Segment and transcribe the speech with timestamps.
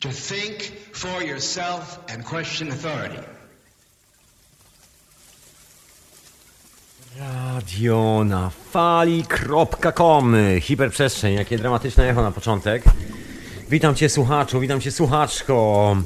[0.00, 3.22] to think for yourself and question authority.
[7.18, 12.82] Radio na fali.com Hiperprzestrzeń, jakie dramatyczne echo na początek.
[13.70, 15.96] Witam cię słuchaczu, witam cię słuchaczko.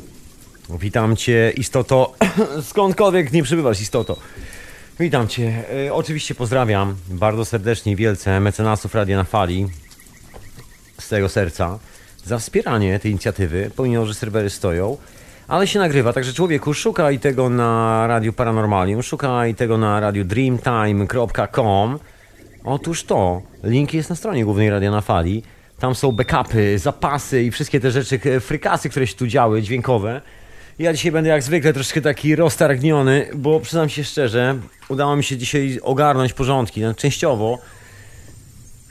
[0.81, 2.15] Witam cię istoto,
[2.71, 4.17] skądkolwiek nie przybywasz istoto.
[5.01, 5.65] Witam cię.
[5.87, 9.67] E, oczywiście pozdrawiam bardzo serdecznie wielce mecenasów Radia na Fali
[11.01, 11.79] z tego serca
[12.25, 14.97] za wspieranie tej inicjatywy, pomimo, że serwery stoją.
[15.49, 21.99] Ale się nagrywa, także człowieku, szukaj tego na Radiu Paranormalium, szukaj tego na radiu dreamtime.com.
[22.65, 25.43] Otóż to, link jest na stronie głównej Radia na Fali.
[25.79, 30.21] Tam są backupy, zapasy i wszystkie te rzeczy, frykasy, które się tu działy, dźwiękowe.
[30.79, 35.37] Ja dzisiaj będę jak zwykle troszkę taki roztargniony, bo przyznam się szczerze, udało mi się
[35.37, 37.59] dzisiaj ogarnąć porządki, no, częściowo.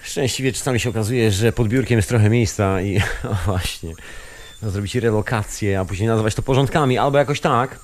[0.03, 2.98] Szczęśliwie czasami się okazuje, że pod biurkiem jest trochę miejsca i
[3.31, 3.94] o właśnie,
[4.61, 7.80] no, zrobić relokację, a później nazwać to porządkami, albo jakoś tak.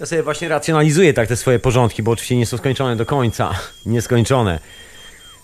[0.00, 3.54] Ja sobie właśnie racjonalizuję tak te swoje porządki, bo oczywiście nie są skończone do końca,
[3.86, 4.58] nieskończone.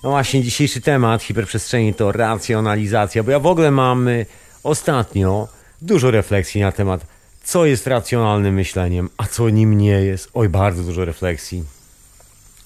[0.02, 4.26] No właśnie, dzisiejszy temat hiperprzestrzeni to racjonalizacja, bo ja w ogóle mam y,
[4.62, 5.48] ostatnio
[5.82, 7.06] dużo refleksji na temat,
[7.44, 10.28] co jest racjonalnym myśleniem, a co nim nie jest.
[10.34, 11.64] Oj, bardzo dużo refleksji.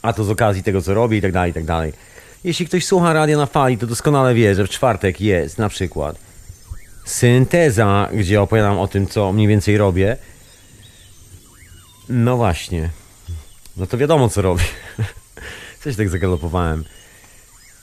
[0.03, 1.93] A to z okazji tego, co robię i tak dalej, i tak dalej.
[2.45, 6.17] Jeśli ktoś słucha radia na fali, to doskonale wie, że w czwartek jest na przykład
[7.05, 10.17] synteza, gdzie opowiadam o tym, co mniej więcej robię.
[12.09, 12.91] No właśnie.
[13.77, 14.65] No to wiadomo, co robię.
[15.85, 16.85] Coś tak zagalopowałem.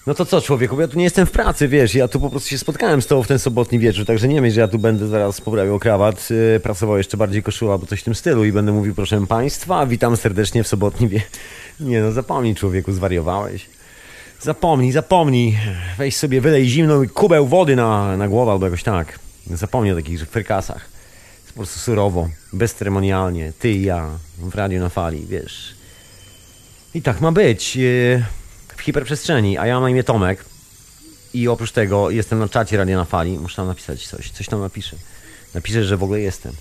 [0.08, 2.50] No to co, człowieku, ja tu nie jestem w pracy, wiesz, ja tu po prostu
[2.50, 5.08] się spotkałem z tobą w ten sobotni wieczór, także nie myśl, że ja tu będę
[5.08, 8.72] zaraz poprawiał krawat, yy, pracował jeszcze bardziej koszula, albo coś w tym stylu i będę
[8.72, 11.22] mówił, proszę państwa, witam serdecznie w sobotni wie...
[11.80, 13.77] Nie no, zapomnij, człowieku, zwariowałeś.
[14.42, 15.58] Zapomnij, zapomnij.
[15.98, 19.20] Weź sobie, wylej zimną kubeł wody na, na głowę albo jakoś tak.
[19.52, 20.90] Zapomnij o takich frykasach.
[21.42, 23.54] Jest po prostu surowo, bezceremonialnie.
[23.60, 25.76] Ty i ja w radiu na fali, wiesz.
[26.94, 27.76] I tak ma być.
[27.76, 28.24] Yy,
[28.78, 30.46] W hiperprzestrzeni, a ja mam na imię Tomek.
[31.34, 33.40] I oprócz tego jestem na czacie Radia na Fali.
[33.40, 34.32] Muszę tam napisać coś.
[34.32, 34.96] Coś tam napiszę.
[35.54, 36.54] Napiszę, że w ogóle jestem.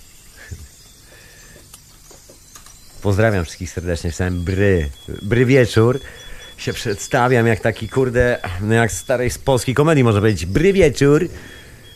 [3.01, 4.09] Pozdrawiam wszystkich serdecznie.
[4.09, 4.89] Pisałem bry.
[5.21, 5.99] Bry wieczór.
[6.57, 10.45] Się przedstawiam jak taki kurde, no jak starej z polskiej komedii można powiedzieć.
[10.45, 11.27] Bry wieczór.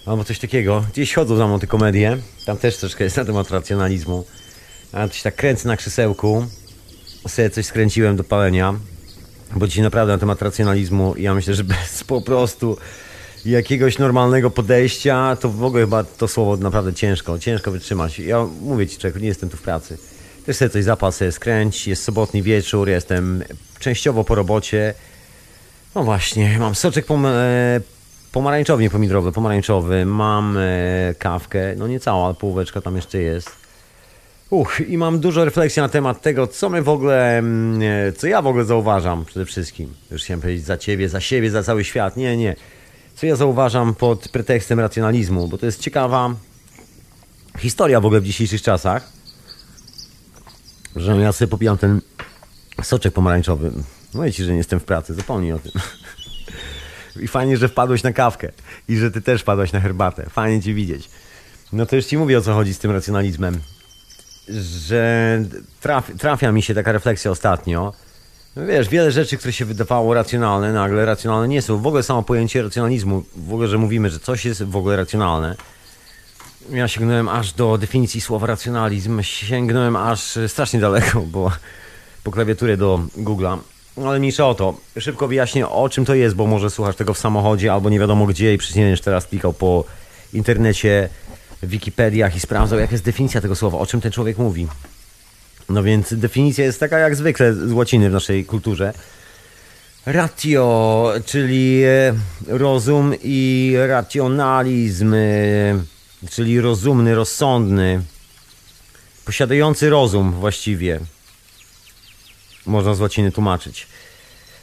[0.05, 0.85] Albo coś takiego.
[0.91, 2.17] Gdzieś chodzą za mną te komedie.
[2.45, 4.25] Tam też troszkę jest na temat racjonalizmu.
[4.91, 6.45] A coś tak kręcę na krzesełku.
[7.27, 8.75] Sobie coś skręciłem do palenia.
[9.55, 12.77] Bo dzisiaj naprawdę na temat racjonalizmu ja myślę, że bez po prostu
[13.45, 18.19] jakiegoś normalnego podejścia, to w ogóle chyba to słowo naprawdę ciężko, ciężko wytrzymać.
[18.19, 19.97] Ja mówię ci, człowieku, nie jestem tu w pracy.
[20.45, 23.43] Też sobie coś zapal, sobie skręć, jest sobotni wieczór, jestem
[23.81, 24.93] częściowo po robocie.
[25.95, 27.31] No właśnie, mam soczek pom e,
[28.31, 33.61] pomarańczowy, nie pomidorowy, pomarańczowy, mam e, kawkę, no nie cała, półeczka tam jeszcze jest.
[34.49, 38.27] Uch, i mam dużo refleksji na temat tego, co my w ogóle, mm, e, co
[38.27, 39.93] ja w ogóle zauważam przede wszystkim.
[40.11, 42.17] Już chciałem powiedzieć za ciebie, za siebie, za cały świat.
[42.17, 42.55] Nie, nie.
[43.15, 46.35] Co ja zauważam pod pretekstem racjonalizmu, bo to jest ciekawa
[47.59, 49.11] historia w ogóle w dzisiejszych czasach,
[50.95, 52.01] że ja sobie popijam ten
[52.83, 53.71] soczek pomarańczowy.
[54.13, 55.71] Mówię ci, że nie jestem w pracy, zapomnij o tym.
[57.23, 58.51] I fajnie, że wpadłeś na kawkę
[58.87, 60.29] i że ty też wpadłaś na herbatę.
[60.29, 61.09] Fajnie cię widzieć.
[61.73, 63.61] No to już ci mówię o co chodzi z tym racjonalizmem
[64.49, 65.43] że
[65.81, 67.93] traf, trafia mi się taka refleksja ostatnio.
[68.55, 71.77] No wiesz, wiele rzeczy, które się wydawało racjonalne, nagle racjonalne nie są.
[71.77, 75.55] W ogóle samo pojęcie racjonalizmu, w ogóle, że mówimy, że coś jest w ogóle racjonalne.
[76.69, 81.51] Ja sięgnąłem aż do definicji słowa racjonalizm, sięgnąłem aż strasznie daleko, bo
[82.23, 83.57] po klawiaturę do Google'a.
[83.97, 84.77] No, Ale mniejsza o to.
[84.99, 88.25] Szybko wyjaśnię o czym to jest, bo może słuchasz tego w samochodzie albo nie wiadomo
[88.25, 89.83] gdzie i przecież teraz klikał po
[90.33, 91.09] internecie
[91.63, 94.67] Wikipediach i sprawdzał, jaka jest definicja tego słowa, o czym ten człowiek mówi.
[95.69, 98.93] No więc definicja jest taka jak zwykle z łaciny w naszej kulturze.
[100.05, 102.13] Ratio, czyli e,
[102.47, 105.17] rozum i racjonalizm, e,
[106.29, 108.01] czyli rozumny, rozsądny,
[109.25, 110.99] posiadający rozum właściwie.
[112.65, 113.87] Można z łaciny tłumaczyć.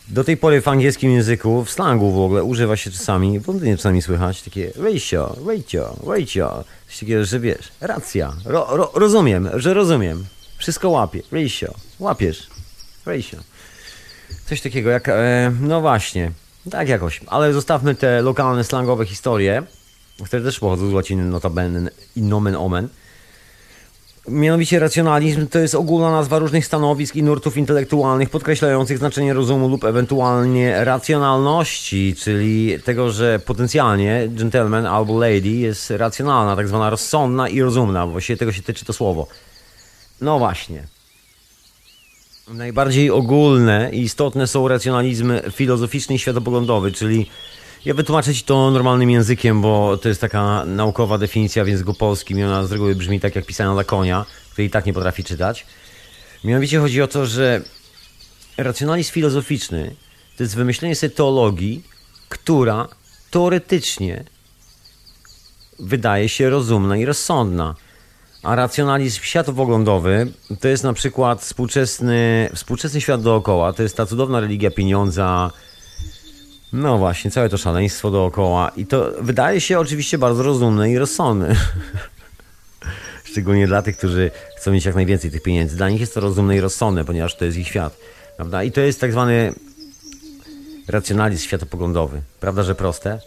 [0.09, 3.77] Do tej pory w angielskim języku, w slangu w ogóle, używa się czasami, w Londynie
[3.77, 6.65] czasami słychać takie ratio, ratio, ratio.
[6.87, 10.27] Coś takiego, że wiesz, racja, ro, ro, rozumiem, że rozumiem.
[10.59, 12.47] Wszystko łapie, ratio, łapiesz,
[13.07, 13.37] ratio.
[14.47, 16.33] Coś takiego jak, e, no właśnie,
[16.71, 17.21] tak jakoś.
[17.27, 19.63] Ale zostawmy te lokalne, slangowe historie,
[20.25, 22.89] które też pochodzą z łaciny notabene i nomen omen.
[24.29, 29.85] Mianowicie racjonalizm to jest ogólna nazwa różnych stanowisk i nurtów intelektualnych podkreślających znaczenie rozumu lub
[29.85, 37.61] ewentualnie racjonalności, czyli tego, że potencjalnie gentleman albo lady jest racjonalna, tak zwana rozsądna i
[37.61, 38.07] rozumna.
[38.07, 39.27] Właściwie tego się tyczy to słowo.
[40.21, 40.83] No właśnie.
[42.49, 47.27] Najbardziej ogólne i istotne są racjonalizm filozoficzny i światopoglądowy, czyli
[47.89, 52.39] ja wytłumaczę Ci to normalnym językiem, bo to jest taka naukowa definicja w języku polskim
[52.39, 55.25] i ona z reguły brzmi tak jak pisana dla konia, który i tak nie potrafi
[55.25, 55.67] czytać.
[56.45, 57.63] Mianowicie chodzi o to, że
[58.57, 59.95] racjonalizm filozoficzny
[60.37, 61.85] to jest wymyślenie sobie teologii,
[62.29, 62.89] która
[63.31, 64.25] teoretycznie
[65.79, 67.75] wydaje się rozumna i rozsądna.
[68.43, 74.41] A racjonalizm światopoglądowy to jest na przykład współczesny, współczesny świat dookoła, to jest ta cudowna
[74.41, 75.51] religia pieniądza,
[76.73, 78.73] no właśnie, całe to szaleństwo dookoła.
[78.77, 81.57] I to wydaje się oczywiście bardzo rozumne i rozsądne.
[83.25, 85.77] Szczególnie dla tych, którzy chcą mieć jak najwięcej tych pieniędzy.
[85.77, 87.97] Dla nich jest to rozumne i rozsądne, ponieważ to jest ich świat.
[88.37, 88.63] Prawda?
[88.63, 89.53] I to jest tak zwany
[90.89, 92.23] racjonalizm światopoglądowy.
[92.41, 93.21] Prawda, że proste?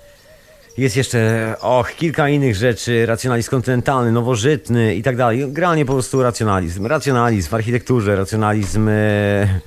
[0.77, 5.39] Jest jeszcze, och, kilka innych rzeczy, racjonalizm kontynentalny, nowożytny i tak dalej.
[5.39, 6.85] Generalnie po prostu racjonalizm.
[6.85, 9.59] Racjonalizm w architekturze, racjonalizm, e,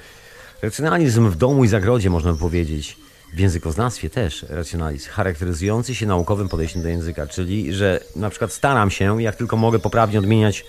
[0.63, 3.04] racjonalizm w domu i zagrodzie, można powiedzieć.
[3.35, 8.91] W językoznawstwie też racjonalizm, charakteryzujący się naukowym podejściem do języka, czyli że na przykład staram
[8.91, 10.65] się, jak tylko mogę, poprawnie odmieniać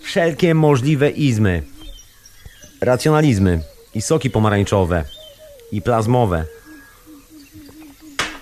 [0.00, 1.62] wszelkie możliwe izmy,
[2.80, 3.60] racjonalizmy
[3.94, 5.04] i soki pomarańczowe
[5.72, 6.44] i plazmowe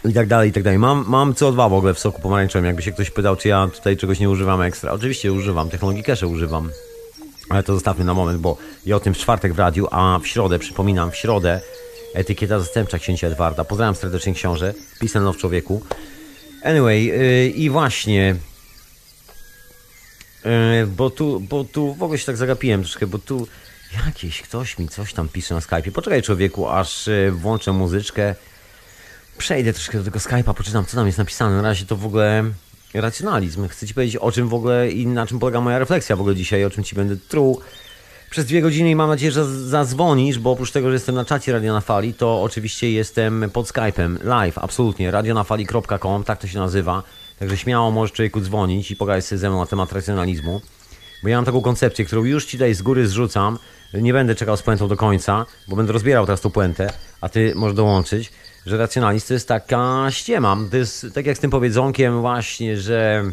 [0.05, 0.79] i tak dalej, i tak dalej.
[0.79, 3.97] Mam, mam CO2 w ogóle w soku pomarańczowym, jakby się ktoś pytał, czy ja tutaj
[3.97, 4.93] czegoś nie używam ekstra.
[4.93, 6.71] Oczywiście używam, technologii cache używam,
[7.49, 8.57] ale to zostawmy na moment, bo
[8.87, 11.61] ja o tym w czwartek w radiu, a w środę, przypominam, w środę
[12.15, 13.65] Etykieta zastępcza księcia Edwarda.
[13.65, 14.75] Pozdrawiam serdecznie książę.
[15.01, 15.83] Pisano w człowieku.
[16.65, 18.37] Anyway, yy, i właśnie.
[20.45, 23.47] Yy, bo tu, bo tu w ogóle się tak zagapiłem troszkę, bo tu
[24.07, 25.91] jakiś ktoś mi coś tam pisze na Skype'ie.
[25.91, 28.35] Poczekaj człowieku, aż yy, włączę muzyczkę.
[29.39, 31.57] Przejdę troszkę do tego Skype'a, poczytam co tam jest napisane.
[31.57, 32.45] Na razie to w ogóle
[32.95, 33.69] racjonalizm.
[33.69, 36.35] Chcę ci powiedzieć o czym w ogóle i na czym polega moja refleksja w ogóle
[36.35, 37.63] dzisiaj, o czym ci będę truł
[38.33, 41.53] przez dwie godziny i mam nadzieję, że zadzwonisz, bo oprócz tego, że jestem na czacie
[41.53, 47.03] Radio na Fali, to oczywiście jestem pod Skype'em, live, absolutnie, radionafali.com, tak to się nazywa.
[47.39, 50.61] Także śmiało możesz człowieku dzwonić i pogadać ze mną na temat racjonalizmu.
[51.23, 53.59] Bo ja mam taką koncepcję, którą już ci tutaj z góry zrzucam.
[53.95, 57.53] Nie będę czekał z puentą do końca, bo będę rozbierał teraz tą puentę, a ty
[57.55, 58.33] możesz dołączyć,
[58.67, 60.57] że racjonalizm to jest taka ściema.
[60.71, 63.25] To jest tak jak z tym powiedzonkiem właśnie, że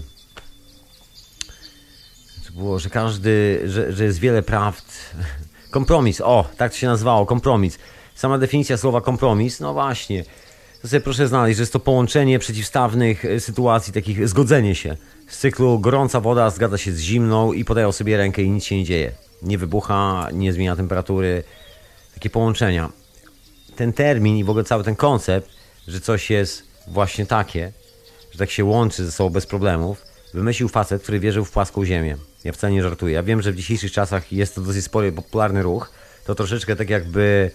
[2.60, 4.86] było, że każdy, że, że jest wiele prawd.
[5.72, 7.80] Kompromis, o, tak to się nazywało, kompromis.
[8.16, 10.24] Sama definicja słowa kompromis, no właśnie.
[10.82, 14.98] To sobie proszę znaleźć, że jest to połączenie przeciwstawnych e, sytuacji, takich zgodzenie się.
[15.28, 18.76] Z cyklu gorąca woda zgadza się z zimną i podają sobie rękę i nic się
[18.76, 19.12] nie dzieje.
[19.42, 21.44] Nie wybucha, nie zmienia temperatury.
[22.14, 22.90] Takie połączenia.
[23.76, 25.50] Ten termin i w ogóle cały ten koncept,
[25.88, 27.72] że coś jest właśnie takie,
[28.32, 32.18] że tak się łączy ze sobą bez problemów, wymyślił facet, który wierzył w płaską ziemię.
[32.44, 33.14] Ja wcale nie żartuję.
[33.14, 35.92] Ja wiem, że w dzisiejszych czasach jest to dosyć spory, popularny ruch.
[36.26, 37.52] To troszeczkę tak jakby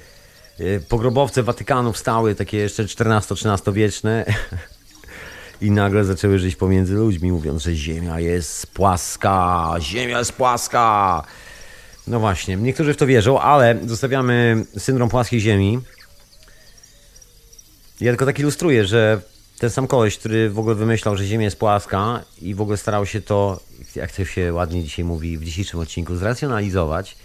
[0.60, 4.24] y, pogrobowce Watykanu wstały, takie jeszcze XIV-XIII wieczne
[5.60, 11.22] i nagle zaczęły żyć pomiędzy ludźmi, mówiąc, że ziemia jest płaska, ziemia jest płaska.
[12.06, 15.80] No właśnie, niektórzy w to wierzą, ale zostawiamy syndrom płaskiej ziemi.
[18.00, 19.20] Ja tylko tak ilustruję, że
[19.58, 23.06] ten sam koleś, który w ogóle wymyślał, że Ziemia jest płaska i w ogóle starał
[23.06, 23.60] się to,
[23.96, 27.16] jak to się ładnie dzisiaj mówi w dzisiejszym odcinku, zracjonalizować,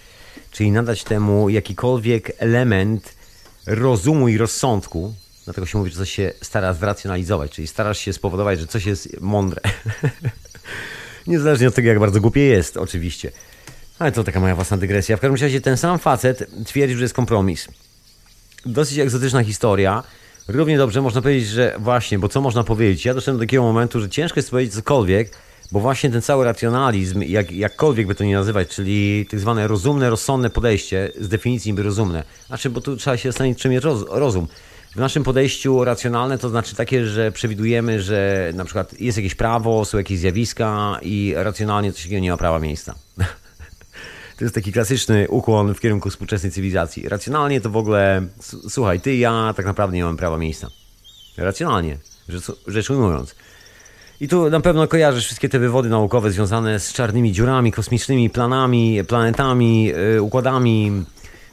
[0.51, 3.15] czyli nadać temu jakikolwiek element
[3.65, 5.13] rozumu i rozsądku.
[5.45, 9.21] Dlatego się mówi, że coś się stara zracjonalizować, czyli starasz się spowodować, że coś jest
[9.21, 9.61] mądre.
[11.27, 13.31] Niezależnie od tego, jak bardzo głupie jest, oczywiście.
[13.99, 15.17] Ale to taka moja własna dygresja.
[15.17, 17.67] W każdym razie ten sam facet twierdził, że jest kompromis.
[18.65, 20.03] Dosyć egzotyczna historia
[20.51, 23.05] Równie dobrze można powiedzieć, że właśnie, bo co można powiedzieć?
[23.05, 25.31] Ja doszedłem do takiego momentu, że ciężko jest powiedzieć cokolwiek,
[25.71, 30.09] bo właśnie ten cały racjonalizm, jak, jakkolwiek by to nie nazywać, czyli tak zwane rozumne,
[30.09, 32.23] rozsądne podejście, z definicji by rozumne.
[32.47, 34.47] Znaczy, bo tu trzeba się zastanowić, czym jest roz, rozum.
[34.95, 39.85] W naszym podejściu racjonalne to znaczy takie, że przewidujemy, że na przykład jest jakieś prawo,
[39.85, 42.95] są jakieś zjawiska i racjonalnie coś takiego nie ma prawa miejsca.
[44.39, 47.09] To jest taki klasyczny ukłon w kierunku współczesnej cywilizacji.
[47.09, 48.21] Racjonalnie to w ogóle,
[48.69, 50.69] słuchaj, ty i ja tak naprawdę nie mamy prawa miejsca.
[51.37, 51.97] Racjonalnie,
[52.67, 53.35] rzecz, ujmując.
[54.19, 59.03] I tu na pewno kojarzysz wszystkie te wywody naukowe związane z czarnymi dziurami, kosmicznymi planami,
[59.07, 61.05] planetami, yy, układami,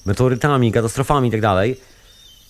[0.04, 1.74] meteorytami, katastrofami itd.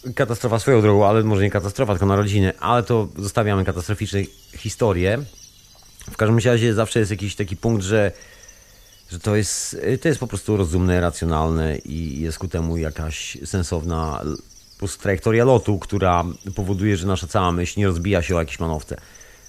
[0.05, 4.21] Tak Katastrofa swoją drogą, ale może nie katastrofa, tylko narodziny, ale to zostawiamy katastroficzne
[4.57, 5.19] historie.
[6.11, 8.13] W każdym razie zawsze jest jakiś taki punkt, że
[9.11, 14.23] że to jest, to jest po prostu rozumne, racjonalne i jest ku temu jakaś sensowna
[14.77, 18.61] po prostu trajektoria lotu, która powoduje, że nasza cała myśl nie rozbija się o jakieś
[18.61, 18.97] manowce.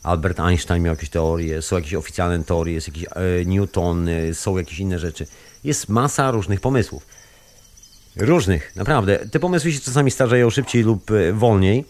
[0.04, 4.58] Albert Einstein miał jakieś teorie, są jakieś oficjalne teorie, jest jakiś e, Newton, e, są
[4.58, 5.28] jakieś inne rzeczy.
[5.64, 7.06] Jest masa różnych pomysłów.
[8.16, 9.20] Różnych, naprawdę.
[9.32, 11.86] Te pomysły się czasami starzeją szybciej lub wolniej.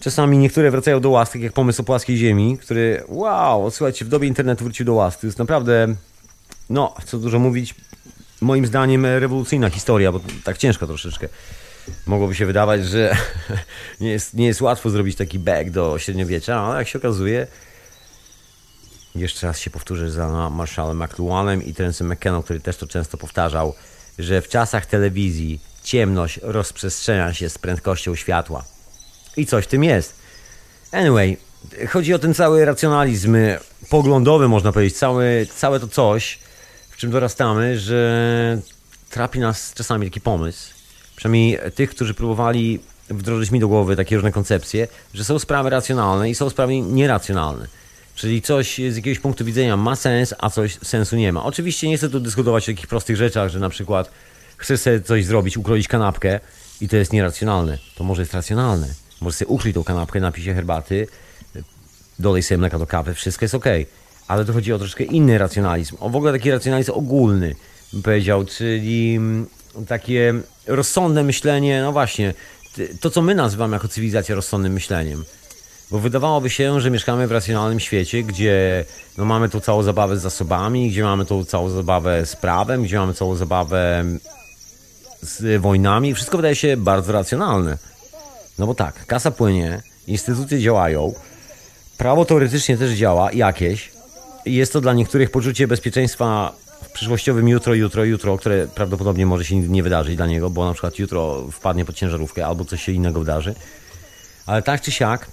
[0.00, 4.08] Czasami niektóre wracają do łask, tak jak pomysł o płaskiej ziemi, który, wow, słuchajcie, w
[4.08, 5.20] dobie internetu wrócił do łask.
[5.20, 5.94] To jest naprawdę,
[6.70, 7.74] no, co dużo mówić,
[8.40, 11.28] moim zdaniem rewolucyjna historia, bo tak ciężko troszeczkę.
[12.06, 13.16] Mogłoby się wydawać, że
[14.00, 17.46] nie jest, nie jest łatwo zrobić taki back do średniowiecza, ale jak się okazuje,
[19.14, 23.74] jeszcze raz się powtórzę za Marshallem McLuhanem i Terence'em McKenną, który też to często powtarzał,
[24.18, 28.64] że w czasach telewizji ciemność rozprzestrzenia się z prędkością światła.
[29.36, 30.14] I coś w tym jest.
[30.92, 31.36] Anyway,
[31.88, 33.36] chodzi o ten cały racjonalizm
[33.88, 36.38] poglądowy, można powiedzieć, całe, całe to coś,
[36.98, 38.60] czym dorastamy, że
[39.10, 40.70] trapi nas czasami taki pomysł,
[41.16, 46.30] przynajmniej tych, którzy próbowali wdrożyć mi do głowy takie różne koncepcje, że są sprawy racjonalne
[46.30, 47.66] i są sprawy nieracjonalne.
[48.14, 51.44] Czyli coś z jakiegoś punktu widzenia ma sens, a coś sensu nie ma.
[51.44, 54.10] Oczywiście nie chcę tu dyskutować o takich prostych rzeczach, że na przykład
[54.56, 56.40] chcesz sobie coś zrobić, ukroić kanapkę
[56.80, 57.78] i to jest nieracjonalne.
[57.94, 58.88] To może jest racjonalne.
[59.20, 61.06] Możesz sobie ukryć tą kanapkę, napij się herbaty,
[62.18, 63.66] dolej sobie mleka do kawy, wszystko jest ok.
[64.28, 65.96] Ale tu chodzi o troszkę inny racjonalizm.
[66.00, 67.54] O w ogóle taki racjonalizm ogólny,
[67.92, 69.46] bym powiedział, czyli mm,
[69.88, 70.34] takie
[70.66, 72.34] rozsądne myślenie, no właśnie,
[73.00, 75.24] to co my nazywamy jako cywilizacja rozsądnym myśleniem.
[75.90, 78.84] Bo wydawałoby się, że mieszkamy w racjonalnym świecie, gdzie
[79.18, 82.98] no, mamy tu całą zabawę z zasobami, gdzie mamy tu całą zabawę z prawem, gdzie
[82.98, 84.04] mamy całą zabawę
[85.22, 86.14] z wojnami.
[86.14, 87.78] Wszystko wydaje się bardzo racjonalne.
[88.58, 91.14] No bo tak, kasa płynie, instytucje działają,
[91.98, 93.97] prawo teoretycznie też działa jakieś.
[94.46, 96.52] Jest to dla niektórych poczucie bezpieczeństwa
[96.82, 100.72] w przyszłościowym jutro, jutro, jutro, które prawdopodobnie może się nie wydarzyć dla niego, bo na
[100.72, 103.54] przykład jutro wpadnie pod ciężarówkę albo coś się innego wydarzy.
[104.46, 105.26] Ale tak czy siak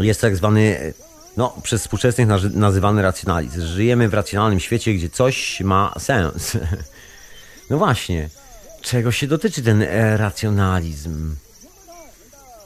[0.00, 0.94] jest tak zwany,
[1.36, 3.60] no przez współczesnych nazywany racjonalizm.
[3.60, 6.52] Żyjemy w racjonalnym świecie, gdzie coś ma sens.
[7.70, 8.28] No właśnie,
[8.82, 11.36] czego się dotyczy ten e, racjonalizm?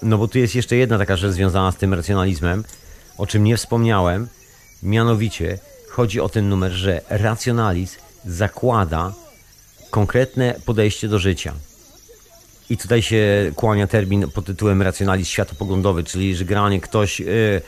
[0.03, 2.65] No bo tu jest jeszcze jedna taka rzecz związana z tym racjonalizmem,
[3.19, 4.29] o czym nie wspomniałem,
[4.83, 5.59] mianowicie
[5.91, 9.13] chodzi o ten numer, że racjonalizm zakłada
[9.91, 11.55] konkretne podejście do życia.
[12.71, 17.63] I tutaj się kłania termin pod tytułem racjonalizm światopoglądowy, czyli że granie ktoś, yy,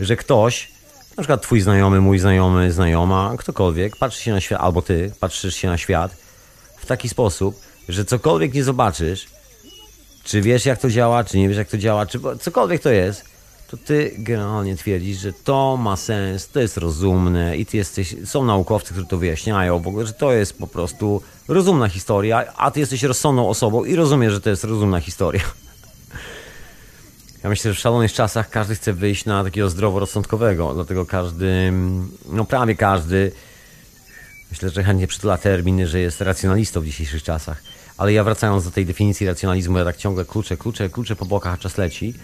[0.00, 0.68] że ktoś,
[1.16, 5.54] na przykład twój znajomy, mój znajomy, znajoma, ktokolwiek, patrzy się na świat, albo ty patrzysz
[5.54, 6.16] się na świat
[6.76, 9.26] w taki sposób, że cokolwiek nie zobaczysz,
[10.24, 13.24] czy wiesz jak to działa, czy nie wiesz jak to działa, czy cokolwiek to jest,
[13.68, 18.44] to ty generalnie twierdzisz, że to ma sens, to jest rozumne i ty jesteś, są
[18.44, 22.80] naukowcy, którzy to wyjaśniają w ogóle, że to jest po prostu rozumna historia, a ty
[22.80, 25.42] jesteś rozsądną osobą i rozumiesz, że to jest rozumna historia.
[27.42, 31.72] Ja myślę, że w szalonych czasach każdy chce wyjść na takiego zdroworozsądkowego, dlatego każdy,
[32.32, 33.32] no prawie każdy,
[34.50, 37.62] myślę, że chętnie przytula termin, że jest racjonalistą w dzisiejszych czasach.
[37.98, 41.54] Ale ja wracając do tej definicji racjonalizmu, ja tak ciągle klucze, klucze, klucze po bokach,
[41.54, 42.14] a czas leci.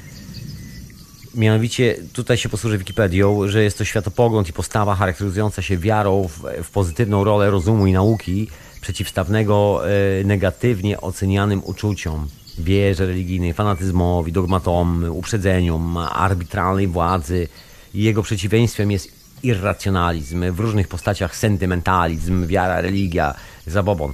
[1.35, 6.65] Mianowicie tutaj się posłużę Wikipedią, że jest to światopogląd i postawa charakteryzująca się wiarą w,
[6.65, 8.49] w pozytywną rolę rozumu i nauki
[8.81, 17.49] przeciwstawnego e, negatywnie ocenianym uczuciom, wierze religijnej, fanatyzmowi, dogmatom, uprzedzeniom, arbitralnej władzy.
[17.95, 19.09] Jego przeciwieństwem jest
[19.43, 23.35] irracjonalizm, w różnych postaciach sentymentalizm, wiara, religia,
[23.67, 24.13] zabobon.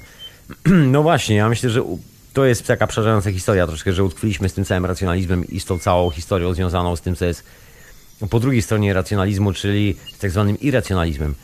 [0.93, 1.83] No właśnie, ja myślę, że
[2.33, 5.79] to jest taka przerażająca historia troszkę, że utkwiliśmy z tym całym racjonalizmem i z tą
[5.79, 7.45] całą historią związaną z tym, co jest
[8.31, 11.35] po drugiej stronie racjonalizmu, czyli z tak zwanym irracjonalizmem.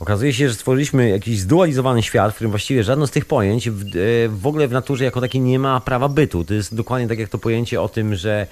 [0.00, 3.82] Okazuje się, że stworzyliśmy jakiś zdualizowany świat, w którym właściwie żadne z tych pojęć w,
[3.82, 6.44] e, w ogóle w naturze jako takie nie ma prawa bytu.
[6.44, 8.46] To jest dokładnie tak jak to pojęcie o tym, że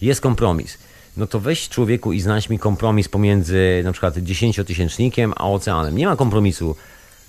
[0.00, 0.78] jest kompromis.
[1.16, 5.96] No to weź człowieku i znajdź mi kompromis pomiędzy na przykład dziesięciotysięcznikiem a oceanem.
[5.96, 6.76] Nie ma kompromisu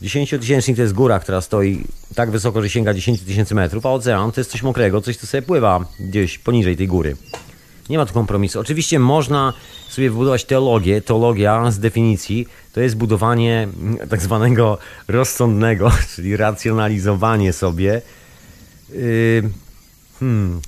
[0.01, 1.83] 10-tysięcznik to jest góra, która stoi
[2.15, 5.27] tak wysoko, że sięga 10 tysięcy metrów, a ocean to jest coś mokrego, coś, co
[5.27, 7.15] sobie pływa gdzieś poniżej tej góry.
[7.89, 8.59] Nie ma tu kompromisu.
[8.59, 9.53] Oczywiście można
[9.89, 11.01] sobie wybudować teologię.
[11.01, 13.67] Teologia z definicji to jest budowanie
[14.09, 14.77] tak zwanego
[15.07, 18.01] rozsądnego, czyli racjonalizowanie sobie.
[18.89, 19.49] Yy,
[20.19, 20.61] hmm.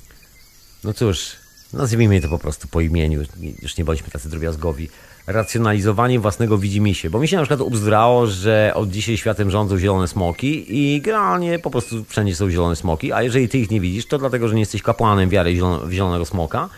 [0.84, 1.32] No cóż,
[1.72, 3.22] nazwijmy to po prostu po imieniu.
[3.62, 4.88] Już nie bądźmy tacy drobiazgowi
[5.32, 7.10] racjonalizowanie własnego widzimisię.
[7.10, 11.58] Bo mi się na przykład ubzdrało, że od dzisiaj światem rządzą zielone smoki i generalnie
[11.58, 14.54] po prostu wszędzie są zielone smoki, a jeżeli ty ich nie widzisz, to dlatego, że
[14.54, 15.56] nie jesteś kapłanem wiary
[15.90, 16.68] zielonego smoka.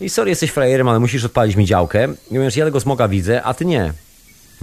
[0.00, 2.08] I sorry, jesteś frajerem, ale musisz odpalić mi działkę.
[2.30, 3.92] Mówisz, ja tego smoka widzę, a ty nie.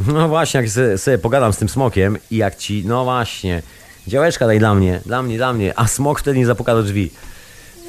[0.07, 3.62] No właśnie, jak se- sobie pogadam z tym smokiem i jak ci, no właśnie,
[4.07, 7.12] działeczka daj dla mnie, dla mnie, dla mnie, a smok wtedy nie zapuka do drzwi.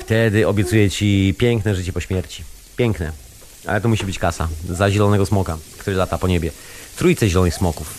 [0.00, 2.42] Wtedy obiecuję ci piękne życie po śmierci.
[2.76, 3.25] Piękne.
[3.66, 6.50] Ale to musi być kasa za zielonego smoka, który lata po niebie.
[6.96, 7.94] Trójce zielonych smoków.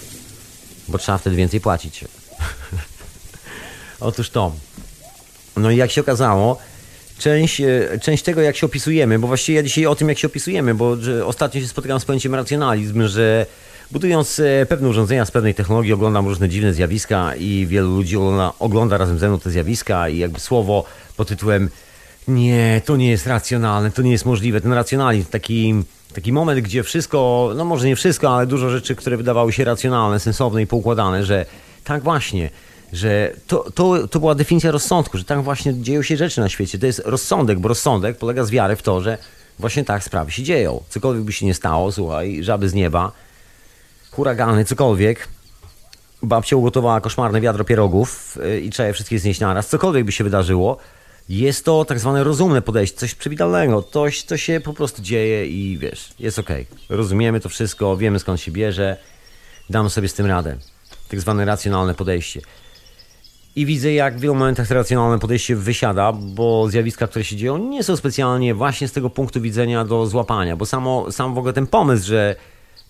[0.88, 2.06] Bo trzeba wtedy więcej płacić.
[4.00, 4.52] Otóż to.
[5.58, 6.58] No i jak się okazało,
[7.18, 10.28] część, e, część tego, jak się opisujemy, bo właściwie ja dzisiaj o tym, jak się
[10.28, 13.46] opisujemy, bo ostatnio się spotykam z pojęciem racjonalizm, że
[13.92, 18.54] budując e, pewne urządzenia z pewnej technologii oglądam różne dziwne zjawiska i wielu ludzi ogląda,
[18.60, 20.84] ogląda razem ze mną te zjawiska i jakby słowo
[21.18, 21.70] pod tytułem
[22.28, 24.62] nie, to nie jest racjonalne, to nie jest możliwe.
[24.62, 29.18] Ten racjonalizm, taki, taki moment, gdzie wszystko, no może nie wszystko, ale dużo rzeczy, które
[29.18, 31.46] wydawały się racjonalne, sensowne i poukładane, że
[31.84, 32.50] tak właśnie,
[32.94, 36.80] że to, to, to była definicja rozsądku, że tak właśnie dzieją się rzeczy na świecie.
[36.80, 39.18] To jest rozsądek, bo rozsądek polega z wiary w to, że
[39.60, 40.84] właśnie tak sprawy się dzieją.
[40.90, 43.12] Cokolwiek by się nie stało, słuchaj, żaby z nieba,
[44.12, 45.28] huragany, cokolwiek,
[46.24, 50.24] babcia ugotowała koszmarne wiadro pierogów y, i trzeba je wszystkie znieść naraz, cokolwiek by się
[50.24, 50.78] wydarzyło,
[51.30, 55.78] jest to tak zwane rozumne podejście, coś przewidywalnego, coś, co się po prostu dzieje i
[55.78, 56.66] wiesz, jest okej.
[56.90, 58.98] Rozumiemy to wszystko, wiemy skąd się bierze,
[59.70, 60.58] damy sobie z tym radę.
[61.10, 62.42] Tak zwane racjonalne podejście.
[63.56, 67.84] I widzę, jak w wielu momentach racjonalne podejście wysiada, bo zjawiska, które się dzieją, nie
[67.84, 71.68] są specjalnie właśnie z tego punktu widzenia do złapania, bo samo, sam w ogóle ten
[71.68, 72.36] pomysł, że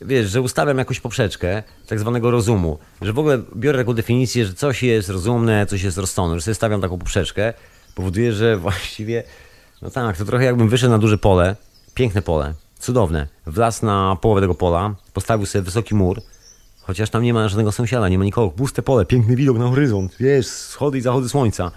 [0.01, 4.53] wiesz, że ustawiam jakąś poprzeczkę tak zwanego rozumu, że w ogóle biorę taką definicję, że
[4.53, 7.53] coś jest rozumne, coś jest rozsądne, że sobie stawiam taką poprzeczkę,
[7.97, 9.23] powoduje, że właściwie,
[9.81, 11.55] no tak, to trochę jakbym wyszedł na duże pole,
[11.93, 16.21] piękne pole, cudowne, wlazł na połowę tego pola, postawił sobie wysoki mur,
[16.81, 20.15] chociaż tam nie ma żadnego sąsiada, nie ma nikogo, puste pole, piękny widok na horyzont,
[20.19, 21.71] wiesz, schody i zachody słońca.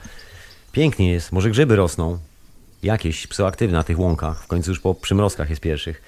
[0.73, 2.19] Pięknie jest, może grzyby rosną,
[2.83, 6.03] jakieś psychoaktywne na tych łąkach, w końcu już po przymrozkach jest pierwszych.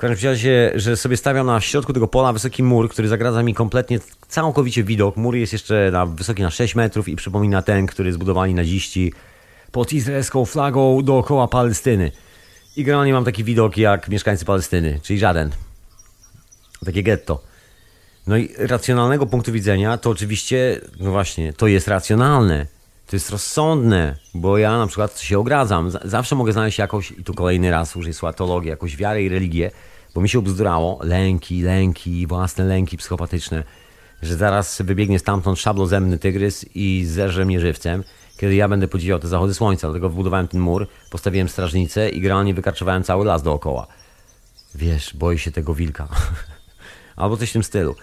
[0.00, 4.00] Każdym razie, że sobie stawiam na środku tego pola wysoki mur, który zagradza mi kompletnie,
[4.28, 5.16] całkowicie widok.
[5.16, 9.12] Mur jest jeszcze na, wysoki na 6 metrów i przypomina ten, który zbudowali naziści
[9.72, 12.12] pod izraelską flagą dookoła Palestyny.
[12.76, 15.50] I generalnie mam taki widok jak mieszkańcy Palestyny, czyli żaden.
[16.84, 17.42] Takie getto.
[18.26, 22.66] No i racjonalnego punktu widzenia to oczywiście, no właśnie, to jest racjonalne.
[23.06, 25.90] To jest rozsądne, bo ja na przykład się ogradzam.
[26.04, 29.70] Zawsze mogę znaleźć jakąś, i tu kolejny raz użyję słowa teologię, jakąś wiarę i religię,
[30.14, 33.64] bo mi się obzdurało, lęki, lęki, własne lęki psychopatyczne,
[34.22, 38.04] że zaraz wybiegnie stamtąd szablozemny tygrys i zerze mnie żywcem,
[38.36, 39.88] kiedy ja będę podziwiał te zachody słońca.
[39.88, 43.86] Dlatego wybudowałem ten mur, postawiłem strażnicę i generalnie wykarczowałem cały las dookoła.
[44.74, 46.08] Wiesz, boję się tego wilka.
[47.16, 47.94] Albo coś w tym stylu.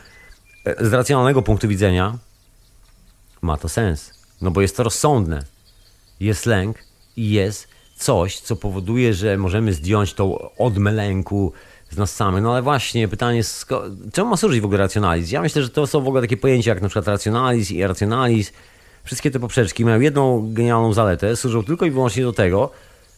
[0.65, 2.17] E, Z racjonalnego punktu widzenia
[3.41, 4.13] ma to sens.
[4.41, 5.43] No bo jest to rozsądne.
[6.19, 6.77] Jest lęk
[7.15, 11.53] i jest coś, co powoduje, że możemy zdjąć tą odmę lęku
[11.89, 12.43] z nas samych.
[12.43, 13.41] No ale właśnie pytanie,
[14.13, 15.33] czemu ma służyć w ogóle racjonalizm?
[15.33, 18.51] Ja myślę, że to są w ogóle takie pojęcia jak na przykład racjonalizm i irracjonalizm.
[19.03, 21.35] Wszystkie te poprzeczki mają jedną genialną zaletę.
[21.35, 22.71] Służą tylko i wyłącznie do tego,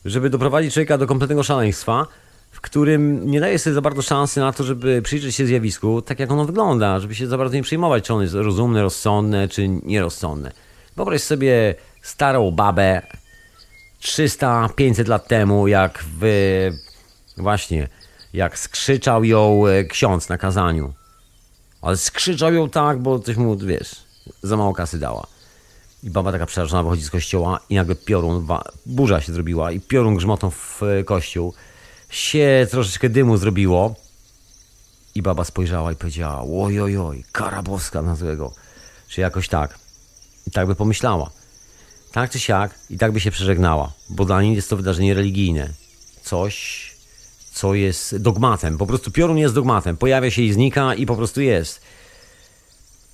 [0.05, 2.07] żeby doprowadzić człowieka do kompletnego szaleństwa,
[2.51, 6.19] w którym nie daje sobie za bardzo szansy na to, żeby przyjrzeć się zjawisku tak,
[6.19, 9.67] jak ono wygląda, żeby się za bardzo nie przejmować, czy ono jest rozumne, rozsądne, czy
[9.67, 10.51] nierozsądne.
[10.95, 13.01] Wyobraź sobie starą babę
[14.01, 16.69] 300-500 lat temu, jak w...
[17.37, 17.87] właśnie,
[18.33, 20.93] jak skrzyczał ją e, ksiądz na kazaniu.
[21.81, 23.95] Ale skrzyczał ją tak, bo coś mu, wiesz,
[24.43, 25.27] za mało kasy dała.
[26.03, 28.47] I baba taka przerażona wychodzi z kościoła i nagle piorun,
[28.85, 31.53] burza się zrobiła i piorun grzmotą w e, kościół.
[32.09, 33.95] Się troszeczkę dymu zrobiło
[35.15, 38.53] i baba spojrzała i powiedziała oj, oj, oj, kara boska na złego.
[39.07, 39.79] Czy jakoś tak.
[40.47, 41.29] I tak by pomyślała.
[42.11, 45.69] Tak czy siak i tak by się przeżegnała, bo dla niej jest to wydarzenie religijne.
[46.23, 46.88] Coś,
[47.53, 48.77] co jest dogmatem.
[48.77, 49.97] Po prostu piorun jest dogmatem.
[49.97, 51.81] Pojawia się i znika i po prostu jest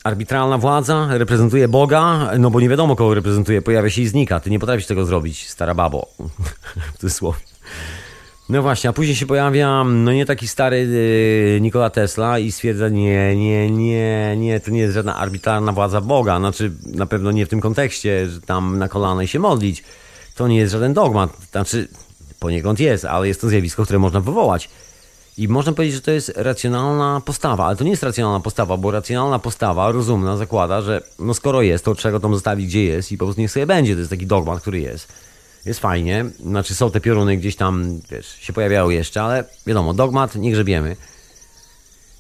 [0.06, 4.40] arbitralna władza reprezentuje Boga, no bo nie wiadomo kogo reprezentuje, pojawia się i znika.
[4.40, 6.08] Ty nie potrafisz tego zrobić, stara babo.
[6.96, 7.40] w cudzysłowie.
[8.50, 12.90] No właśnie, a później się pojawia, no nie taki stary yy, Nikola Tesla i stwierdza,
[12.90, 16.40] nie, nie, nie, nie, to nie jest żadna arbitralna władza Boga.
[16.40, 19.84] Znaczy, na pewno nie w tym kontekście, że tam na kolana i się modlić.
[20.36, 21.30] To nie jest żaden dogmat.
[21.52, 21.88] Znaczy,
[22.40, 24.70] poniekąd jest, ale jest to zjawisko, które można wywołać.
[25.38, 28.92] I można powiedzieć, że to jest racjonalna postawa, ale to nie jest racjonalna postawa, bo
[28.92, 33.18] racjonalna postawa, rozumna, zakłada, że no skoro jest, to trzeba tam zostawić gdzie jest i
[33.18, 33.94] po prostu niech sobie będzie.
[33.94, 35.08] To jest taki dogmat, który jest.
[35.66, 40.36] Jest fajnie, znaczy są te pioruny gdzieś tam, wiesz, się pojawiają jeszcze, ale wiadomo, dogmat,
[40.36, 40.96] nie grzebiemy.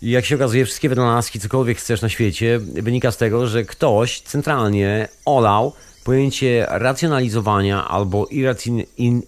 [0.01, 4.21] I jak się okazuje, wszystkie wynalazki, cokolwiek chcesz na świecie, wynika z tego, że ktoś
[4.21, 5.73] centralnie olał
[6.05, 8.27] pojęcie racjonalizowania albo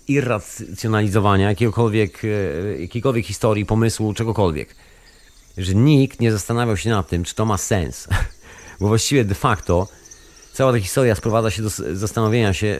[0.07, 4.75] irracjonalizowania jakiegokolwiek, e, jakiejkolwiek historii, pomysłu, czegokolwiek.
[5.57, 8.07] że nikt nie zastanawiał się nad tym, czy to ma sens.
[8.79, 9.87] Bo właściwie de facto
[10.53, 12.79] cała ta historia sprowadza się do zastanowienia się,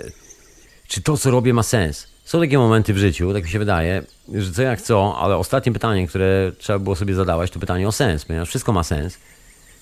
[0.88, 2.07] czy to, co robię, ma sens.
[2.23, 5.71] Są takie momenty w życiu, tak mi się wydaje, że co jak co, ale ostatnie
[5.71, 9.17] pytanie, które trzeba było sobie zadawać, to pytanie o sens, ponieważ wszystko ma sens,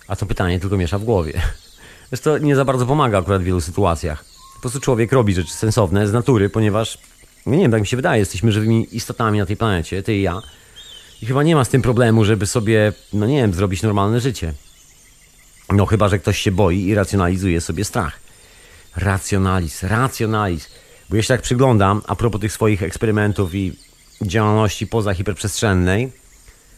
[0.08, 1.42] a to pytanie tylko miesza w głowie.
[2.10, 4.26] Zresztą to nie za bardzo pomaga akurat w wielu sytuacjach.
[4.56, 6.98] Po prostu człowiek robi rzeczy sensowne z natury, ponieważ,
[7.46, 10.22] no nie wiem, tak mi się wydaje, jesteśmy żywymi istotami na tej planecie, ty i
[10.22, 10.42] ja.
[11.22, 14.54] I chyba nie ma z tym problemu, żeby sobie, no nie wiem, zrobić normalne życie.
[15.70, 18.20] No chyba, że ktoś się boi i racjonalizuje sobie strach.
[18.96, 20.68] Racjonalizm, racjonalizm.
[21.10, 23.74] Bo jeśli tak przyglądam, a propos tych swoich eksperymentów i
[24.22, 26.12] działalności poza hiperprzestrzennej,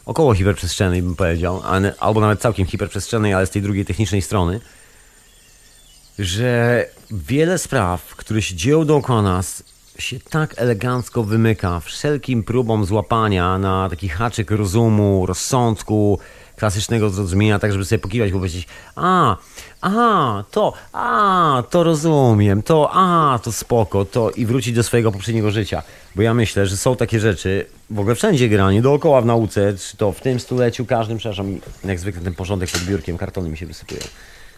[0.05, 1.61] około hiperprzestrzennej bym powiedział,
[1.99, 4.59] albo nawet całkiem hiperprzestrzennej, ale z tej drugiej technicznej strony,
[6.19, 9.63] że wiele spraw, które się dzieją dookoła nas,
[9.99, 16.19] się tak elegancko wymyka wszelkim próbom złapania na taki haczyk rozumu, rozsądku,
[16.55, 19.37] klasycznego zrozumienia, tak żeby sobie pokiwać, bo powiedzieć, a,
[19.81, 25.51] a, to, a, to rozumiem, to, a, to spoko, to i wrócić do swojego poprzedniego
[25.51, 25.83] życia.
[26.15, 29.97] Bo ja myślę, że są takie rzeczy, w ogóle wszędzie granie, dookoła w nauce, czy
[29.97, 33.65] to w tym stuleciu, każdym, przepraszam, jak zwykle ten porządek pod biurkiem, kartony mi się
[33.65, 34.01] wysypują.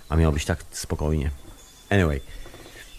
[0.09, 1.31] A miało być tak spokojnie.
[1.89, 2.21] Anyway.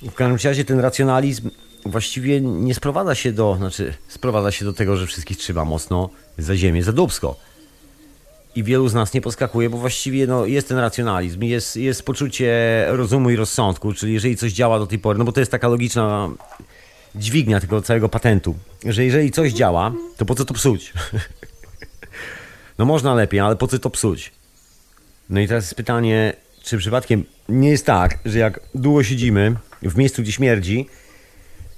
[0.03, 1.51] W każdym razie ten racjonalizm
[1.87, 6.57] właściwie nie sprowadza się do, znaczy sprowadza się do tego, że wszystkich trzyma mocno za
[6.57, 7.37] ziemię, za dubsko.
[8.55, 12.85] I wielu z nas nie poskakuje, bo właściwie no, jest ten racjonalizm, jest, jest poczucie
[12.89, 15.69] rozumu i rozsądku, czyli jeżeli coś działa do tej pory, no bo to jest taka
[15.69, 16.31] logiczna
[17.15, 20.93] dźwignia tego całego patentu, że jeżeli coś działa, to po co to psuć?
[22.79, 24.33] no można lepiej, ale po co to psuć?
[25.31, 26.33] No i teraz jest pytanie,
[26.71, 30.87] czy przypadkiem nie jest tak, że jak długo siedzimy w miejscu, gdzie śmierdzi,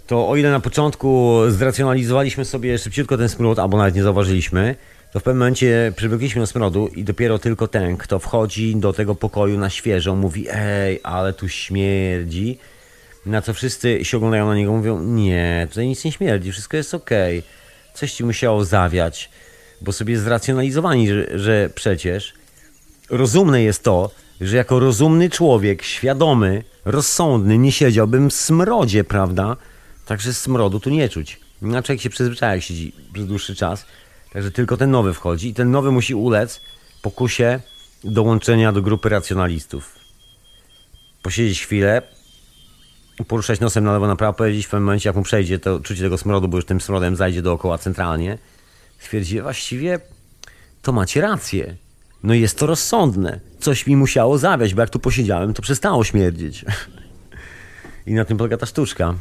[0.06, 4.74] to o ile na początku zracjonalizowaliśmy sobie szybciutko ten smród, albo nawet nie zauważyliśmy,
[5.12, 9.14] to w pewnym momencie przywykliśmy do smrodu i dopiero tylko ten, kto wchodzi do tego
[9.14, 12.58] pokoju na świeżo, mówi ej, ale tu śmierdzi.
[13.26, 16.94] Na co wszyscy się oglądają na niego, mówią nie, tutaj nic nie śmierdzi, wszystko jest
[16.94, 17.42] okej.
[17.94, 19.30] Coś ci musiało zawiać,
[19.80, 22.34] bo sobie zracjonalizowani, że, że przecież
[23.10, 29.56] rozumne jest to, że jako rozumny człowiek, świadomy, rozsądny, nie siedziałbym w smrodzie, prawda?
[30.06, 31.40] Także smrodu tu nie czuć.
[31.76, 33.86] A człowiek się przyzwyczaja, jak siedzi przez dłuższy czas.
[34.32, 36.60] Także tylko ten nowy wchodzi i ten nowy musi ulec
[37.02, 37.60] pokusie
[38.04, 39.94] dołączenia do grupy racjonalistów.
[41.22, 42.02] Posiedzieć chwilę,
[43.28, 46.02] poruszać nosem na lewo, na prawo, powiedzieć w pewnym momencie, jak mu przejdzie to czucie
[46.02, 48.38] tego smrodu, bo już tym smrodem zajdzie dookoła centralnie,
[48.98, 50.00] stwierdzi, właściwie
[50.82, 51.76] to macie rację.
[52.22, 53.40] No jest to rozsądne.
[53.60, 56.64] Coś mi musiało zawiać, bo jak tu posiedziałem, to przestało śmierdzieć.
[58.06, 59.14] I na tym polega ta sztuczka.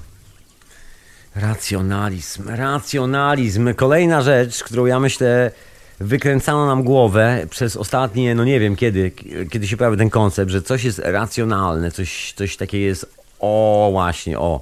[1.36, 3.74] Racjonalizm, racjonalizm.
[3.74, 5.52] Kolejna rzecz, którą ja myślę
[6.00, 9.12] wykręcano nam głowę przez ostatnie, no nie wiem kiedy,
[9.52, 13.06] kiedy się pojawił ten koncept, że coś jest racjonalne, coś, coś takie jest,
[13.40, 14.62] o właśnie, o,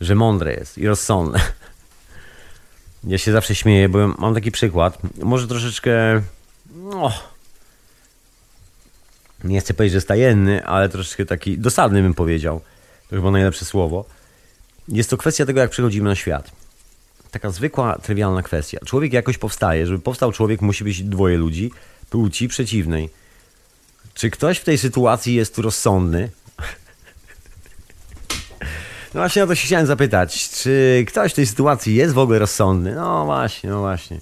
[0.00, 1.40] że mądre jest i rozsądne.
[3.04, 6.22] Ja się zawsze śmieję, bo mam taki przykład, może troszeczkę,
[6.74, 7.12] no,
[9.44, 12.60] nie chcę powiedzieć, że stajenny, ale troszeczkę taki dosadny bym powiedział.
[13.10, 14.04] To chyba najlepsze słowo.
[14.88, 16.50] Jest to kwestia tego, jak przychodzimy na świat.
[17.30, 18.78] Taka zwykła, trywialna kwestia.
[18.86, 19.86] Człowiek jakoś powstaje.
[19.86, 21.70] Żeby powstał człowiek, musi być dwoje ludzi
[22.10, 23.10] płci przeciwnej.
[24.14, 26.30] Czy ktoś w tej sytuacji jest rozsądny?
[29.14, 30.50] No właśnie o to się chciałem zapytać.
[30.50, 32.94] Czy ktoś w tej sytuacji jest w ogóle rozsądny?
[32.94, 34.20] No właśnie, no właśnie.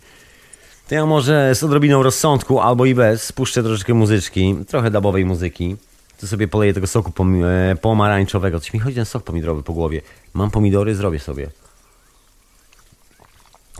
[0.88, 5.76] To ja może z odrobiną rozsądku, albo i bez, spuszczę troszeczkę muzyczki, trochę dabowej muzyki.
[6.20, 8.60] To sobie poleję tego soku pom- e, pomarańczowego.
[8.60, 10.00] Coś mi chodzi ten sok pomidorowy po głowie.
[10.34, 11.50] Mam pomidory, zrobię sobie.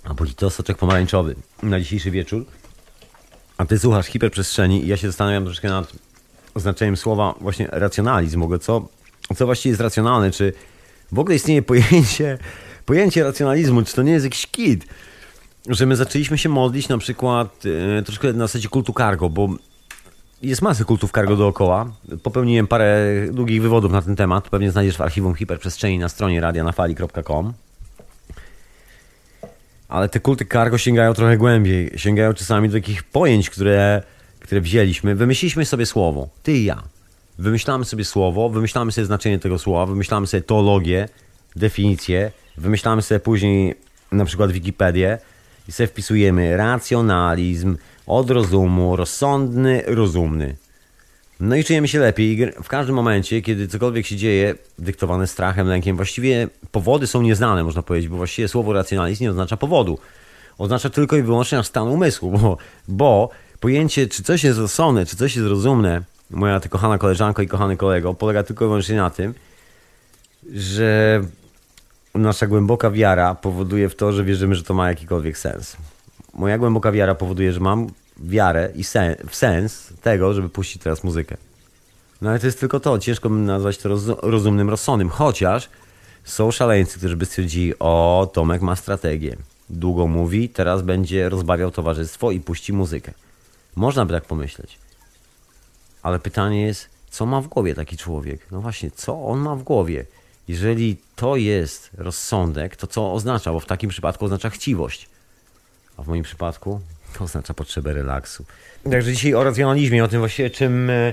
[0.05, 2.45] A boli to soczek pomarańczowy na dzisiejszy wieczór.
[3.59, 5.93] A ty słuchasz hiperprzestrzeni i ja się zastanawiam troszeczkę nad
[6.55, 8.43] oznaczeniem słowa właśnie racjonalizm.
[8.43, 8.89] Ogóle co,
[9.37, 10.31] co właściwie jest racjonalne?
[10.31, 10.53] Czy
[11.13, 12.39] w ogóle istnieje pojęcie,
[12.87, 13.83] pojęcie racjonalizmu?
[13.83, 14.87] Czy to nie jest jakiś kit?
[15.69, 17.65] Że my zaczęliśmy się modlić na przykład
[17.99, 19.49] e, troszkę na zasadzie kultu cargo, bo
[20.43, 21.93] jest masy kultów cargo dookoła.
[22.23, 24.49] Popełniłem parę długich wywodów na ten temat.
[24.49, 27.53] Pewnie znajdziesz w archiwum hiperprzestrzeni na stronie radianafali.com.
[29.89, 31.93] Ale te kulty cargo sięgają trochę głębiej.
[31.97, 34.03] Sięgają czasami do takich pojęć, które,
[34.41, 35.15] które wzięliśmy.
[35.15, 36.29] Wymyśliliśmy sobie słowo.
[36.43, 36.83] Ty i ja.
[37.39, 41.09] Wymyślamy sobie słowo, wymyślamy sobie znaczenie tego słowa, wymyślamy sobie teologię,
[41.57, 43.75] definicję, wymyślamy sobie później
[44.13, 45.19] na przykład Wikipedię
[45.69, 47.77] i sobie wpisujemy racjonalizm,
[48.07, 50.57] od rozumu, rozsądny, rozumny.
[51.41, 52.53] No i czujemy się lepiej.
[52.63, 57.83] W każdym momencie, kiedy cokolwiek się dzieje, dyktowane strachem, lękiem, właściwie powody są nieznane, można
[57.83, 59.99] powiedzieć, bo właściwie słowo racjonalizm nie oznacza powodu.
[60.59, 62.57] Oznacza tylko i wyłącznie nasz stan umysłu, bo,
[62.89, 67.77] bo Pojęcie, czy coś jest rozsądne, czy coś jest rozumne, moja kochana koleżanko i kochany
[67.77, 69.35] kolego, polega tylko i wyłącznie na tym,
[70.55, 71.21] że
[72.19, 75.77] nasza głęboka wiara powoduje w to, że wierzymy, że to ma jakikolwiek sens.
[76.35, 81.05] Moja głęboka wiara powoduje, że mam wiarę i sen, w sens tego, żeby puścić teraz
[81.05, 81.37] muzykę.
[82.23, 82.99] No ale to jest tylko to.
[82.99, 85.09] Ciężko bym nazwać to roz, rozumnym, rozsądnym.
[85.09, 85.69] Chociaż
[86.25, 89.37] są szaleńcy, którzy by stwierdzili, o, Tomek ma strategię.
[89.71, 93.13] Długo mówi, teraz będzie rozbawiał towarzystwo i puści muzykę.
[93.77, 94.79] Można by tak pomyśleć.
[96.03, 98.41] Ale pytanie jest, co ma w głowie taki człowiek?
[98.51, 100.05] No właśnie, co on ma w głowie?
[100.49, 103.53] Jeżeli to jest rozsądek, to co oznacza?
[103.53, 105.09] Bo w takim przypadku oznacza chciwość.
[105.97, 106.81] A w moim przypadku
[107.19, 108.45] to oznacza potrzebę relaksu.
[108.91, 111.13] Także dzisiaj o racjonalizmie, o tym właściwie czym, e,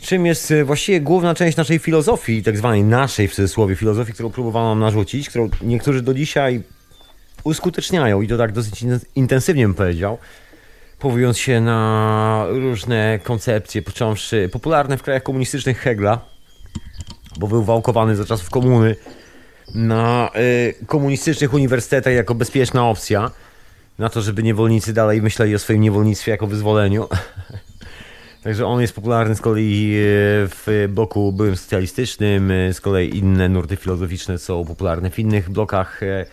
[0.00, 4.30] czym jest e, właściwie główna część naszej filozofii, tak zwanej naszej w cudzysłowie filozofii, którą
[4.30, 6.62] próbowano nam narzucić, którą niektórzy do dzisiaj
[7.44, 10.18] uskuteczniają i to tak dosyć intensywnie bym powiedział,
[10.98, 16.24] powołując się na różne koncepcje, począwszy popularne w krajach komunistycznych Hegla,
[17.38, 18.96] bo był wałkowany za czasów komuny
[19.74, 23.30] na y, komunistycznych uniwersytetach jako bezpieczna opcja
[23.98, 27.08] na to, żeby niewolnicy dalej myśleli o swoim niewolnictwie jako wyzwoleniu.
[28.42, 33.48] Także on jest popularny z kolei y, w bloku byłym socjalistycznym, y, z kolei inne
[33.48, 36.26] nurty filozoficzne są popularne w innych blokach, y,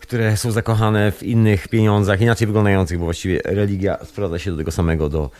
[0.00, 4.70] które są zakochane w innych pieniądzach, inaczej wyglądających, bo właściwie religia sprowadza się do tego
[4.70, 5.30] samego, do,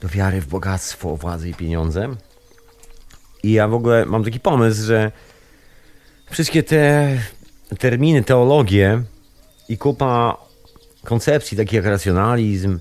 [0.00, 2.08] do wiary w bogactwo, władzę i pieniądze.
[3.42, 5.12] I ja w ogóle mam taki pomysł, że
[6.30, 7.08] wszystkie te
[7.78, 9.02] terminy, teologie
[9.68, 10.36] i kupa
[11.04, 12.78] koncepcji, takich jak racjonalizm,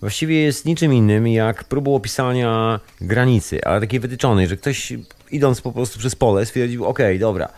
[0.00, 4.92] właściwie jest niczym innym jak próbą opisania granicy, ale takiej wytyczonej, że ktoś
[5.30, 7.48] idąc po prostu przez pole stwierdził, ok, dobra,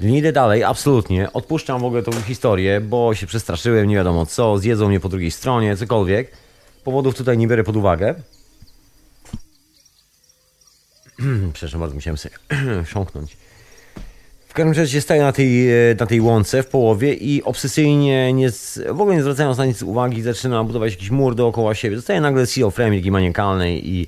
[0.00, 4.58] nie idę dalej, absolutnie, odpuszczam w ogóle tą historię, bo się przestraszyłem, nie wiadomo co,
[4.58, 6.30] zjedzą mnie po drugiej stronie, cokolwiek.
[6.84, 8.14] Powodów tutaj nie biorę pod uwagę.
[11.52, 12.34] Przepraszam bardzo, musiałem sobie
[12.92, 13.36] sząknąć.
[14.48, 18.50] W każdym razie staję na tej, e, na tej łące w połowie i obsesyjnie, nie,
[18.92, 21.96] w ogóle nie zwracając na nic uwagi, zaczyna budować jakiś mur dookoła siebie.
[21.96, 24.06] Zostaje nagle CEO frame takiej maniakalnej i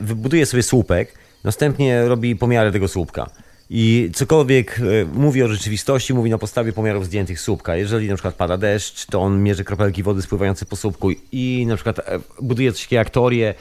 [0.00, 1.14] wybuduje sobie słupek.
[1.44, 3.30] Następnie robi pomiary tego słupka.
[3.70, 7.76] I cokolwiek e, mówi o rzeczywistości, mówi na podstawie pomiarów zdjętych słupka.
[7.76, 11.74] Jeżeli na przykład pada deszcz, to on mierzy kropelki wody spływające po słupku i na
[11.74, 12.02] przykład e,
[12.42, 13.54] buduje coś jak teorię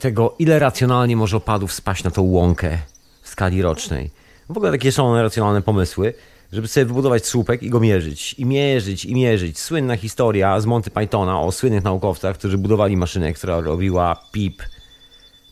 [0.00, 2.78] tego, ile racjonalnie może opadów spaść na tą łąkę
[3.22, 4.10] w skali rocznej.
[4.48, 6.14] W ogóle takie szalone, racjonalne pomysły,
[6.52, 8.34] żeby sobie wybudować słupek i go mierzyć.
[8.38, 9.58] I mierzyć, i mierzyć.
[9.58, 14.62] Słynna historia z Monty Pythona o słynnych naukowcach, którzy budowali maszynę, która robiła pip.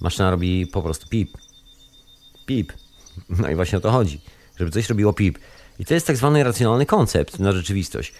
[0.00, 1.30] Maszyna robi po prostu pip.
[2.46, 2.72] Pip.
[3.28, 4.20] No i właśnie o to chodzi.
[4.56, 5.38] Żeby coś robiło pip.
[5.78, 8.12] I to jest tak zwany racjonalny koncept na rzeczywistość.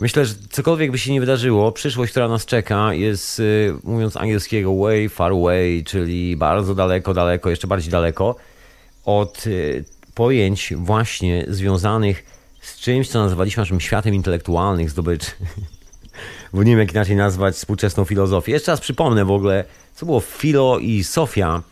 [0.00, 4.76] Myślę, że cokolwiek by się nie wydarzyło, przyszłość, która nas czeka, jest, y, mówiąc angielskiego,
[4.76, 8.36] way far away, czyli bardzo daleko, daleko, jeszcze bardziej daleko
[9.04, 9.84] od y,
[10.14, 12.24] pojęć właśnie związanych
[12.60, 15.30] z czymś, co nazwaliśmy naszym światem intelektualnych zdobyczy.
[16.52, 18.52] Bo nie wiem, jak inaczej nazwać współczesną filozofię.
[18.52, 21.62] Jeszcze raz przypomnę w ogóle, co było Filo i Sofia.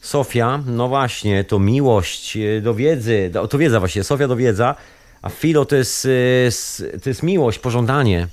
[0.00, 4.74] Sofia, no właśnie, to miłość y, do wiedzy, to wiedza właśnie, Sofia do wiedza,
[5.22, 8.28] a Filo to jest, y, to jest miłość, pożądanie.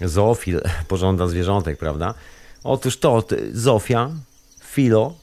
[0.00, 2.14] Zoofil pożąda zwierzątek, prawda?
[2.64, 4.10] Otóż to, Zofia,
[4.64, 5.14] Filo,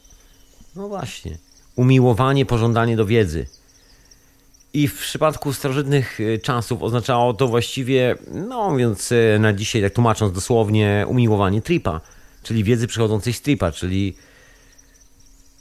[0.76, 1.38] no właśnie
[1.76, 3.46] umiłowanie, pożądanie do wiedzy.
[4.72, 9.92] I w przypadku starożytnych y, czasów oznaczało to właściwie, no mówiąc y, na dzisiaj, tak
[9.92, 12.00] tłumacząc dosłownie, umiłowanie tripa,
[12.42, 14.16] czyli wiedzy przychodzącej z tripa, czyli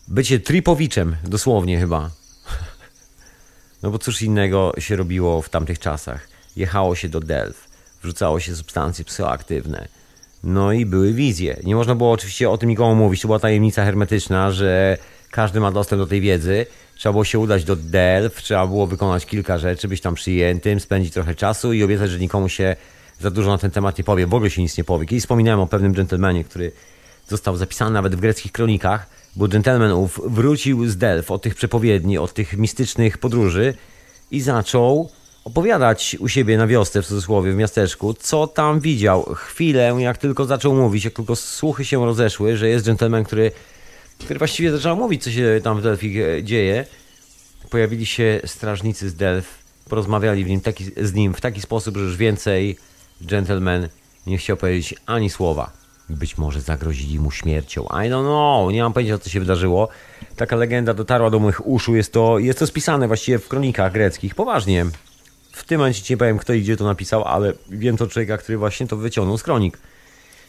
[0.08, 2.10] bycie tripowiczem, dosłownie chyba.
[3.86, 6.28] No bo cóż innego się robiło w tamtych czasach.
[6.56, 7.70] Jechało się do Delft,
[8.02, 9.88] wrzucało się substancje psychoaktywne.
[10.44, 11.58] No i były wizje.
[11.64, 13.22] Nie można było oczywiście o tym nikomu mówić.
[13.22, 14.98] To była tajemnica hermetyczna, że
[15.32, 16.66] każdy ma dostęp do tej wiedzy.
[16.96, 21.14] Trzeba było się udać do Delft, trzeba było wykonać kilka rzeczy, być tam przyjętym, spędzić
[21.14, 22.76] trochę czasu i obiecać, że nikomu się
[23.20, 24.28] za dużo na ten temat nie powie.
[24.28, 25.06] W ogóle się nic nie powie.
[25.06, 26.72] Kiedyś wspominałem o pewnym dżentelmenie, który
[27.28, 32.18] został zapisany nawet w greckich kronikach, bo dżentelmen ów wrócił z Delft od tych przepowiedni,
[32.18, 33.74] od tych mistycznych podróży
[34.32, 35.10] i zaczął
[35.44, 39.24] opowiadać u siebie na wiosce, w cudzysłowie, w miasteczku, co tam widział.
[39.24, 43.52] Chwilę, jak tylko zaczął mówić, jak tylko słuchy się rozeszły, że jest dżentelmen, który
[44.20, 46.86] który właściwie zaczął mówić, co się tam w Delphi e, dzieje.
[47.70, 49.48] Pojawili się strażnicy z Delph,
[49.90, 52.78] porozmawiali w nim taki, z nim w taki sposób, że już więcej
[53.22, 53.88] gentleman
[54.28, 55.85] nie chciał powiedzieć ani słowa.
[56.10, 57.84] Być może zagrozili mu śmiercią.
[57.84, 59.88] I don't know, nie mam pojęcia, co się wydarzyło.
[60.36, 61.96] Taka legenda dotarła do moich uszu.
[61.96, 64.36] Jest to, jest to spisane właściwie w kronikach greckich.
[64.36, 64.86] Poważnie.
[65.52, 68.58] W tym momencie nie powiem, kto i gdzie to napisał, ale wiem to człowieka, który
[68.58, 69.78] właśnie to wyciągnął z kronik.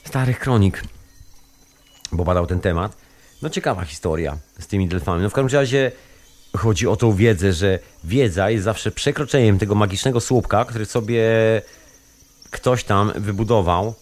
[0.05, 0.83] starych kronik,
[2.13, 2.97] bo badał ten temat.
[3.43, 5.23] No ciekawa historia z tymi delfami.
[5.23, 5.93] No w każdym razie
[6.57, 11.23] chodzi o tą wiedzę, że wiedza jest zawsze przekroczeniem tego magicznego słupka, który sobie
[12.51, 13.95] ktoś tam wybudował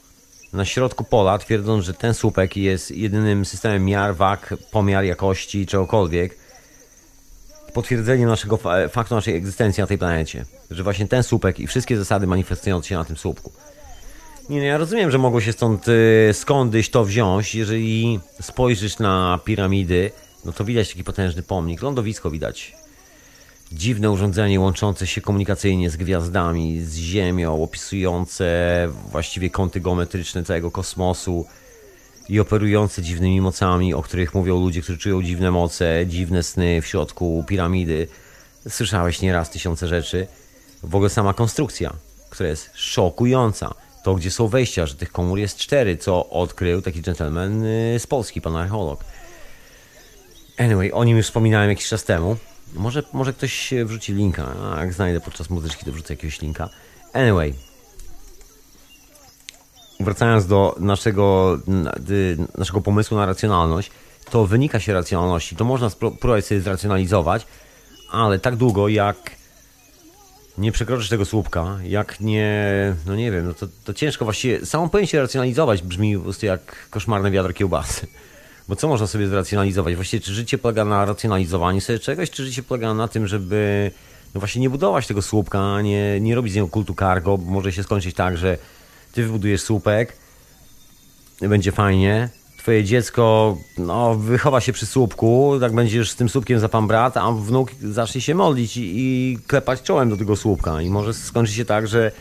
[0.55, 6.37] na środku pola, twierdząc, że ten słupek jest jedynym systemem miar, wag, pomiar jakości, czegokolwiek,
[7.73, 10.45] potwierdzeniem naszego fa- faktu naszej egzystencji na tej planecie.
[10.71, 13.53] Że właśnie ten słupek i wszystkie zasady manifestują się na tym słupku.
[14.49, 17.55] Nie, no ja rozumiem, że mogło się stąd y, skądś to wziąć.
[17.55, 20.11] Jeżeli spojrzysz na piramidy,
[20.45, 21.83] no to widać taki potężny pomnik.
[21.83, 22.77] Lądowisko widać.
[23.75, 28.47] Dziwne urządzenie łączące się komunikacyjnie z gwiazdami, z Ziemią, opisujące
[29.11, 31.47] właściwie kąty geometryczne całego kosmosu
[32.29, 36.87] i operujące dziwnymi mocami, o których mówią ludzie, którzy czują dziwne moce, dziwne sny w
[36.87, 38.09] środku piramidy.
[38.69, 40.27] Słyszałeś nieraz tysiące rzeczy.
[40.83, 41.93] W ogóle sama konstrukcja,
[42.31, 43.75] która jest szokująca.
[44.05, 48.07] To, gdzie są wejścia, że tych komór jest cztery, co odkrył taki gentleman y, z
[48.07, 49.05] Polski, pan archeolog.
[50.59, 52.37] Anyway, o nim już wspominałem jakiś czas temu.
[52.73, 54.55] Może, może ktoś wrzuci linka.
[54.77, 56.69] A jak znajdę podczas muzyczki, to wrzucę jakiegoś linka.
[57.13, 57.55] Anyway.
[60.01, 61.59] Wracając do naszego,
[62.59, 63.91] naszego pomysłu na racjonalność,
[64.31, 65.57] to wynika się racjonalności.
[65.57, 67.47] To można spró- próbować sobie zracjonalizować,
[68.11, 69.17] ale tak długo jak
[70.59, 72.63] nie przekroczysz tego słupka, jak nie,
[73.07, 76.89] no nie wiem, no to, to ciężko właściwie, samo pojęcie racjonalizować brzmi po prostu jak
[76.91, 78.07] koszmarne wiadro kiełbasy.
[78.69, 79.95] Bo co można sobie zracjonalizować?
[79.95, 83.91] Właściwie czy życie polega na racjonalizowaniu sobie czegoś, czy życie polega na tym, żeby
[84.35, 87.73] no właśnie nie budować tego słupka, nie, nie robić z niego kultu cargo, bo może
[87.73, 88.59] się skończyć tak, że
[89.13, 90.17] ty wybudujesz słupek,
[91.41, 96.69] będzie fajnie, twoje dziecko no, wychowa się przy słupku, tak będziesz z tym słupkiem za
[96.69, 100.91] pan brat, a wnuk zacznie się modlić i, i klepać czołem do tego słupka i
[100.91, 102.13] może skończyć się tak, że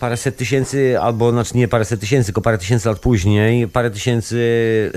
[0.00, 4.92] paręset tysięcy, albo znaczy nie paręset tysięcy, tylko parę tysięcy lat później, parę tysięcy,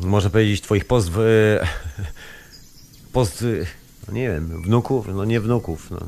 [0.00, 1.10] można powiedzieć, twoich post,
[3.12, 3.44] post
[4.08, 5.98] no nie wiem, wnuków, no nie wnuków, no.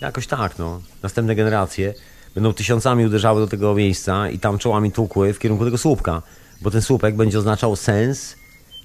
[0.00, 0.80] jakoś tak, no.
[1.02, 1.94] Następne generacje
[2.34, 6.22] będą tysiącami uderzały do tego miejsca i tam czołami tłukły w kierunku tego słupka,
[6.60, 8.36] bo ten słupek będzie oznaczał sens,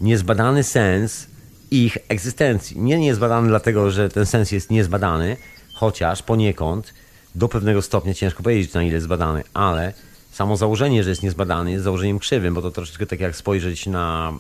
[0.02, 1.28] niezbadany sens
[1.72, 2.80] ich egzystencji.
[2.80, 5.38] Nie niezbadany dlatego, że ten sens jest niezbadany,
[5.74, 6.94] chociaż poniekąd
[7.38, 9.94] do pewnego stopnia ciężko powiedzieć na ile jest zbadany, ale
[10.32, 14.34] samo założenie, że jest niezbadany jest założeniem krzywym, bo to troszeczkę tak jak spojrzeć na,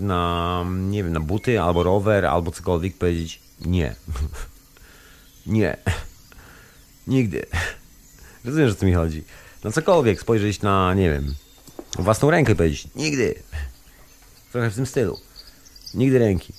[0.00, 3.94] na nie wiem, na buty albo rower albo cokolwiek powiedzieć nie.
[5.46, 5.76] nie.
[7.06, 7.46] Nigdy.
[8.44, 9.24] Rozumiem, że o co mi chodzi.
[9.64, 11.34] Na cokolwiek spojrzeć na, nie wiem,
[11.98, 13.34] własną rękę i powiedzieć nigdy.
[14.52, 15.18] Trochę w tym stylu.
[15.94, 16.52] Nigdy ręki.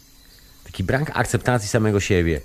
[0.64, 2.42] Taki brak akceptacji samego siebie.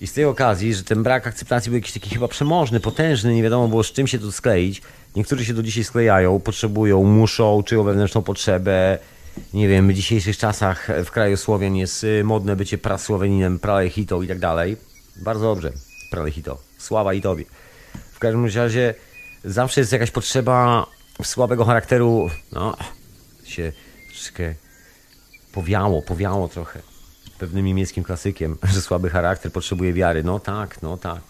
[0.00, 3.42] I z tej okazji, że ten brak akceptacji był jakiś taki chyba przemożny, potężny, nie
[3.42, 4.82] wiadomo było z czym się tu skleić.
[5.16, 8.98] Niektórzy się do dzisiaj sklejają, potrzebują, muszą, czują wewnętrzną potrzebę.
[9.54, 14.28] Nie wiem, w dzisiejszych czasach w kraju Słowian jest y, modne bycie prasłoweninem, pralechitą i
[14.28, 14.76] tak dalej.
[15.16, 15.72] Bardzo dobrze,
[16.10, 16.58] pralechito.
[16.78, 17.44] Sława i tobie.
[18.12, 18.94] W każdym razie
[19.44, 20.86] zawsze jest jakaś potrzeba
[21.22, 22.76] słabego charakteru, no,
[23.44, 23.72] się
[24.12, 24.54] troszkę
[25.52, 26.97] powiało, powiało trochę
[27.38, 30.24] pewnym niemieckim klasykiem, że słaby charakter potrzebuje wiary.
[30.24, 31.22] No tak, no tak.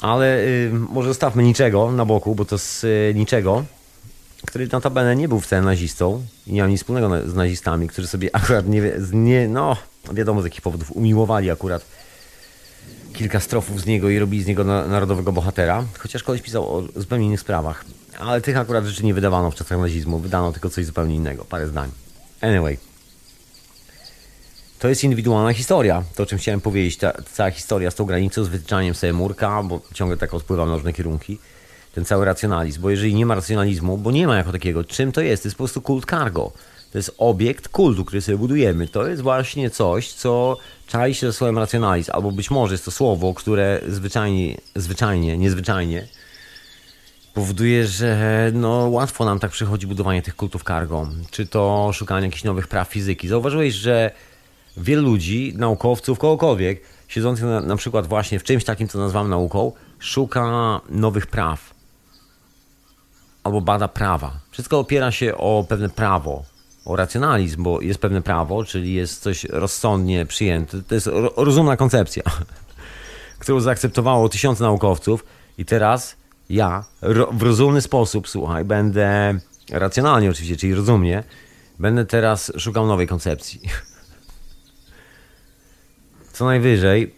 [0.00, 3.64] Ale y, może zostawmy niczego na boku, bo to z y, niczego,
[4.46, 8.08] który notabene nie był wcale nazistą i nie miał nic wspólnego na, z nazistami, którzy
[8.08, 9.76] sobie akurat nie, nie, no
[10.12, 11.84] wiadomo z jakich powodów umiłowali akurat
[13.12, 16.82] kilka strofów z niego i robili z niego na, narodowego bohatera, chociaż koleś pisał o
[16.96, 17.84] zupełnie innych sprawach.
[18.18, 21.68] Ale tych akurat rzeczy nie wydawano w czasach nazizmu, wydano tylko coś zupełnie innego, parę
[21.68, 21.90] zdań.
[22.40, 22.87] Anyway.
[24.78, 28.44] To jest indywidualna historia, to o czym chciałem powiedzieć, ta, cała historia z tą granicą,
[28.44, 31.38] z wytyczaniem sobie murka, bo ciągle tak odpływam na różne kierunki,
[31.94, 35.20] ten cały racjonalizm, bo jeżeli nie ma racjonalizmu, bo nie ma jako takiego, czym to
[35.20, 35.42] jest?
[35.42, 36.52] To jest po prostu kult cargo.
[36.92, 38.88] To jest obiekt kultu, który sobie budujemy.
[38.88, 42.90] To jest właśnie coś, co czai się ze słowem racjonalizm, albo być może jest to
[42.90, 46.08] słowo, które zwyczajnie, zwyczajnie, niezwyczajnie
[47.34, 52.44] powoduje, że no, łatwo nam tak przychodzi budowanie tych kultów cargo, czy to szukanie jakichś
[52.44, 53.28] nowych praw fizyki.
[53.28, 54.10] Zauważyłeś, że
[54.82, 59.72] wielu ludzi, naukowców, kogokolwiek, siedzących na, na przykład właśnie w czymś takim, co nazywam nauką,
[59.98, 61.78] szuka nowych praw
[63.44, 64.40] albo bada prawa.
[64.50, 66.44] Wszystko opiera się o pewne prawo,
[66.84, 70.82] o racjonalizm, bo jest pewne prawo, czyli jest coś rozsądnie przyjęte.
[70.82, 72.22] To jest ro- rozumna koncepcja,
[73.40, 75.24] którą zaakceptowało tysiące naukowców
[75.58, 76.16] i teraz
[76.50, 76.84] ja
[77.32, 79.38] w rozumny sposób, słuchaj, będę
[79.70, 81.24] racjonalnie oczywiście, czyli rozumnie,
[81.78, 83.60] będę teraz szukał nowej koncepcji.
[86.38, 87.14] Co najwyżej,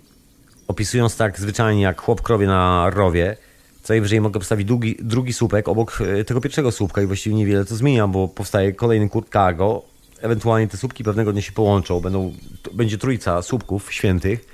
[0.69, 3.37] opisując tak zwyczajnie jak chłop krowie na rowie,
[3.83, 7.65] Co najwyżej mogę postawić drugi, drugi słupek obok e, tego pierwszego słupka i właściwie niewiele
[7.65, 9.83] to zmienia, bo powstaje kolejny kurt cargo.
[10.21, 12.01] Ewentualnie te słupki pewnego dnia się połączą.
[12.01, 12.33] Będą,
[12.73, 14.45] będzie trójca słupków świętych,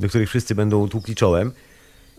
[0.00, 1.52] do których wszyscy będą tłukli czołem.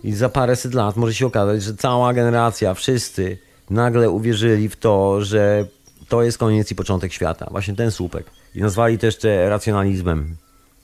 [0.04, 3.38] I za paręset lat może się okazać, że cała generacja, wszyscy
[3.70, 5.66] nagle uwierzyli w to, że
[6.08, 7.48] to jest koniec i początek świata.
[7.52, 8.26] Właśnie ten słupek.
[8.56, 10.38] I nazwali to jeszcze racjonalizmem.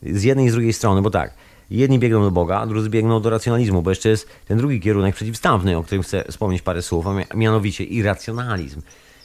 [0.06, 1.34] Z jednej i z drugiej strony, bo tak,
[1.70, 5.78] jedni biegną do Boga, drudzy biegną do racjonalizmu, bo jeszcze jest ten drugi kierunek przeciwstawny,
[5.78, 8.82] o którym chcę wspomnieć parę słów, a mianowicie irracjonalizm.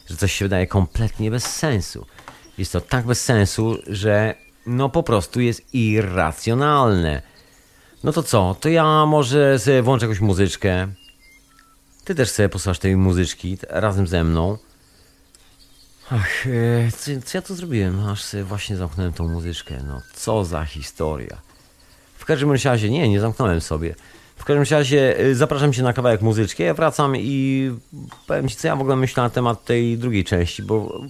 [0.07, 2.05] Że coś się wydaje kompletnie bez sensu.
[2.57, 7.21] Jest to tak bez sensu, że no po prostu jest irracjonalne.
[8.03, 8.55] No to co?
[8.59, 10.87] To ja może sobie włączę jakąś muzyczkę.
[12.03, 14.57] Ty też sobie posłuchasz tej muzyczki razem ze mną.
[16.11, 18.07] Ach, e, co, co ja tu zrobiłem?
[18.07, 19.83] Aż sobie właśnie zamknąłem tą muzyczkę.
[19.87, 21.37] No, co za historia.
[22.17, 23.95] W każdym razie, nie, nie zamknąłem sobie.
[24.35, 26.63] W każdym razie e, zapraszam Cię na kawałek muzyczki.
[26.63, 27.71] Ja wracam i
[28.27, 31.01] powiem Ci, co ja w ogóle myślę na temat tej drugiej części, bo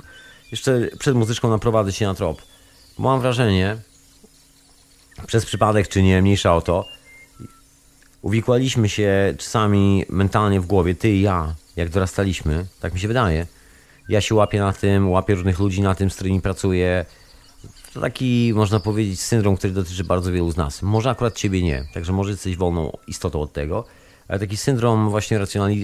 [0.52, 2.42] jeszcze przed muzyczką naprowadzę się na trop.
[2.98, 3.78] Mam wrażenie,
[5.28, 6.86] przez przypadek czy nie, mniejsza o to,
[8.22, 13.48] uwikłaliśmy się czasami mentalnie w głowie, ty i ja, jak dorastaliśmy, tak mi się wydaje.
[14.10, 17.06] Ja się łapię na tym, łapię różnych ludzi na tym, z którymi pracuję.
[17.94, 20.82] To taki, można powiedzieć, syndrom, który dotyczy bardzo wielu z nas.
[20.82, 23.86] Może akurat ciebie nie, także może jesteś wolną istotą od tego,
[24.28, 25.40] ale taki syndrom właśnie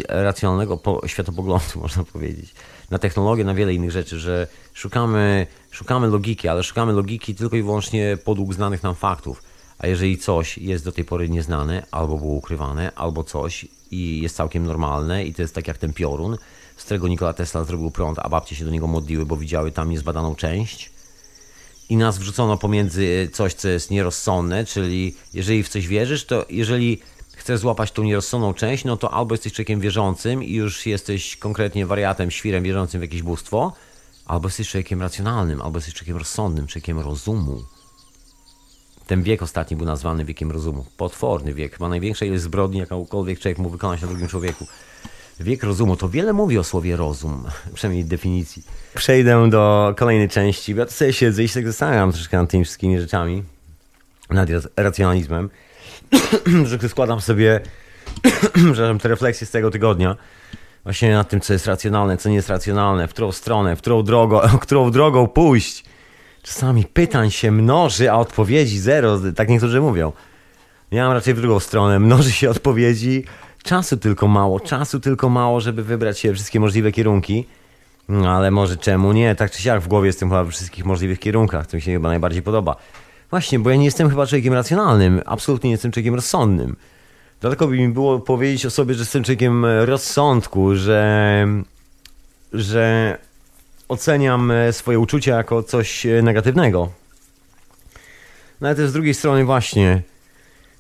[0.07, 2.53] racjonalnego światopoglądu, można powiedzieć,
[2.91, 7.63] na technologię, na wiele innych rzeczy, że szukamy, szukamy logiki, ale szukamy logiki tylko i
[7.63, 9.43] wyłącznie podług znanych nam faktów.
[9.77, 14.35] A jeżeli coś jest do tej pory nieznane, albo było ukrywane, albo coś i jest
[14.35, 16.37] całkiem normalne i to jest tak jak ten piorun,
[16.77, 19.89] z którego Nikola Tesla zrobił prąd, a babcie się do niego modliły, bo widziały tam
[19.89, 20.95] niezbadaną część
[21.89, 27.01] i nas wrzucono pomiędzy coś, co jest nierozsądne, czyli jeżeli w coś wierzysz, to jeżeli
[27.35, 31.85] chcesz złapać tą nierozsądną część, no to albo jesteś człowiekiem wierzącym i już jesteś konkretnie
[31.85, 33.73] wariatem, świrem wierzącym w jakieś bóstwo,
[34.25, 37.63] albo jesteś człowiekiem racjonalnym, albo jesteś człowiekiem rozsądnym, człowiekiem rozumu.
[39.07, 40.85] Ten wiek ostatni był nazwany wiekiem rozumu.
[40.97, 44.67] Potworny wiek, chyba największa ilość zbrodni, jakąkolwiek człowiek mógł wykonać na drugim człowieku.
[45.39, 48.63] Wiek rozumu to wiele mówi o słowie rozum, przynajmniej definicji.
[48.95, 52.99] Przejdę do kolejnej części, ja sobie siedzę i się tak zastanawiam troszkę nad tymi wszystkimi
[52.99, 53.43] rzeczami,
[54.29, 55.49] nad racjonalizmem.
[56.65, 57.59] że składam sobie
[59.01, 60.15] te refleksje z tego tygodnia
[60.85, 64.03] właśnie nad tym, co jest racjonalne, co nie jest racjonalne, w którą stronę, w którą
[64.03, 65.83] drogą, którą drogą pójść.
[66.41, 70.11] Czasami pytań się mnoży, a odpowiedzi zero, tak niektórzy mówią.
[70.91, 73.23] Ja mam raczej w drugą stronę, mnoży się odpowiedzi,
[73.65, 77.45] czasu tylko mało, czasu tylko mało, żeby wybrać się wszystkie możliwe kierunki.
[78.09, 79.35] No ale może czemu nie?
[79.35, 82.09] Tak czy siak w głowie jestem chyba we wszystkich możliwych kierunkach, co mi się chyba
[82.09, 82.75] najbardziej podoba.
[83.29, 86.75] Właśnie, bo ja nie jestem chyba człowiekiem racjonalnym, absolutnie nie jestem człowiekiem rozsądnym.
[87.41, 91.47] Dlatego by mi było powiedzieć o sobie, że jestem człowiekiem rozsądku, że,
[92.53, 93.17] że
[93.87, 96.91] oceniam swoje uczucia jako coś negatywnego.
[98.61, 100.01] No ale też z drugiej strony właśnie,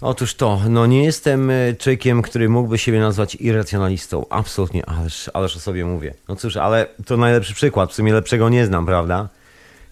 [0.01, 4.25] otóż to, no nie jestem człowiekiem, który mógłby siebie nazwać irracjonalistą.
[4.29, 6.13] Absolutnie, ależ, ależ o sobie mówię.
[6.29, 9.29] No cóż, ale to najlepszy przykład, w sumie lepszego nie znam, prawda?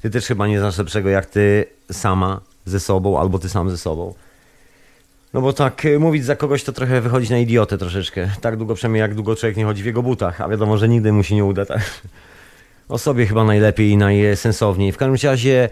[0.01, 3.77] Ty też chyba nie znasz lepszego jak ty sama ze sobą, albo ty sam ze
[3.77, 4.13] sobą.
[5.33, 8.29] No bo tak, y, mówić za kogoś to trochę wychodzić na idiotę troszeczkę.
[8.41, 11.11] Tak długo przynajmniej jak długo człowiek nie chodzi w jego butach, a wiadomo, że nigdy
[11.11, 12.01] mu się nie uda, tak.
[12.89, 14.91] O sobie chyba najlepiej i najsensowniej.
[14.91, 15.69] W każdym razie,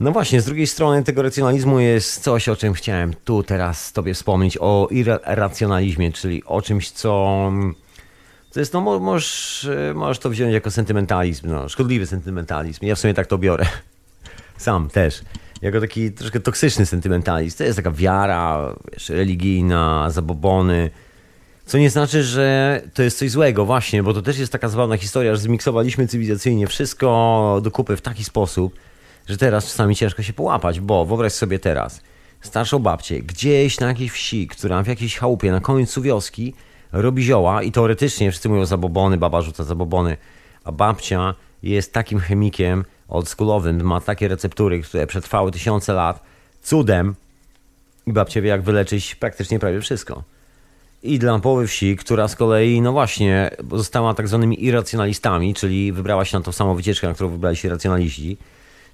[0.00, 4.14] no właśnie, z drugiej strony tego racjonalizmu jest coś, o czym chciałem tu teraz tobie
[4.14, 7.52] wspomnieć, o irracjonalizmie, czyli o czymś, co...
[8.52, 12.86] To jest, no możesz, możesz to wziąć jako sentymentalizm, no, szkodliwy sentymentalizm.
[12.86, 13.66] Ja w sumie tak to biorę.
[14.56, 15.22] Sam też
[15.62, 17.58] jako taki troszkę toksyczny sentymentalizm.
[17.58, 20.90] To jest taka wiara wiesz, religijna, zabobony.
[21.66, 24.96] Co nie znaczy, że to jest coś złego, właśnie, bo to też jest taka zabawna
[24.96, 28.74] historia, że zmiksowaliśmy cywilizacyjnie wszystko do kupy w taki sposób,
[29.30, 32.00] że teraz czasami ciężko się połapać, bo wyobraź sobie teraz
[32.40, 36.54] starszą babcię gdzieś na jakiejś wsi, która w jakiejś chałupie na końcu wioski
[36.92, 40.16] robi zioła i teoretycznie wszyscy mówią zabobony, baba rzuca zabobony,
[40.64, 46.22] a babcia jest takim chemikiem, oldschoolowym, ma takie receptury, które przetrwały tysiące lat,
[46.62, 47.14] cudem
[48.06, 50.22] i babcia wie jak wyleczyć praktycznie prawie wszystko.
[51.02, 56.24] I dla połowy wsi, która z kolei, no właśnie, została tak zwanymi irracjonalistami, czyli wybrała
[56.24, 58.36] się na tą samą wycieczkę, na którą wybrali się racjonaliści,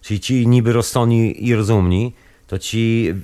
[0.06, 2.12] czyli ci niby rozsądni i rozumni,
[2.46, 3.14] to ci yy,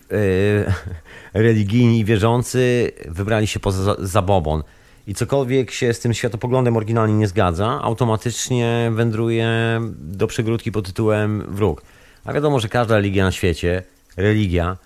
[1.45, 4.63] religijni wierzący wybrali się poza zabobon
[5.07, 11.45] i cokolwiek się z tym światopoglądem oryginalnie nie zgadza, automatycznie wędruje do przegródki pod tytułem
[11.49, 11.83] wróg.
[12.25, 13.83] A wiadomo, że każda religia na świecie,
[14.17, 14.77] religia,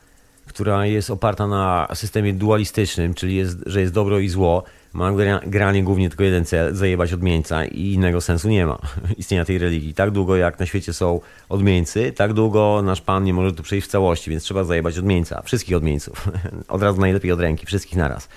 [0.47, 4.63] która jest oparta na systemie dualistycznym, czyli jest, że jest dobro i zło,
[4.97, 8.79] ma gra- granie głównie tylko jeden cel, zajebać odmieńca i innego sensu nie ma
[9.19, 9.95] istnienia tej religii.
[9.95, 13.89] Tak długo jak na świecie są odmieńcy, tak długo nasz Pan nie może tu przejść
[13.89, 16.29] w całości, więc trzeba zajebać odmieńca, wszystkich odmieńców.
[16.69, 18.29] Od razu najlepiej od ręki, wszystkich naraz.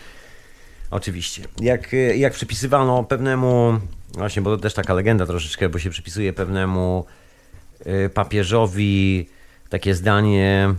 [0.91, 1.43] Oczywiście.
[1.62, 3.80] Jak, jak przypisywano pewnemu,
[4.14, 7.05] właśnie, bo to też taka legenda troszeczkę, bo się przypisuje pewnemu
[8.05, 9.30] y, papieżowi
[9.70, 10.74] takie zdanie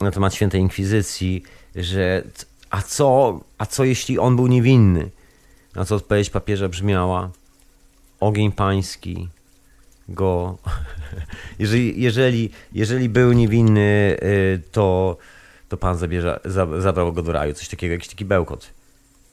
[0.00, 1.42] na temat świętej inkwizycji,
[1.76, 2.22] że
[2.70, 5.10] a co, a co jeśli on był niewinny?
[5.74, 7.30] Na co odpowiedź papieża brzmiała
[8.20, 9.28] ogień pański
[10.08, 10.58] go
[11.58, 15.16] jeżeli, jeżeli, jeżeli był niewinny, y, to,
[15.68, 17.54] to pan zabierze, za- zabrał go do raju.
[17.54, 18.70] Coś takiego, jakiś taki bełkot.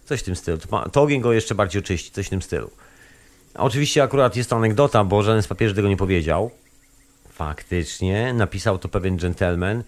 [0.05, 0.57] Coś w tym stylu.
[0.57, 2.69] To, to ogień go jeszcze bardziej oczyści, coś w tym stylu.
[3.55, 6.51] Oczywiście akurat jest to anegdota, bo żaden z papieży tego nie powiedział.
[7.31, 9.83] Faktycznie napisał to pewien gentleman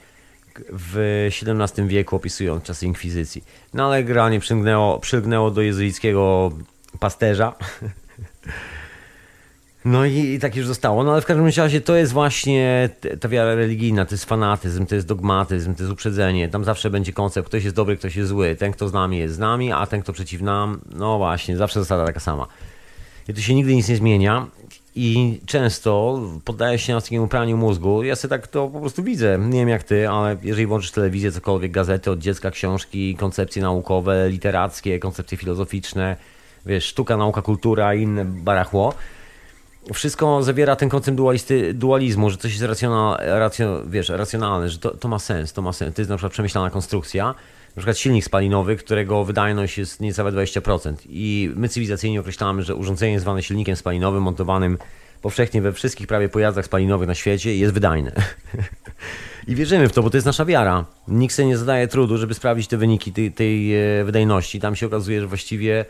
[0.70, 3.44] w XVII wieku opisując czasy inkwizycji.
[3.74, 6.52] No ale generalnie przylgnęło, przylgnęło do jezuickiego
[7.00, 7.54] pasterza.
[9.86, 11.04] No i, i tak już zostało.
[11.04, 12.90] No ale w każdym razie to jest właśnie
[13.20, 16.50] ta wiara religijna, to jest fanatyzm, to jest dogmatyzm, to jest uprzedzenie.
[16.50, 18.56] Tam zawsze będzie koncept, ktoś jest dobry, ktoś jest zły.
[18.56, 21.80] Ten, kto z nami jest z nami, a ten, kto przeciw nam, no właśnie, zawsze
[21.80, 22.48] zasada taka sama.
[23.28, 24.48] I tu się nigdy nic nie zmienia
[24.98, 28.04] i często poddaję się takiemu praniu mózgu.
[28.04, 29.40] Ja sobie tak to po prostu widzę.
[29.40, 34.30] Nie wiem jak ty, ale jeżeli włączysz telewizję, cokolwiek, gazety od dziecka, książki, koncepcje naukowe,
[34.30, 36.16] literackie, koncepcje filozoficzne,
[36.66, 38.94] wiesz, sztuka, nauka, kultura i inne barachło,
[39.94, 44.90] wszystko zawiera ten koncept dualisty, dualizmu, że coś jest racjonal, racjo, wiesz, racjonalne, że to,
[44.98, 45.96] to ma sens, to ma sens.
[45.96, 47.36] To jest na przykład przemyślana konstrukcja,
[47.78, 50.96] na przykład silnik spalinowy, którego wydajność jest niecałe 20%.
[51.10, 54.78] I my cywilizacyjnie określamy, że urządzenie zwane silnikiem spalinowym, montowanym
[55.22, 58.12] powszechnie we wszystkich prawie pojazdach spalinowych na świecie, jest wydajne.
[59.48, 60.86] I wierzymy w to, bo to jest nasza wiara.
[61.08, 64.60] Nikt sobie nie zadaje trudu, żeby sprawdzić te wyniki tej, tej e, wydajności.
[64.60, 65.86] Tam się okazuje, że właściwie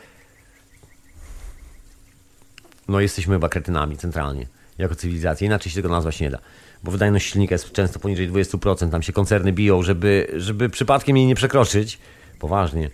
[2.87, 5.45] no jesteśmy chyba kretynami centralnie, jako cywilizacja.
[5.45, 6.39] Inaczej się tego nazwać nie da.
[6.87, 8.89] Bo wydajność silnika jest często poniżej 20%.
[8.91, 11.99] Tam się koncerny biją, żeby, żeby przypadkiem jej nie przekroczyć.
[12.39, 12.89] Poważnie.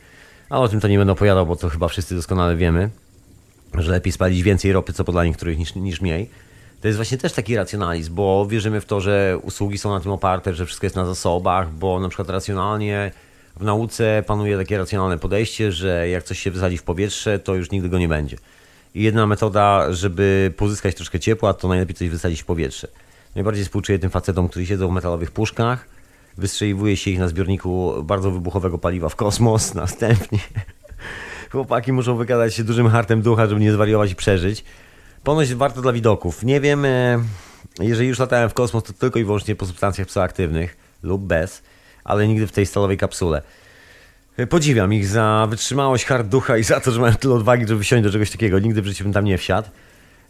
[0.49, 2.89] Ale o tym to nie będę opowiadał, bo to chyba wszyscy doskonale wiemy,
[3.77, 6.29] że lepiej spalić więcej ropy, co podla niektórych, niż, niż mniej.
[6.81, 10.11] To jest właśnie też taki racjonalizm, bo wierzymy w to, że usługi są na tym
[10.11, 13.11] oparte, że wszystko jest na zasobach, bo na przykład racjonalnie
[13.59, 17.71] w nauce panuje takie racjonalne podejście, że jak coś się wysadzi w powietrze, to już
[17.71, 18.37] nigdy go nie będzie.
[18.95, 22.87] I jedna metoda, żeby pozyskać troszkę ciepła, to najlepiej coś wysadzić w powietrze.
[23.35, 25.87] Najbardziej współczuję tym facetom, którzy siedzą w metalowych puszkach,
[26.37, 30.39] wystrzeliwuje się ich na zbiorniku bardzo wybuchowego paliwa w kosmos, następnie
[31.53, 34.63] chłopaki muszą wykazać się dużym hartem ducha, żeby nie zwariować i przeżyć.
[35.23, 36.43] Ponoć warto dla widoków.
[36.43, 37.23] Nie wiem, e,
[37.79, 41.63] jeżeli już latałem w kosmos, to tylko i wyłącznie po substancjach psychoaktywnych lub bez,
[42.03, 43.41] ale nigdy w tej stalowej kapsule.
[44.37, 47.83] E, Podziwiam ich za wytrzymałość, hard ducha i za to, że mają tyle odwagi, żeby
[47.83, 48.59] wsiąść do czegoś takiego.
[48.59, 49.69] Nigdy w życiu bym tam nie wsiadł.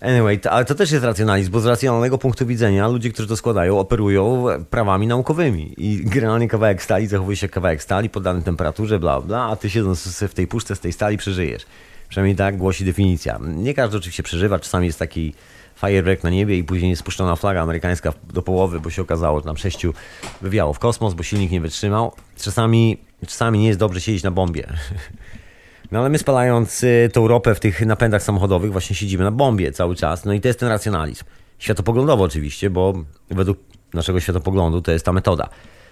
[0.04, 3.80] Anyway, ale to też jest racjonalizm, bo z racjonalnego punktu widzenia ludzie, którzy to składają,
[3.80, 5.74] operują prawami naukowymi.
[5.78, 9.56] I generalnie kawałek stali zachowuje się jak kawałek stali po danej temperaturze, bla, bla, a
[9.56, 11.66] ty siedząc w tej puszce z tej stali przeżyjesz.
[12.10, 13.40] Przynajmniej tak głosi definicja.
[13.42, 15.34] Nie każdy oczywiście przeżywa, czasami jest taki
[15.76, 19.46] fajerwerk na niebie i później jest spuszczona flaga amerykańska do połowy, bo się okazało, że
[19.46, 19.94] tam sześciu
[20.42, 22.12] wywiało w kosmos, bo silnik nie wytrzymał.
[22.38, 22.98] Czasami,
[23.28, 24.64] czasami nie jest dobrze siedzieć na bombie.
[25.94, 29.72] No ale my spalając y, tą ropę w tych napędach samochodowych właśnie siedzimy na bombie
[29.72, 30.26] cały czas.
[30.26, 31.24] No i to jest ten racjonalizm.
[31.60, 32.94] Światopoglądowo oczywiście, bo
[33.32, 33.58] według
[33.94, 35.50] naszego światopoglądu to jest ta metoda.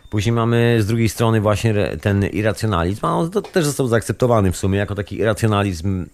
[0.10, 4.78] Później mamy z drugiej strony właśnie ten irracjonalizm, a on też został zaakceptowany w sumie
[4.78, 6.06] jako taki irracjonalizm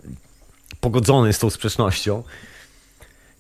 [0.81, 2.23] pogodzony z tą sprzecznością.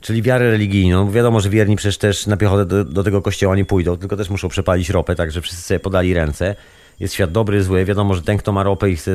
[0.01, 1.05] Czyli wiarę religijną.
[1.05, 4.17] Bo Wiadomo, że wierni przecież też na piechotę do, do tego kościoła nie pójdą, tylko
[4.17, 6.55] też muszą przepalić ropę, tak że wszyscy sobie podali ręce.
[6.99, 7.85] Jest świat dobry, zły.
[7.85, 9.11] Wiadomo, że ten, kto ma ropę i chce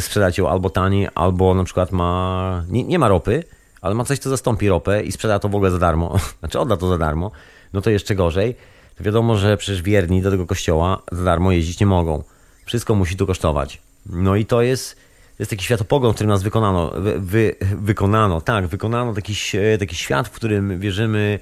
[0.00, 2.64] sprzedać ją albo taniej, albo na przykład ma.
[2.68, 3.44] Nie, nie ma ropy,
[3.80, 6.18] ale ma coś, co zastąpi ropę i sprzeda to w ogóle za darmo.
[6.40, 7.30] Znaczy odda to za darmo,
[7.72, 8.54] no to jeszcze gorzej.
[8.96, 12.24] To wiadomo, że przecież wierni do tego kościoła za darmo jeździć nie mogą.
[12.64, 13.82] Wszystko musi tu kosztować.
[14.06, 14.96] No i to jest,
[15.38, 16.90] jest taki światopogląd, w którym nas wykonano.
[16.90, 19.34] Wy, wy, wykonano, tak, wykonano taki,
[19.78, 21.38] taki świat, w którym wierzymy,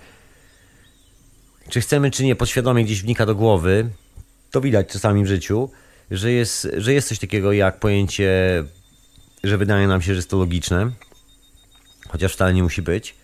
[1.68, 3.90] czy chcemy, czy nie, podświadomie gdzieś wnika do głowy.
[4.50, 5.70] To widać czasami w życiu,
[6.10, 8.30] że jest, że jest coś takiego jak pojęcie,
[9.44, 10.90] że wydaje nam się, że jest to logiczne,
[12.08, 13.14] chociaż wcale nie musi być,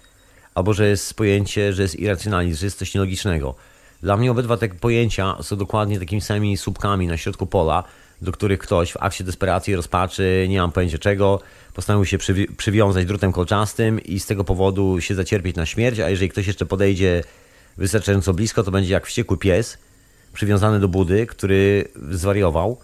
[0.55, 3.55] albo że jest pojęcie, że jest irracjonalizm, że jest coś nielogicznego.
[4.03, 7.85] Dla mnie obydwa te pojęcia są dokładnie takimi samymi słupkami na środku pola,
[8.23, 11.41] do których ktoś w akcie desperacji, rozpaczy, nie mam pojęcia czego,
[11.75, 16.11] postanowił się przywi- przywiązać drutem kolczastym i z tego powodu się zacierpieć na śmierć, a
[16.11, 17.25] jeżeli ktoś jeszcze podejdzie
[17.77, 19.79] wystarczająco blisko, to będzie jak wściekły pies
[20.37, 22.79] przywiązany do budy, który zwariował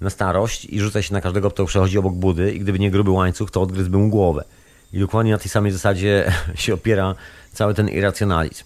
[0.00, 3.10] na starość i rzuca się na każdego, kto przechodzi obok budy i gdyby nie gruby
[3.10, 4.44] łańcuch, to odgryzłby mu głowę.
[4.92, 7.14] I dokładnie na tej samej zasadzie się opiera
[7.52, 8.64] cały ten irracjonalizm.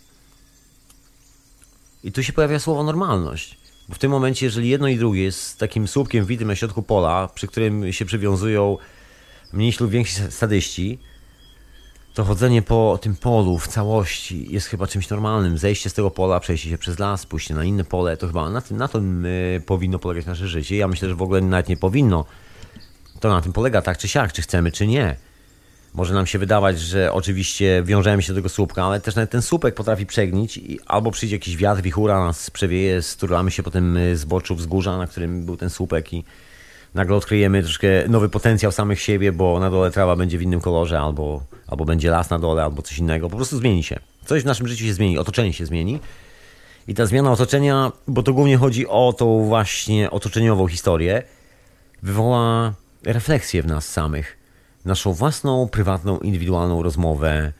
[2.04, 3.58] I tu się pojawia słowo normalność.
[3.88, 7.28] Bo w tym momencie, jeżeli jedno i drugie jest takim słupkiem witym na środku pola,
[7.34, 8.78] przy którym się przywiązują
[9.52, 10.98] mniejsi lub więksi sadyści,
[12.14, 15.58] to chodzenie po tym polu w całości jest chyba czymś normalnym.
[15.58, 18.60] Zejście z tego pola, przejście się przez las, pójście na inne pole, to chyba na
[18.60, 20.76] tym, na tym y, powinno polegać nasze życie.
[20.76, 22.24] Ja myślę, że w ogóle nawet nie powinno.
[23.20, 25.16] To na tym polega tak czy siak, czy chcemy, czy nie.
[25.94, 29.42] Może nam się wydawać, że oczywiście wiążemy się do tego słupka, ale też nawet ten
[29.42, 33.96] słupek potrafi przegnić i albo przyjdzie jakiś wiatr, wichura, nas przewieje, sturlamy się po tym
[33.96, 36.24] y, zboczu wzgórza, na którym był ten słupek i
[36.94, 41.00] nagle odkryjemy troszkę nowy potencjał samych siebie, bo na dole trawa będzie w innym kolorze,
[41.00, 43.30] albo, albo będzie las na dole, albo coś innego.
[43.30, 43.98] Po prostu zmieni się.
[44.24, 46.00] Coś w naszym życiu się zmieni, otoczenie się zmieni.
[46.88, 51.22] I ta zmiana otoczenia, bo to głównie chodzi o tą właśnie otoczeniową historię,
[52.02, 52.74] wywoła
[53.04, 54.36] refleksję w nas samych.
[54.84, 57.52] Naszą własną, prywatną, indywidualną rozmowę.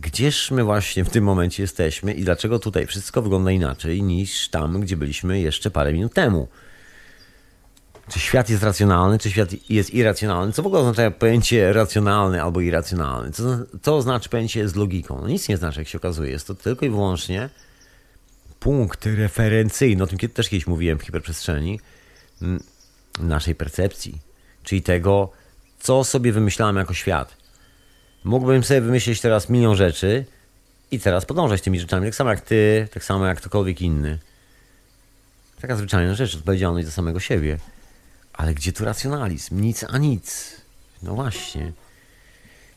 [0.00, 4.80] Gdzież my właśnie w tym momencie jesteśmy i dlaczego tutaj wszystko wygląda inaczej niż tam,
[4.80, 6.48] gdzie byliśmy jeszcze parę minut temu.
[8.08, 10.52] Czy świat jest racjonalny, czy świat jest irracjonalny?
[10.52, 13.32] Co w ogóle oznacza pojęcie racjonalny albo irracjonalny?
[13.32, 13.42] Co,
[13.82, 15.20] co znaczy pojęcie z logiką?
[15.20, 16.30] No nic nie znaczy, jak się okazuje.
[16.30, 17.50] Jest to tylko i wyłącznie
[18.60, 21.80] punkt referencyjny, o tym też kiedyś mówiłem w hiperprzestrzeni,
[23.20, 24.18] naszej percepcji,
[24.62, 25.30] czyli tego,
[25.80, 27.36] co sobie wymyślałem jako świat.
[28.24, 30.24] Mógłbym sobie wymyślić teraz milion rzeczy
[30.90, 34.18] i teraz podążać tymi rzeczami, tak samo jak ty, tak samo jak ktokolwiek inny.
[35.60, 37.58] Taka zwyczajna rzecz, odpowiedzialność za samego siebie.
[38.36, 39.60] Ale gdzie tu racjonalizm?
[39.60, 40.56] Nic a nic.
[41.02, 41.72] No właśnie.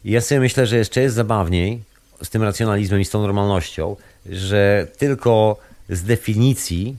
[0.06, 1.84] I ja sobie myślę, że jeszcze jest zabawniej
[2.24, 3.96] z tym racjonalizmem i z tą normalnością,
[4.26, 5.58] że tylko
[5.90, 6.98] z definicji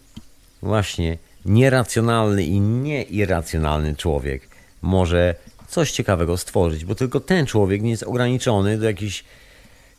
[0.62, 4.48] właśnie nieracjonalny i nieirracjonalny człowiek
[4.82, 5.34] może
[5.68, 9.24] coś ciekawego stworzyć, bo tylko ten człowiek nie jest ograniczony do jakiejś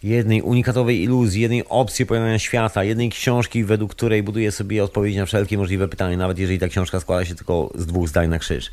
[0.04, 5.26] jednej unikatowej iluzji, jednej opcji opowiadania świata, jednej książki, według której buduje sobie odpowiedzi na
[5.26, 8.72] wszelkie możliwe pytania, nawet jeżeli ta książka składa się tylko z dwóch zdań na krzyż.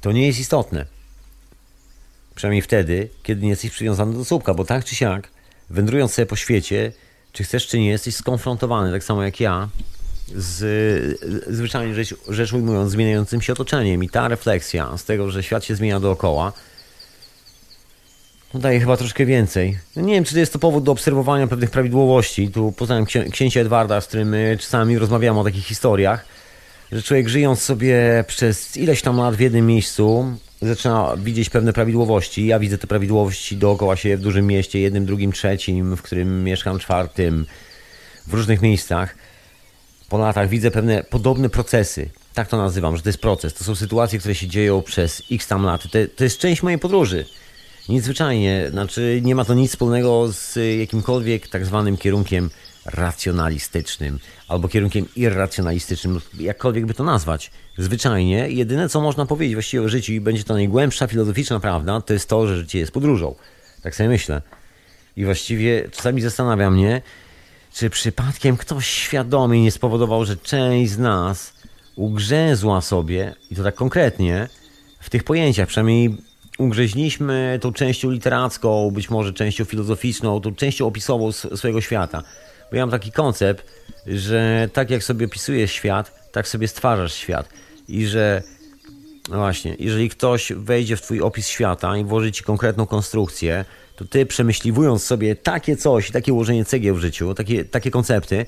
[0.00, 0.86] To nie jest istotne.
[2.34, 5.28] Przynajmniej wtedy, kiedy nie jesteś przywiązany do słupka, bo tak czy siak,
[5.70, 6.92] wędrując sobie po świecie,
[7.32, 9.68] czy chcesz, czy nie, jesteś skonfrontowany, tak samo jak ja,
[10.36, 11.20] z
[11.54, 14.04] zwyczajnie rzecz, rzecz ujmując, zmieniającym się otoczeniem.
[14.04, 16.52] I ta refleksja z tego, że świat się zmienia dookoła,
[18.58, 19.78] daje chyba troszkę więcej.
[19.96, 22.48] No nie wiem, czy to jest to powód do obserwowania pewnych prawidłowości.
[22.48, 26.24] Tu poznałem księ księcia Edwarda, z którym czasami rozmawiamy o takich historiach,
[26.92, 32.46] że człowiek żyjąc sobie przez ileś tam lat w jednym miejscu, zaczyna widzieć pewne prawidłowości.
[32.46, 36.78] Ja widzę te prawidłowości dookoła siebie w dużym mieście, jednym, drugim, trzecim, w którym mieszkam,
[36.78, 37.46] czwartym,
[38.26, 39.14] w różnych miejscach.
[40.08, 42.10] Po latach widzę pewne podobne procesy.
[42.34, 43.54] Tak to nazywam, że to jest proces.
[43.54, 45.82] To są sytuacje, które się dzieją przez x tam lat.
[45.82, 47.24] To, to jest część mojej podróży.
[47.88, 52.50] Nic zwyczajnie, znaczy nie ma to nic wspólnego z jakimkolwiek tak zwanym kierunkiem
[52.84, 54.18] racjonalistycznym
[54.48, 57.50] albo kierunkiem irracjonalistycznym, jakkolwiek by to nazwać.
[57.78, 62.12] Zwyczajnie, jedyne co można powiedzieć właściwie o życiu i będzie to najgłębsza filozoficzna prawda, to
[62.12, 63.34] jest to, że życie jest podróżą.
[63.82, 64.42] Tak sobie myślę.
[65.16, 67.02] I właściwie czasami zastanawia mnie,
[67.72, 71.52] czy przypadkiem ktoś świadomie nie spowodował, że część z nas
[71.96, 74.48] ugrzęzła sobie, i to tak konkretnie,
[75.00, 76.16] w tych pojęciach, przynajmniej
[76.58, 82.22] ugrzęźliśmy tą częścią literacką, być może częścią filozoficzną, tą częścią opisową swojego świata.
[82.70, 83.66] Bo ja mam taki koncept,
[84.06, 87.48] że tak jak sobie opisujesz świat, tak sobie stwarzasz świat.
[87.88, 88.42] I że
[89.28, 93.64] no właśnie, jeżeli ktoś wejdzie w twój opis świata i włoży ci konkretną konstrukcję,
[93.96, 98.46] to ty przemyśliwując sobie takie coś, takie ułożenie cegieł w życiu, takie, takie koncepty,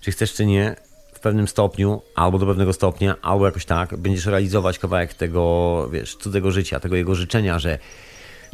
[0.00, 0.76] czy chcesz czy nie,
[1.18, 6.16] w pewnym stopniu, albo do pewnego stopnia, albo jakoś tak, będziesz realizować kawałek tego, wiesz,
[6.16, 7.78] cudzego życia, tego jego życzenia, że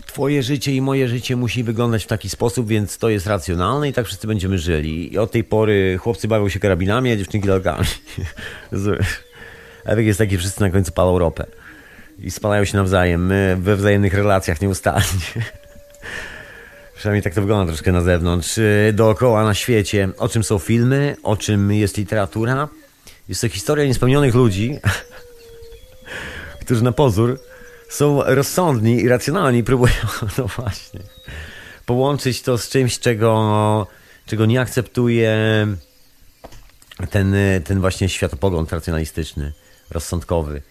[0.07, 3.93] twoje życie i moje życie musi wyglądać w taki sposób, więc to jest racjonalne i
[3.93, 5.13] tak wszyscy będziemy żyli.
[5.13, 7.87] I od tej pory chłopcy bawią się karabinami, a dziewczynki lalkami.
[9.85, 11.47] Efekt jest taki, wszyscy na końcu palą ropę.
[12.19, 15.05] I spalają się nawzajem, my we wzajemnych relacjach nieustannie.
[17.05, 18.61] Przynajmniej tak to wygląda troszkę na zewnątrz.
[18.93, 22.69] Dookoła na świecie, o czym są filmy, o czym jest literatura.
[23.29, 24.79] Jest to historia niespełnionych ludzi,
[26.65, 27.41] którzy na pozór
[27.89, 29.95] są rozsądni i racjonalni próbują,
[30.39, 31.01] no właśnie,
[31.87, 33.87] połączyć to z czymś, czego,
[34.27, 35.37] czego nie akceptuje
[37.11, 37.35] ten,
[37.65, 39.53] ten właśnie światopogląd racjonalistyczny,
[39.91, 40.63] rozsądkowy.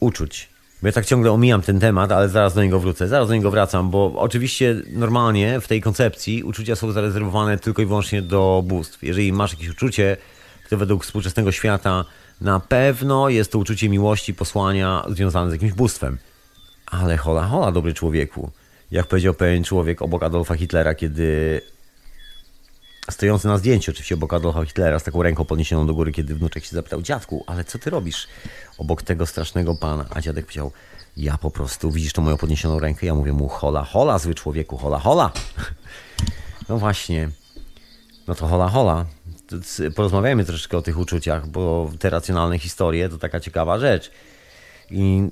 [0.00, 0.51] Uczuć.
[0.82, 3.50] Bo ja tak ciągle omijam ten temat, ale zaraz do niego wrócę, zaraz do niego
[3.50, 9.02] wracam, bo oczywiście normalnie w tej koncepcji uczucia są zarezerwowane tylko i wyłącznie do bóstw.
[9.02, 10.16] Jeżeli masz jakieś uczucie,
[10.66, 12.04] które według współczesnego świata
[12.40, 16.18] Na pewno jest to uczucie miłości, posłania związane z jakimś bóstwem.
[16.86, 18.50] Ale hola, hola, dobry człowieku.
[18.90, 21.60] Jak powiedział pewien człowiek obok Adolfa Hitlera, kiedy
[23.10, 26.64] stojący na zdjęciu, oczywiście obok Adolfa Hitlera, z taką ręką podniesioną do góry, kiedy wnuczek
[26.64, 28.28] się zapytał, dziadku, ale co ty robisz
[28.78, 30.04] obok tego strasznego pana?
[30.10, 30.72] A dziadek powiedział,
[31.16, 33.06] ja po prostu, widzisz tą moją podniesioną rękę?
[33.06, 35.30] Ja mówię mu, hola, hola, zły człowieku, hola, hola.
[36.68, 37.30] No właśnie,
[38.28, 39.06] no to hola, hola.
[39.94, 44.10] Porozmawiajmy troszeczkę o tych uczuciach, bo te racjonalne historie to taka ciekawa rzecz.
[44.90, 45.28] I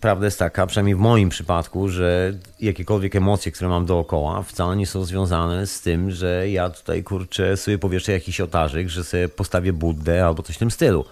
[0.00, 4.86] prawda jest taka, przynajmniej w moim przypadku, że jakiekolwiek emocje, które mam dookoła, wcale nie
[4.86, 9.72] są związane z tym, że ja tutaj kurczę sobie powieszę jakiś ołtarzyk, że sobie postawię
[9.72, 11.04] Buddę albo coś w tym stylu.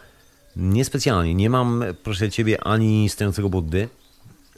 [0.57, 1.35] Niespecjalnie.
[1.35, 3.89] Nie mam, proszę ciebie, ani stojącego Buddy,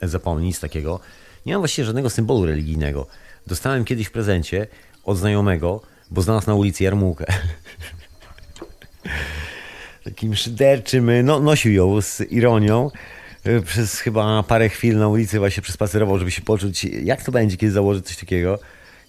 [0.03, 1.01] zapomnij nic takiego.
[1.47, 3.07] Nie mam właściwie żadnego symbolu religijnego.
[3.47, 4.67] Dostałem kiedyś w prezencie
[5.05, 7.25] od znajomego, bo znalazł na ulicy jarmułkę.
[10.05, 12.91] Takim szyderczym, no, nosił ją z ironią
[13.65, 17.73] przez chyba parę chwil na ulicy właśnie przespacerował, żeby się poczuć, jak to będzie, kiedy
[17.73, 18.59] założy coś takiego.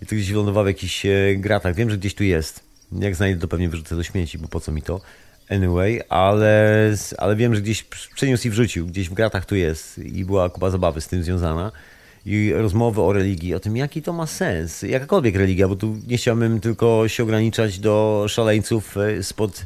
[0.02, 1.76] I to gdzieś wylądował w jakichś e, gratach.
[1.76, 2.60] Wiem, że gdzieś tu jest.
[2.92, 5.02] Jak znajdę, to pewnie wyrzucę do śmieci, bo po co mi to?
[5.50, 7.84] Anyway, ale, ale wiem, że gdzieś
[8.16, 8.88] przeniósł i wrzucił.
[8.88, 9.98] Gdzieś w gratach tu jest.
[9.98, 11.72] I była kupa zabawy z tym związana.
[12.26, 14.82] I rozmowy o religii, o tym, jaki to ma sens.
[14.82, 19.66] Jakakolwiek religia, bo tu nie chciałbym tylko się ograniczać do szaleńców e, spod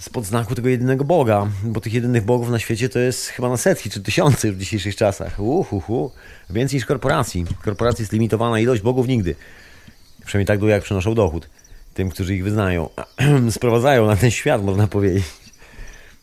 [0.00, 3.56] spod znaku tego jedynego Boga, bo tych jedynych bogów na świecie to jest chyba na
[3.56, 5.40] setki czy tysiące w dzisiejszych czasach.
[5.40, 6.10] Uhuhu.
[6.50, 7.44] Więcej niż korporacji.
[7.62, 9.34] Korporacji jest limitowana ilość bogów nigdy.
[10.26, 11.48] Przynajmniej tak długo jak przynoszą dochód
[11.94, 12.88] tym, którzy ich wyznają.
[13.50, 15.24] Sprowadzają na ten świat, można powiedzieć.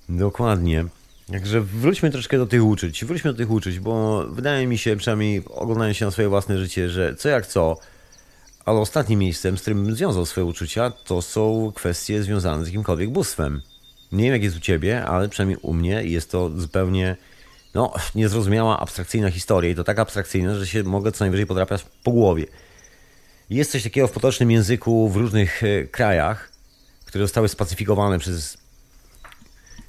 [0.10, 0.86] Dokładnie.
[1.32, 3.06] Także wróćmy troszkę do tych uczuć.
[3.06, 6.90] Wróćmy do tych uczuć, bo wydaje mi się, przynajmniej oglądając się na swoje własne życie,
[6.90, 7.78] że co jak co,
[8.68, 13.62] ale ostatnim miejscem, z którym związał swoje uczucia, to są kwestie związane z jakimkolwiek bóstwem.
[14.12, 17.16] Nie wiem, jak jest u ciebie, ale przynajmniej u mnie jest to zupełnie
[17.74, 19.72] no, niezrozumiała, abstrakcyjna historia.
[19.72, 22.46] I to tak abstrakcyjna, że się mogę co najwyżej podrapiać po głowie.
[23.50, 26.52] Jest coś takiego w potocznym języku w różnych e, krajach,
[27.06, 28.58] które zostały spacyfikowane przez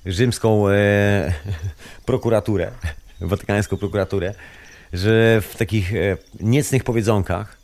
[0.06, 1.32] rzymską e,
[2.06, 2.70] prokuraturę,
[3.20, 4.34] watykańską prokuraturę,
[4.92, 7.57] że w takich e, niecnych powiedzonkach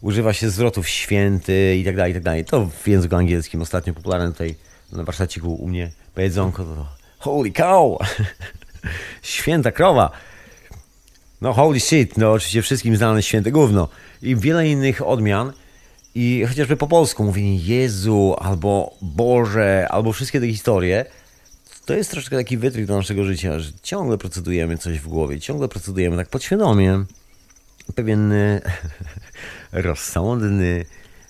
[0.00, 2.44] używa się zwrotów święty i tak dalej, i tak dalej.
[2.44, 4.54] To w języku angielskim ostatnio popularne tutaj
[4.92, 6.86] na warsztaciku u mnie powiedzonko to
[7.18, 7.98] holy cow,
[9.22, 10.10] święta krowa.
[11.40, 13.88] No holy shit, no oczywiście wszystkim znane święte gówno.
[14.22, 15.52] I wiele innych odmian.
[16.14, 21.04] I chociażby po polsku mówienie Jezu, albo Boże, albo wszystkie te historie,
[21.86, 25.68] to jest troszkę taki wytrych do naszego życia, że ciągle procedujemy coś w głowie, ciągle
[25.68, 27.04] procedujemy tak podświadomie
[27.94, 28.32] pewien
[29.72, 30.84] rozsądny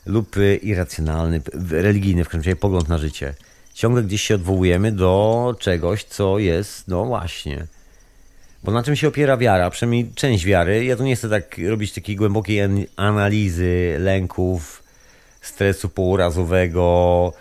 [0.06, 3.34] lub irracjonalny, religijny w każdym razie pogląd na życie.
[3.74, 7.66] Ciągle gdzieś się odwołujemy do czegoś, co jest, no właśnie.
[8.64, 9.70] Bo na czym się opiera wiara?
[9.70, 10.84] Przynajmniej część wiary.
[10.84, 12.60] Ja tu nie chcę tak robić takiej głębokiej
[12.96, 14.82] analizy lęków,
[15.40, 17.32] stresu pourazowego,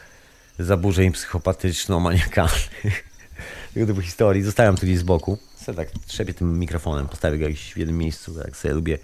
[0.59, 3.03] zaburzeń psychopatyczno-maniakalnych,
[3.73, 4.43] tego typu historii.
[4.43, 5.37] Zostawiam tu gdzieś z boku.
[5.65, 8.97] Sobie tak trzepię tym mikrofonem, postawię go gdzieś w jednym miejscu, tak sobie lubię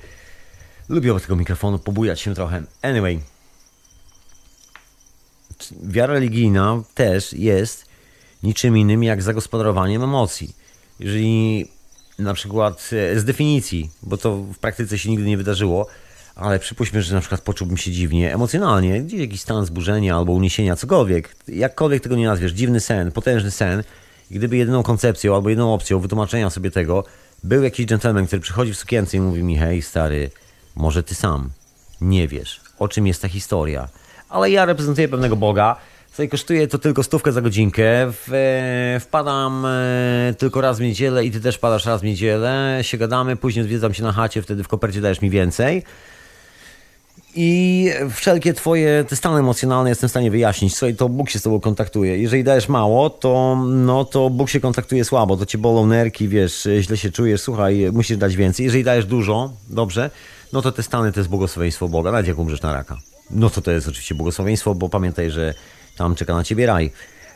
[0.90, 2.64] Lubię od tego mikrofonu pobujać się trochę.
[2.82, 3.20] Anyway.
[5.84, 7.86] Wiara religijna też jest
[8.44, 10.56] niczym innym jak zagospodarowaniem emocji.
[11.00, 11.68] Jeżeli
[12.20, 15.88] na przykład e, z definicji, bo to w praktyce się nigdy nie wydarzyło,
[16.36, 20.76] ale przypuśćmy, że na przykład poczułbym się dziwnie, emocjonalnie, gdzieś jakiś stan zburzenia albo uniesienia,
[20.76, 23.84] cokolwiek, jakkolwiek tego nie nazwiesz, dziwny sen, potężny sen,
[24.32, 27.04] i gdyby jedyną koncepcją albo jedyną opcją wytłumaczenia sobie tego
[27.44, 30.30] był jakiś gentleman, który przychodzi w sukience i mówi mi, hej stary,
[30.76, 31.50] może ty sam
[32.02, 33.90] nie wiesz, o czym jest ta historia,
[34.30, 35.76] ale ja reprezentuję pewnego Boga,
[36.16, 37.84] co kosztuje to tylko stówkę za godzinkę.
[38.12, 42.80] W, e, wpadam e, tylko raz w niedzielę i ty też padasz raz w niedzielę.
[42.82, 45.84] Się gadamy, później zwiedzam się na chacie, wtedy w kopercie dajesz mi więcej.
[47.36, 50.76] I wszelkie twoje te stany emocjonalne jestem w stanie wyjaśnić.
[50.76, 52.18] Słuchaj, to Bóg się z tobą kontaktuje.
[52.18, 55.38] Jeżeli dajesz mało, to, no, to Bóg się kontaktuje słabo.
[55.38, 57.42] To cię bolą nerki, wiesz, źle się czujesz.
[57.42, 58.64] Słuchaj, musisz dać więcej.
[58.64, 60.10] Jeżeli dajesz dużo, dobrze,
[60.54, 62.98] no to te stany to jest błogosławieństwo Boga, nawet jak umrzesz na raka.
[63.32, 65.54] No to to jest oczywiście błogosławieństwo, bo pamiętaj, że
[65.98, 66.92] tam czeka na ciebie raj.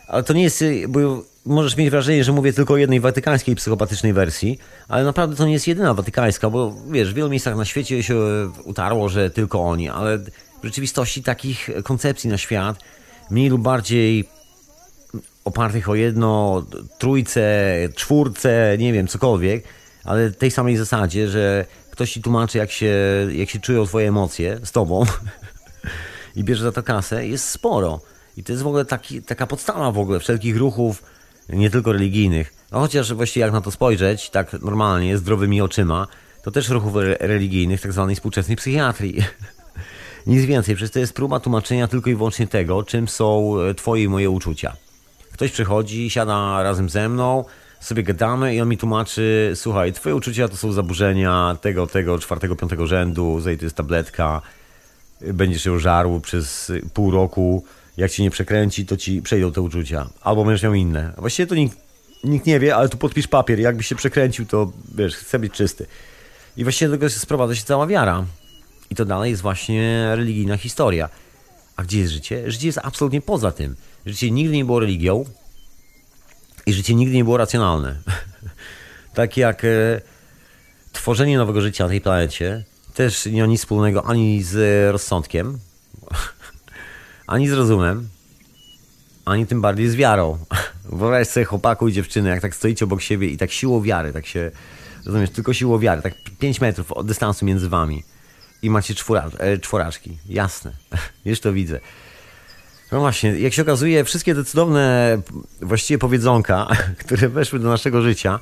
[0.07, 0.99] Ale to nie jest, bo
[1.45, 5.53] możesz mieć wrażenie, że mówię tylko o jednej watykańskiej psychopatycznej wersji, ale naprawdę to nie
[5.53, 8.15] jest jedyna watykańska, bo wiesz, w wielu miejscach na świecie się
[8.63, 12.79] utarło, że tylko oni, ale w rzeczywistości takich koncepcji na świat,
[13.29, 14.29] mniej lub bardziej
[15.45, 16.65] opartych o jedno,
[16.97, 19.63] trójce, czwórce, nie wiem, cokolwiek,
[20.03, 21.65] ale tej samej zasadzie, że
[21.99, 22.95] ktoś ci tłumaczy, jak się,
[23.31, 25.05] jak się czują twoje emocje z tobą
[26.35, 28.01] i bierze za to kasę, jest sporo.
[28.37, 31.03] I to jest w ogóle taki, taka podstawa w ogóle wszelkich ruchów
[31.49, 32.53] nie tylko religijnych.
[32.71, 36.07] No chociaż właściwie jak na to spojrzeć, tak normalnie, zdrowymi oczyma,
[36.43, 39.23] to też ruchów re- religijnych, tak zwanej współczesnej psychiatrii.
[40.27, 44.03] Nic więcej, przecież to jest próba tłumaczenia tylko i wyłącznie tego, czym są e, twoje
[44.03, 44.75] i moje uczucia.
[45.33, 47.45] Ktoś przychodzi, siada razem ze mną,
[47.79, 52.55] sobie gadamy i on mi tłumaczy, słuchaj, twoje uczucia to są zaburzenia tego, tego, czwartego,
[52.55, 54.41] piątego rzędu, zej to jest tabletka,
[55.21, 57.63] będziesz ją żarł przez pół roku,
[57.97, 60.09] jak ci nie przekręci, to ci przejdą te uczucia.
[60.21, 61.13] Albo będziesz miał inne.
[61.17, 61.77] Właściwie to nikt,
[62.23, 65.85] nikt nie wie, ale tu podpisz papier, jakbyś się przekręcił, to wiesz, chcę być czysty.
[66.57, 68.25] I właściwie do tego sprowadza się cała wiara.
[68.89, 71.09] I to dalej jest właśnie religijna historia.
[71.75, 72.51] A gdzie jest życie?
[72.51, 73.75] Życie jest absolutnie poza tym.
[74.05, 75.25] Życie nigdy nie było religią
[76.69, 77.95] i życie nigdy nie było racjonalne.
[79.13, 80.01] tak jak e,
[80.91, 82.63] tworzenie nowego życia na tej planecie
[82.93, 85.59] też nie ma nic wspólnego ani z rozsądkiem,
[87.27, 88.09] ani z rozumem,
[89.25, 90.37] ani tym bardziej z wiarą.
[90.91, 94.25] Wyobraź sobie chłopaku i dziewczyny, jak tak stoicie obok siebie i tak siłą wiary, tak
[94.25, 94.51] się,
[95.05, 98.03] rozumiesz, tylko siłą wiary, tak 5 metrów od dystansu między wami
[98.61, 100.17] i macie czwora, e, czworaczki.
[100.29, 100.71] Jasne,
[101.25, 101.79] już to widzę.
[102.91, 105.17] No właśnie, jak się okazuje, wszystkie te cudowne
[105.61, 106.67] właściwie powiedzonka,
[107.05, 108.39] które weszły do naszego życia,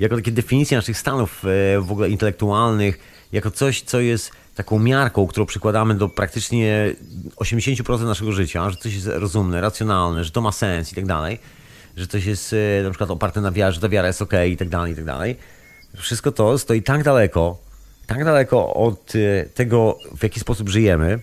[0.00, 2.98] jako takie definicje naszych stanów e, w ogóle intelektualnych,
[3.32, 6.94] jako coś, co jest taką miarką, którą przykładamy do praktycznie
[7.36, 11.38] 80% naszego życia, że coś jest rozumne, racjonalne, że to ma sens i tak dalej,
[11.96, 14.56] że coś jest e, na przykład oparte na wiarze, że ta wiara jest ok i
[14.56, 15.36] tak dalej, i tak dalej.
[15.96, 17.58] Wszystko to stoi tak daleko,
[18.06, 21.18] tak daleko od e, tego, w jaki sposób żyjemy,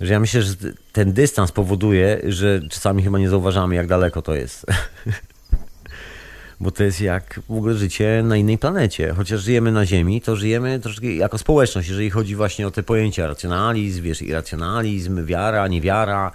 [0.00, 0.54] że ja myślę, że
[0.92, 4.66] ten dystans powoduje, że czasami chyba nie zauważamy, jak daleko to jest.
[6.60, 9.14] Bo to jest jak w ogóle życie na innej planecie.
[9.16, 14.02] Chociaż żyjemy na Ziemi, to żyjemy jako społeczność, jeżeli chodzi właśnie o te pojęcia racjonalizm,
[14.02, 16.32] wiesz, irracjonalizm, wiara, niewiara,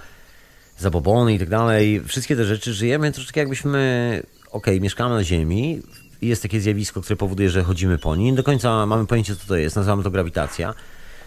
[0.78, 2.02] zabobony i tak dalej.
[2.06, 5.82] Wszystkie te rzeczy żyjemy troszkę jakbyśmy, okej, okay, mieszkamy na Ziemi
[6.22, 8.36] jest takie zjawisko, które powoduje, że chodzimy po nim.
[8.36, 9.76] Do końca mamy pojęcie, co to jest.
[9.76, 10.74] Nazywamy to grawitacja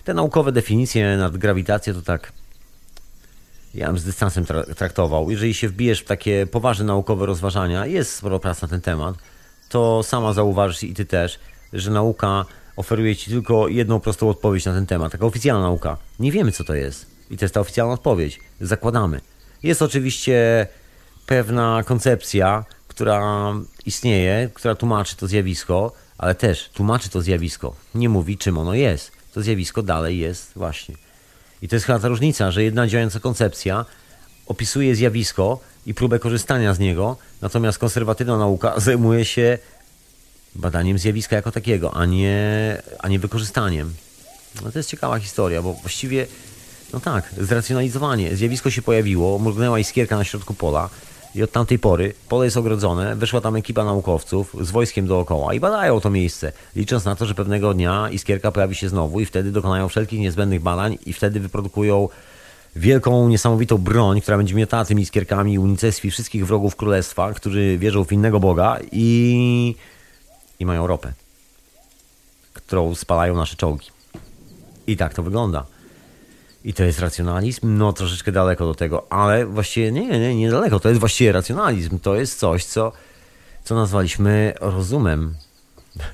[0.04, 2.32] te naukowe definicje nad grawitację to tak
[3.74, 5.30] ja bym z dystansem tra traktował.
[5.30, 9.14] Jeżeli się wbijesz w takie poważne naukowe rozważania, jest sporo prac na ten temat,
[9.68, 11.38] to sama zauważysz i ty też,
[11.72, 12.44] że nauka
[12.76, 15.12] oferuje ci tylko jedną prostą odpowiedź na ten temat.
[15.12, 15.96] Taka oficjalna nauka.
[16.18, 17.06] Nie wiemy, co to jest.
[17.30, 18.40] I to jest ta oficjalna odpowiedź.
[18.60, 19.20] Zakładamy.
[19.62, 20.66] Jest oczywiście
[21.26, 23.52] pewna koncepcja, która
[23.86, 27.74] istnieje, która tłumaczy to zjawisko, ale też tłumaczy to zjawisko.
[27.94, 30.94] Nie mówi, czym ono jest to zjawisko dalej jest właśnie.
[31.62, 33.84] I to jest chyba ta różnica, że jedna działająca koncepcja
[34.46, 39.58] opisuje zjawisko i próbę korzystania z niego, natomiast konserwatywna nauka zajmuje się
[40.54, 43.94] badaniem zjawiska jako takiego, a nie, a nie wykorzystaniem.
[44.64, 46.26] No to jest ciekawa historia, bo właściwie,
[46.92, 48.36] no tak, zracjonalizowanie.
[48.36, 50.90] Zjawisko się pojawiło, mrugnęła iskierka na środku pola,
[51.34, 55.60] i od tamtej pory pole jest ogrodzone, wyszła tam ekipa naukowców z wojskiem dookoła i
[55.60, 59.52] badają to miejsce, licząc na to, że pewnego dnia iskierka pojawi się znowu i wtedy
[59.52, 62.08] dokonają wszelkich niezbędnych badań i wtedy wyprodukują
[62.76, 68.04] wielką, niesamowitą broń, która będzie miotała tymi iskierkami i unicestwi wszystkich wrogów królestwa, którzy wierzą
[68.04, 69.74] w innego Boga i,
[70.60, 71.12] i mają ropę,
[72.52, 73.86] którą spalają nasze czołgi.
[74.86, 75.66] I tak to wygląda.
[76.64, 77.76] I to jest racjonalizm?
[77.76, 80.80] No troszeczkę daleko do tego, ale właściwie nie, nie, nie daleko.
[80.80, 81.98] To jest właściwie racjonalizm.
[81.98, 82.92] To jest coś, co,
[83.64, 85.34] co nazwaliśmy rozumem.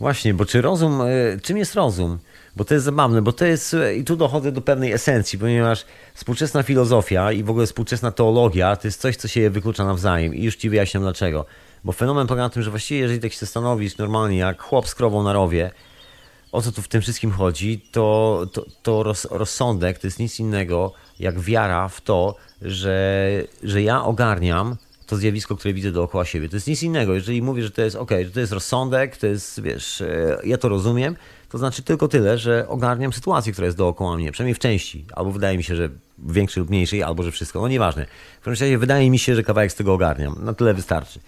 [0.00, 2.18] Właśnie, bo czy rozum, e, czym jest rozum?
[2.56, 5.84] Bo to jest zabawne, bo to jest, e, i tu dochodzę do pewnej esencji, ponieważ
[6.14, 10.44] współczesna filozofia i w ogóle współczesna teologia to jest coś, co się wyklucza nawzajem i
[10.44, 11.46] już ci wyjaśniam dlaczego.
[11.84, 14.94] Bo fenomen polega na tym, że właściwie jeżeli tak się zastanowisz normalnie, jak chłop z
[14.94, 15.70] krową na rowie,
[16.56, 20.40] o co tu w tym wszystkim chodzi, to, to, to roz, rozsądek to jest nic
[20.40, 23.30] innego jak wiara w to, że,
[23.62, 24.76] że ja ogarniam
[25.06, 26.48] to zjawisko, które widzę dookoła siebie.
[26.48, 27.14] To jest nic innego.
[27.14, 30.58] Jeżeli mówię, że to jest ok, że to jest rozsądek, to jest, wiesz, e, ja
[30.58, 31.16] to rozumiem,
[31.48, 35.32] to znaczy tylko tyle, że ogarniam sytuację, która jest dookoła mnie, przynajmniej w części, albo
[35.32, 35.88] wydaje mi się, że
[36.18, 38.06] większej lub mniejszej, albo że wszystko, no nieważne.
[38.40, 40.44] W każdym razie wydaje mi się, że kawałek z tego ogarniam.
[40.44, 41.20] Na tyle wystarczy.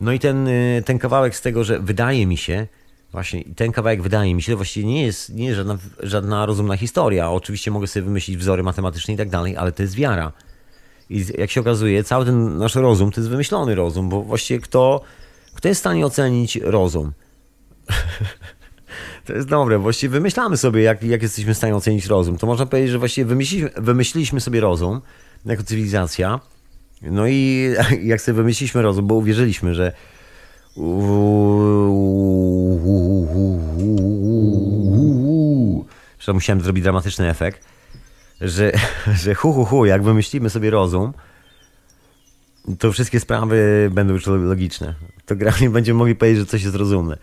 [0.00, 2.66] No i ten, e, ten kawałek z tego, że wydaje mi się,
[3.12, 7.30] Właśnie ten kawałek wydaje mi się, właściwie nie jest, nie jest żadna, żadna rozumna historia.
[7.30, 10.32] Oczywiście mogę sobie wymyślić wzory matematyczne i tak dalej, ale to jest wiara.
[11.10, 15.00] I jak się okazuje, cały ten nasz rozum to jest wymyślony rozum, bo właściwie kto,
[15.54, 17.12] kto jest w stanie ocenić rozum?
[19.26, 22.38] to jest dobre, właściwie wymyślamy sobie, jak, jak jesteśmy w stanie ocenić rozum.
[22.38, 25.00] To można powiedzieć, że właściwie wymyśliliśmy, wymyśliliśmy sobie rozum
[25.44, 26.40] jako cywilizacja.
[27.02, 27.68] No i
[28.02, 29.92] jak sobie wymyśliliśmy rozum, bo uwierzyliśmy, że
[36.18, 37.64] że musiałem zrobić dramatyczny efekt,
[38.40, 38.72] że,
[39.22, 41.12] że hu, hu, hu, jak wymyślimy sobie rozum,
[42.78, 44.94] to wszystkie sprawy będą już logiczne.
[45.26, 47.18] To generalnie będziemy mogli powiedzieć, że coś jest rozumne.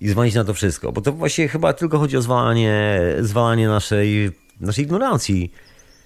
[0.00, 0.92] I zwalić na to wszystko.
[0.92, 5.52] Bo to właściwie chyba tylko chodzi o zwalanie, zwalanie naszej, naszej ignorancji.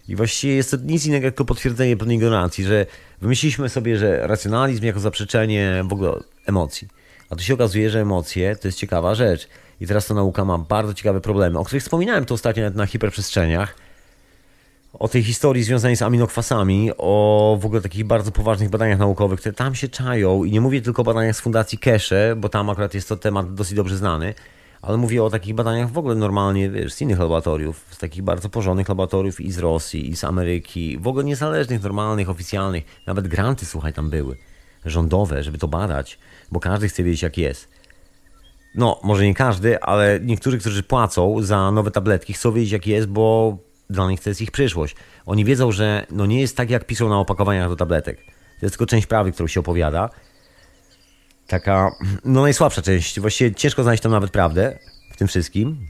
[0.08, 2.86] I właściwie jest to nic innego jak to potwierdzenie pewnej ignorancji, że
[3.20, 6.12] wymyśliliśmy sobie, że racjonalizm jako zaprzeczenie w ogóle
[6.46, 6.88] emocji.
[7.30, 9.48] A tu się okazuje, że emocje to jest ciekawa rzecz.
[9.80, 13.76] I teraz ta nauka ma bardzo ciekawe problemy, o których wspominałem to ostatnio na hiperprzestrzeniach.
[14.98, 19.52] O tej historii związanej z aminokwasami, o w ogóle takich bardzo poważnych badaniach naukowych, które
[19.52, 20.44] tam się czają.
[20.44, 23.54] I nie mówię tylko o badaniach z Fundacji Kesze, bo tam akurat jest to temat
[23.54, 24.34] dosyć dobrze znany,
[24.82, 28.48] ale mówię o takich badaniach w ogóle normalnie, wiesz, z innych laboratoriów, z takich bardzo
[28.48, 32.84] porządnych laboratoriów i z Rosji, i z Ameryki, w ogóle niezależnych, normalnych, oficjalnych.
[33.06, 34.36] Nawet granty, słuchaj, tam były,
[34.84, 36.18] rządowe, żeby to badać,
[36.52, 37.68] bo każdy chce wiedzieć, jak jest.
[38.74, 43.08] No, może nie każdy, ale niektórzy, którzy płacą za nowe tabletki, chcą wiedzieć, jak jest,
[43.08, 43.56] bo
[43.90, 44.96] dla nich to jest ich przyszłość.
[45.26, 48.16] Oni wiedzą, że no nie jest tak, jak piszą na opakowaniach do tabletek.
[48.60, 50.10] To jest tylko część prawy, którą się opowiada.
[51.46, 51.90] Taka,
[52.24, 53.20] no najsłabsza część.
[53.20, 54.78] Właściwie ciężko znaleźć tam nawet prawdę
[55.12, 55.86] w tym wszystkim.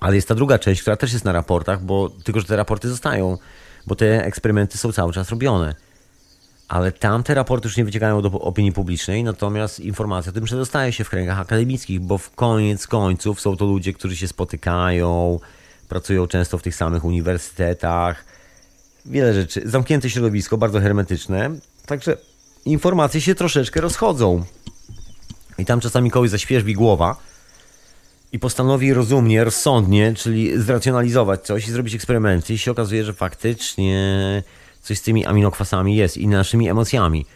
[0.00, 2.88] Ale jest ta druga część, która też jest na raportach, bo tylko, że te raporty
[2.88, 3.38] zostają,
[3.86, 5.74] bo te eksperymenty są cały czas robione.
[6.68, 11.04] Ale tamte raporty już nie wyciekają do opinii publicznej, natomiast informacja o tym przedostaje się
[11.04, 15.40] w kręgach akademickich, bo w koniec końców są to ludzie, którzy się spotykają,
[15.88, 18.24] pracują często w tych samych uniwersytetach.
[19.06, 19.62] Wiele rzeczy.
[19.64, 21.50] Zamknięte środowisko, bardzo hermetyczne.
[21.86, 22.16] Także
[22.64, 24.44] informacje się troszeczkę rozchodzą.
[25.58, 27.16] I tam czasami kogoś zaświeżbi głowa
[28.32, 34.42] i postanowi rozumnie, rozsądnie, czyli zracjonalizować coś i zrobić eksperymenty i się okazuje, że faktycznie
[34.88, 37.26] coś z tymi aminokwasami jest i naszymi emocjami.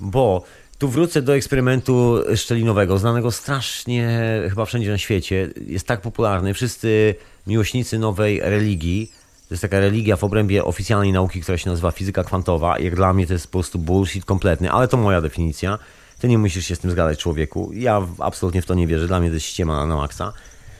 [0.00, 0.44] Bo
[0.78, 5.48] tu wrócę do eksperymentu szczelinowego, znanego strasznie chyba wszędzie na świecie.
[5.66, 6.54] Jest tak popularny.
[6.54, 7.14] Wszyscy
[7.46, 9.12] miłośnicy nowej religii,
[9.48, 12.78] to jest taka religia w obrębie oficjalnej nauki, która się nazywa fizyka kwantowa.
[12.78, 15.78] Jak dla mnie to jest po prostu bullshit kompletny, ale to moja definicja.
[16.18, 17.70] Ty nie musisz się z tym zgadzać, człowieku.
[17.74, 19.06] Ja absolutnie w to nie wierzę.
[19.06, 20.32] Dla mnie to jest ściema na maksa.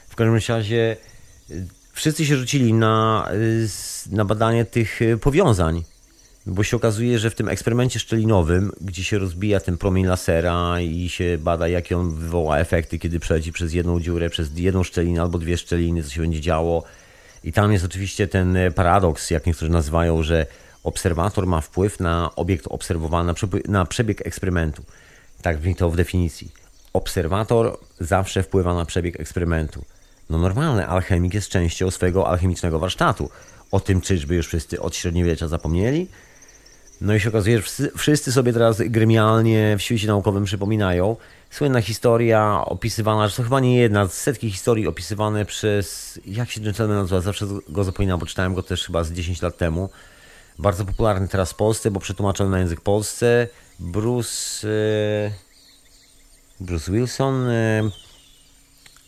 [0.09, 0.97] W każdym razie
[1.51, 3.69] y, wszyscy się rzucili na, y,
[4.11, 5.85] na badanie tych y, powiązań
[6.47, 11.09] bo się okazuje, że w tym eksperymencie szczelinowym, gdzie się rozbija ten promień lasera i
[11.09, 15.39] się bada, jakie on wywoła efekty, kiedy przeleci przez jedną dziurę, przez jedną szczelinę albo
[15.39, 16.85] dwie szczeliny, co się będzie działo.
[17.45, 20.47] I tam jest oczywiście ten paradoks, jak niektórzy nazywają, że
[20.85, 23.33] obserwator ma wpływ na obiekt obserwowany,
[23.69, 24.83] na przebieg eksperymentu.
[25.43, 26.53] Tak brzmi to w definicji.
[26.93, 29.85] Obserwator zawsze wpływa na przebieg eksperymentu.
[30.31, 33.31] No normalne, alchemik jest częścią swojego alchemicznego warsztatu.
[33.71, 36.09] O tym czyżby już wszyscy od średniowiecza zapomnieli?
[37.01, 41.17] No i się okazuje, że wszyscy sobie teraz gremialnie w świecie naukowym przypominają.
[41.51, 46.97] Słynna historia opisywana, że to chyba nie jedna, setki historii opisywane przez, jak się gentleman
[46.97, 49.91] nazywa, zawsze go zapominam, bo czytałem go też chyba z 10 lat temu.
[50.59, 53.49] Bardzo popularny teraz w Polsce, bo przetłumaczony na język Polsce.
[53.79, 54.69] Bruce...
[54.69, 55.31] E,
[56.61, 57.49] Bruce Wilson...
[57.49, 57.91] E,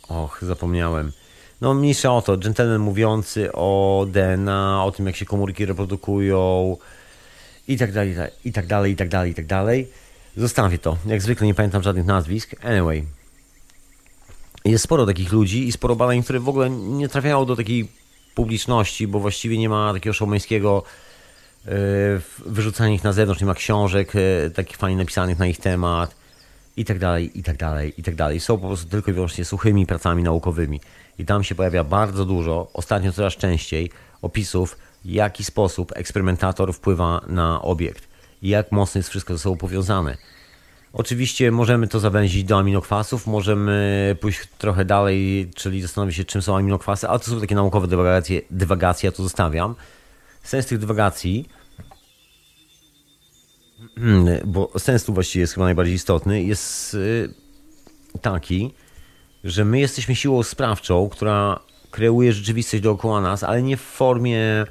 [0.09, 1.13] och, zapomniałem.
[1.61, 6.77] No mniejsza o to, gentleman mówiący o DNA, o tym jak się komórki reprodukują,
[7.69, 9.89] i tak dalej, i tak dalej, i tak dalej, i tak dalej.
[10.37, 10.97] Zostawię to.
[11.07, 12.55] Jak zwykle nie pamiętam żadnych nazwisk.
[12.65, 13.05] Anyway.
[14.65, 17.89] Jest sporo takich ludzi i sporo badań, które w ogóle nie trafiają do takiej
[18.35, 20.83] publiczności, bo właściwie nie ma takiego showmańskiego
[21.65, 21.73] yy,
[22.47, 26.15] wyrzucania ich na zewnątrz, nie ma książek yy, takich fajnie napisanych na ich temat
[26.77, 28.41] i tak dalej, i tak dalej, i tak dalej.
[28.41, 30.81] Są po prostu tylko i wyłącznie suchymi pracami naukowymi.
[31.19, 33.91] I tam się pojawia bardzo dużo, ostatnio coraz częściej,
[34.23, 34.77] opisów
[35.09, 38.09] jaki sposób eksperymentator wpływa na obiekt
[38.43, 40.17] jak mocno jest wszystko ze sobą powiązane.
[40.93, 46.57] Oczywiście możemy to zawęzić do aminokwasów, możemy pójść trochę dalej, czyli zastanowić się, czym są
[46.57, 49.75] aminokwasy, ale to są takie naukowe dywagacje, dywagacje ja to zostawiam.
[50.43, 51.49] Sens tych dywagacji,
[53.99, 57.35] hmm, bo sens tu właściwie jest chyba najbardziej istotny, jest y,
[58.23, 58.75] taki,
[59.45, 64.67] że my jesteśmy siłą sprawczą, która kreuje rzeczywistość dookoła nas, ale nie w formie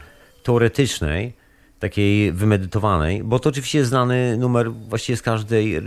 [0.47, 1.33] teoretycznej,
[1.79, 5.81] takiej wymedytowanej, bo to oczywiście jest znany numer właściwie z każdej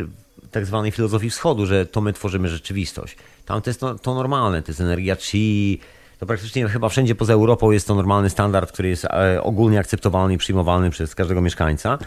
[0.50, 3.16] tak zwanej filozofii wschodu, że to my tworzymy rzeczywistość.
[3.46, 5.80] Tam to jest to, to normalne, to jest energia chi,
[6.18, 10.34] to praktycznie chyba wszędzie poza Europą jest to normalny standard, który jest e, ogólnie akceptowalny
[10.34, 11.98] i przyjmowalny przez każdego mieszkańca.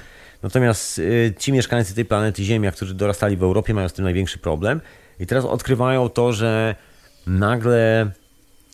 [0.43, 4.37] Natomiast e, ci mieszkańcy tej planety Ziemia, którzy dorastali w Europie, mają z tym największy
[4.37, 4.81] problem
[5.19, 6.75] i teraz odkrywają to, że
[7.27, 8.11] nagle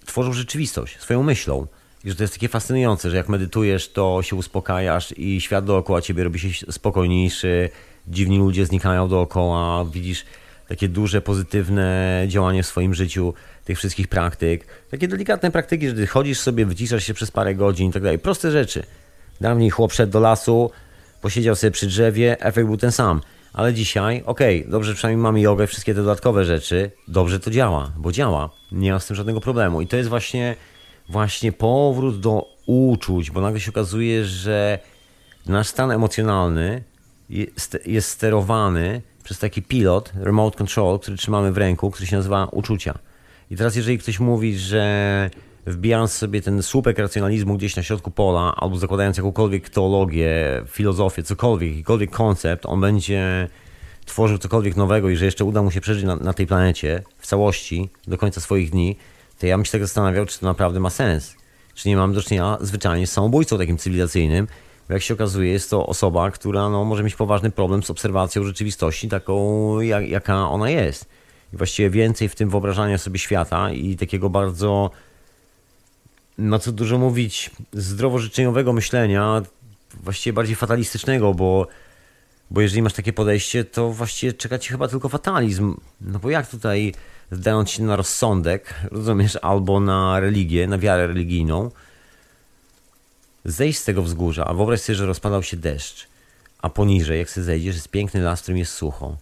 [0.06, 1.68] tworzą rzeczywistość swoją myślą.
[2.04, 6.02] I że to jest takie fascynujące, że jak medytujesz, to się uspokajasz i świat dookoła
[6.02, 7.70] ciebie robi się spokojniejszy,
[8.08, 10.26] dziwni ludzie znikają dookoła, widzisz
[10.68, 13.34] takie duże, pozytywne działanie w swoim życiu
[13.66, 14.66] tych wszystkich praktyk.
[14.92, 18.20] Takie delikatne praktyki, że ty chodzisz sobie, wyciszasz się przez parę godzin i tak dalej.
[18.20, 18.84] Proste rzeczy.
[19.42, 20.72] Dawniej chłop szedł do lasu,
[21.22, 23.22] posiedział sobie przy drzewie, efekt był ten sam.
[23.54, 28.12] Ale dzisiaj, okej, dobrze, przynajmniej mamy jogę, wszystkie te dodatkowe rzeczy, dobrze to działa, bo
[28.12, 28.50] działa.
[28.72, 29.82] Nie ma z tym żadnego problemu.
[29.82, 30.56] I to jest właśnie,
[31.10, 34.80] właśnie powrót do uczuć, bo nagle się okazuje, że
[35.46, 36.84] nasz stan emocjonalny
[37.30, 42.46] jest, jest sterowany przez taki pilot, remote control, który trzymamy w ręku, który się nazywa
[42.46, 43.00] uczucia.
[43.52, 45.30] I teraz jeżeli ktoś mówi, że
[45.66, 51.72] wbijając sobie ten słupek racjonalizmu gdzieś na środku pola, albo zakładając jakąkolwiek teologię, filozofię, cokolwiek,
[51.72, 53.48] jakikolwiek koncept, on będzie
[54.06, 57.28] tworzył cokolwiek nowego i że jeszcze uda mu się przeżyć na, na tej planecie w
[57.28, 58.98] całości do końca swoich dni,
[59.40, 61.36] to ja bym się tak zastanawiał, czy to naprawdę ma sens.
[61.74, 64.48] Czy nie mamy do czynienia zwyczajnie z samobójcą takim cywilizacyjnym,
[64.88, 68.44] bo jak się okazuje, jest to osoba, która no, może mieć poważny problem z obserwacją
[68.44, 71.06] rzeczywistości, taką jak, jaka ona jest.
[71.54, 74.92] I właściwie więcej w tym wyobrażania sobie świata i takiego bardzo
[76.40, 79.42] no co dużo mówić, zdrowożyczeniowego myślenia,
[80.04, 81.68] właściwie bardziej fatalistycznego, bo,
[82.52, 85.78] bo jeżeli masz takie podejście, to właściwie czeka ci chyba tylko fatalizm.
[86.02, 86.94] No bo jak tutaj,
[87.32, 91.72] zdając się na rozsądek, rozumiesz, albo na religię, na wiarę religijną,
[93.46, 96.08] zejść z tego wzgórza, a wyobraź sobie, że rozpadał się deszcz,
[96.62, 99.18] a poniżej, jak sobie zejdziesz, jest piękny las, w którym jest sucho,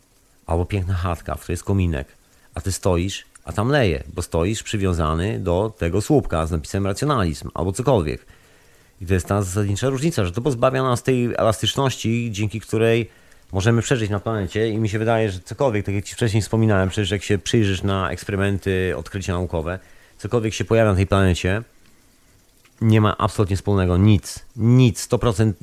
[0.46, 2.08] albo piękna chatka, w której jest kominek,
[2.54, 7.50] a ty stoisz a tam leje, bo stoisz przywiązany do tego słupka z napisem racjonalizm
[7.54, 8.26] albo cokolwiek.
[9.02, 13.10] I to jest ta zasadnicza różnica, że to pozbawia nas tej elastyczności, dzięki której
[13.52, 14.70] możemy przeżyć na planecie.
[14.70, 17.84] I mi się wydaje, że cokolwiek, tak jak Ci wcześniej wspominałem, przecież jak się przyjrzysz
[17.84, 19.80] na eksperymenty, odkrycia naukowe,
[20.18, 21.64] cokolwiek się pojawia na tej planecie,
[22.82, 23.98] nie ma absolutnie wspólnego.
[23.98, 25.54] Nic, nic, 100%,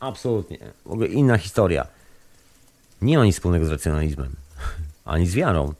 [0.00, 1.86] absolutnie, w ogóle inna historia.
[3.02, 4.36] Nie ma nic wspólnego z racjonalizmem,
[5.04, 5.74] ani z wiarą.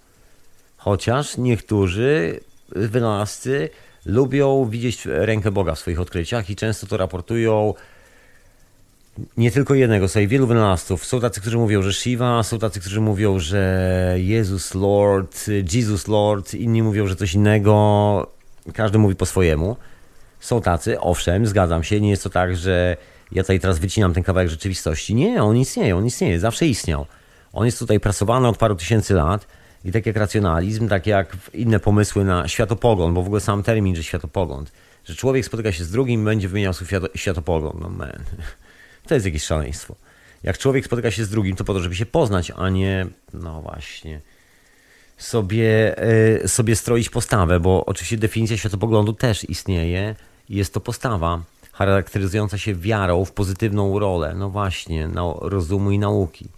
[0.77, 3.71] Chociaż niektórzy wynalazcy
[4.07, 7.75] lubią widzieć rękę Boga w swoich odkryciach i często to raportują
[9.37, 11.07] nie tylko jednego, sobie wielu wynalazców.
[11.07, 16.55] Są tacy, którzy mówią, że Shiva, są tacy, którzy mówią, że Jezus Lord, Jesus Lord,
[16.55, 18.27] inni mówią, że coś innego.
[18.75, 19.77] Każdy mówi po swojemu.
[20.41, 22.97] Są tacy, owszem, zgadzam się, nie jest to tak, że
[23.33, 25.15] ja tutaj teraz wycinam ten kawałek rzeczywistości.
[25.15, 27.07] Nie, on istnieje, on istnieje, zawsze istniał.
[27.53, 29.47] On jest tutaj prasowany od paru tysięcy lat
[29.87, 33.97] i tak jak racjonalizm, tak jak inne pomysły na światopogląd, bo w ogóle sam termin,
[33.97, 34.73] że światopogląd,
[35.05, 37.81] że człowiek spotyka się z drugim będzie wymieniał swój światopogląd.
[37.81, 38.25] No man,
[39.09, 39.95] to jest jakieś szaleństwo.
[40.43, 43.63] Jak człowiek spotyka się z drugim, to po to, żeby się poznać, a nie, no
[43.63, 44.21] właśnie,
[45.17, 45.97] sobie,
[46.43, 50.15] yy, sobie stroić postawę, bo oczywiście definicja światopoglądu też istnieje
[50.49, 55.99] i jest to postawa charakteryzująca się wiarą w pozytywną rolę, no właśnie, na rozumu i
[55.99, 56.49] nauki.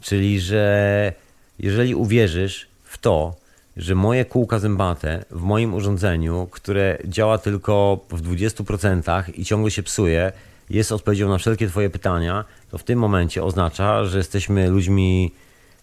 [0.00, 1.12] Czyli, że
[1.58, 3.34] jeżeli uwierzysz w to,
[3.76, 9.82] że moje kółka zębate w moim urządzeniu, które działa tylko w 20% i ciągle się
[9.82, 10.32] psuje,
[10.70, 15.32] jest odpowiedzią na wszelkie Twoje pytania, to w tym momencie oznacza, że jesteśmy ludźmi,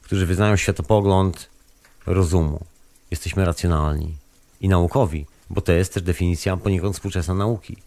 [0.02, 1.50] którzy wyznają światopogląd
[2.06, 2.66] rozumu.
[3.12, 4.18] Jesteśmy racjonalni
[4.62, 7.78] i naukowi, bo to jest też definicja poniekąd współczesna nauki.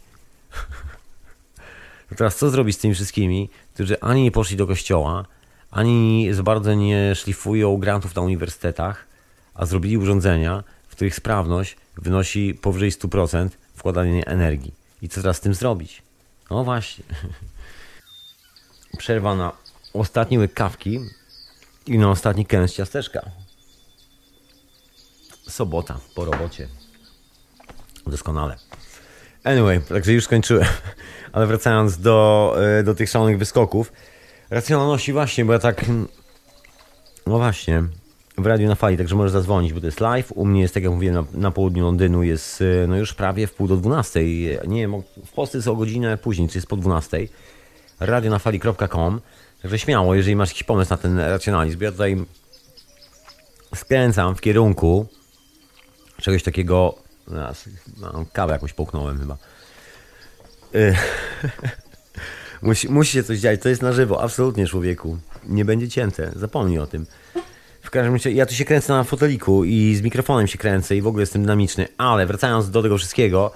[2.08, 5.24] To teraz co zrobić z tymi wszystkimi, którzy ani nie poszli do kościoła,
[5.70, 9.06] ani za bardzo nie szlifują grantów na uniwersytetach,
[9.54, 14.74] a zrobili urządzenia, w których sprawność wynosi powyżej 100% wkładania energii.
[15.02, 16.02] I co teraz z tym zrobić?
[16.50, 17.04] No właśnie.
[18.98, 19.52] Przerwa na
[19.94, 21.00] ostatni łyk kawki
[21.86, 23.30] i na ostatni kęs ciasteczka.
[25.48, 26.68] Sobota po robocie.
[28.06, 28.56] Doskonale.
[29.44, 30.66] Anyway, także już skończyłem.
[31.32, 33.92] Ale wracając do, e, do tych szalonych wyskoków,
[34.50, 35.84] Racjonalności właśnie, bo ja tak...
[37.26, 37.84] No właśnie,
[38.38, 40.32] w radiu na fali, także możesz zadzwonić, bo to jest live.
[40.32, 43.46] U mnie jest, tak jak mówiłem, na, na południu Londynu jest y, no już prawie
[43.46, 44.20] w pół do 12.
[44.66, 47.28] Nie wiem, w Polsce jest o godzinę później, czy jest po 12.
[48.00, 49.20] radionafali.com
[49.62, 52.24] Także śmiało, jeżeli masz jakiś pomysł na ten racjonalizm, ja tutaj
[53.74, 55.06] skręcam w kierunku
[56.22, 56.94] czegoś takiego...
[57.96, 59.36] Mam kawę jakąś połknąłem chyba.
[60.74, 60.96] Y,
[62.62, 65.18] Musi, musi się coś dziać, to jest na żywo, absolutnie człowieku.
[65.46, 67.06] Nie będzie cięte, zapomnij o tym.
[67.82, 71.02] W każdym razie, ja tu się kręcę na foteliku i z mikrofonem się kręcę i
[71.02, 73.52] w ogóle jestem dynamiczny, ale wracając do tego wszystkiego,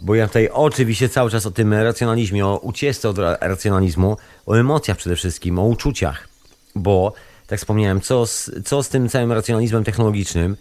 [0.00, 4.16] bo ja tutaj oczywiście cały czas o tym racjonalizmie, o ucieczce od racjonalizmu,
[4.46, 6.28] o emocjach przede wszystkim, o uczuciach,
[6.74, 7.12] bo
[7.46, 10.56] tak wspomniałem, co z, co z tym całym racjonalizmem technologicznym,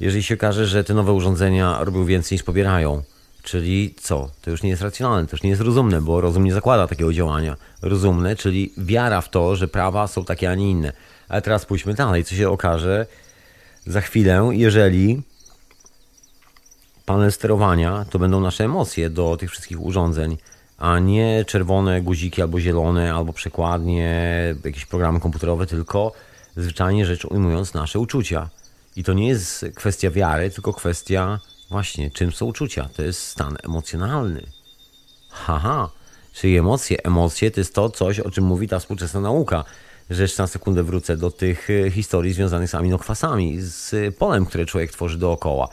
[0.00, 3.02] jeżeli się okaże, że te nowe urządzenia robią więcej niż pobierają.
[3.50, 4.30] Czyli co?
[4.42, 7.12] To już nie jest racjonalne, to już nie jest rozumne, bo rozum nie zakłada takiego
[7.12, 7.56] działania.
[7.82, 10.92] Rozumne, czyli wiara w to, że prawa są takie, a nie inne.
[11.28, 13.06] Ale teraz pójdźmy dalej, co się okaże
[13.86, 15.22] za chwilę, jeżeli
[17.06, 20.36] panel sterowania to będą nasze emocje do tych wszystkich urządzeń
[20.78, 24.24] a nie czerwone guziki albo zielone, albo przekładnie,
[24.64, 26.12] jakieś programy komputerowe, tylko
[26.56, 28.48] zwyczajnie rzecz ujmując nasze uczucia.
[28.96, 32.88] I to nie jest kwestia wiary, tylko kwestia właśnie czym są uczucia.
[32.96, 34.46] To jest stan emocjonalny.
[35.30, 35.90] Haha,
[36.32, 37.04] czyli emocje.
[37.04, 39.64] Emocje to jest to coś, o czym mówi ta współczesna nauka.
[40.10, 44.92] Jeszcze na sekundę wrócę do tych e, historii związanych z aminokwasami, z polem, które człowiek
[44.92, 45.68] tworzy dookoła.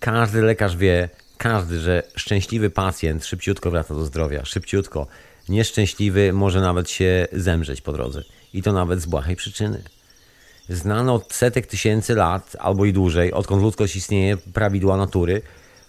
[0.00, 1.08] Każdy lekarz wie,
[1.38, 5.06] każdy, że szczęśliwy pacjent szybciutko wraca do zdrowia, szybciutko.
[5.48, 8.22] Nieszczęśliwy może nawet się zemrzeć po drodze.
[8.52, 9.82] I to nawet z błahej przyczyny.
[10.68, 15.42] Znano od setek tysięcy lat, albo i dłużej, odkąd ludzkość istnieje, prawidła natury,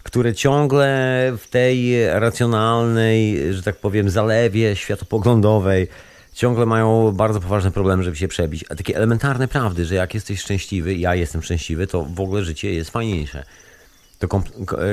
[0.04, 5.88] które ciągle w tej racjonalnej, że tak powiem, zalewie światopoglądowej
[6.34, 8.66] ciągle mają bardzo poważne problemy, żeby się przebić.
[8.70, 12.74] A takie elementarne prawdy, że jak jesteś szczęśliwy, ja jestem szczęśliwy, to w ogóle życie
[12.74, 13.44] jest fajniejsze.
[14.20, 14.28] To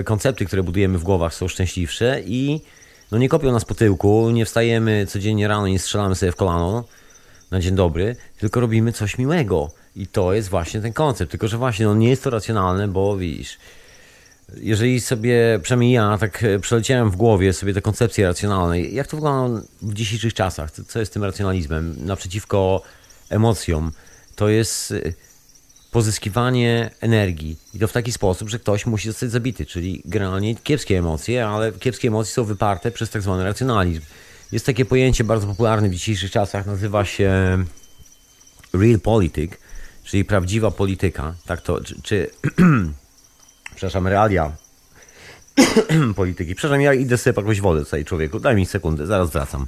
[0.04, 2.60] koncepty, które budujemy w głowach są szczęśliwsze i
[3.10, 6.84] no nie kopią nas po tyłku, nie wstajemy codziennie rano i strzelamy sobie w kolano
[7.52, 9.70] na dzień dobry, tylko robimy coś miłego.
[9.96, 11.30] I to jest właśnie ten koncept.
[11.30, 13.58] Tylko, że właśnie no nie jest to racjonalne, bo widzisz,
[14.56, 19.16] jeżeli sobie, przynajmniej ja, tak e, przeleciałem w głowie sobie te koncepcje racjonalne, jak to
[19.16, 22.82] wygląda w dzisiejszych czasach, co jest tym racjonalizmem naprzeciwko
[23.30, 23.92] emocjom,
[24.36, 25.12] to jest e,
[25.90, 30.98] pozyskiwanie energii i to w taki sposób, że ktoś musi zostać zabity, czyli generalnie kiepskie
[30.98, 34.02] emocje, ale kiepskie emocje są wyparte przez tak zwany racjonalizm.
[34.52, 37.32] Jest takie pojęcie bardzo popularne w dzisiejszych czasach, nazywa się
[38.72, 39.52] real politic,
[40.04, 42.30] czyli prawdziwa polityka, tak to, czy, czy
[43.76, 44.52] przepraszam, realia
[46.16, 46.54] polityki.
[46.54, 48.40] Przepraszam, ja idę sobie jakąś wodę tutaj, człowieku.
[48.40, 49.66] Daj mi sekundę, zaraz wracam.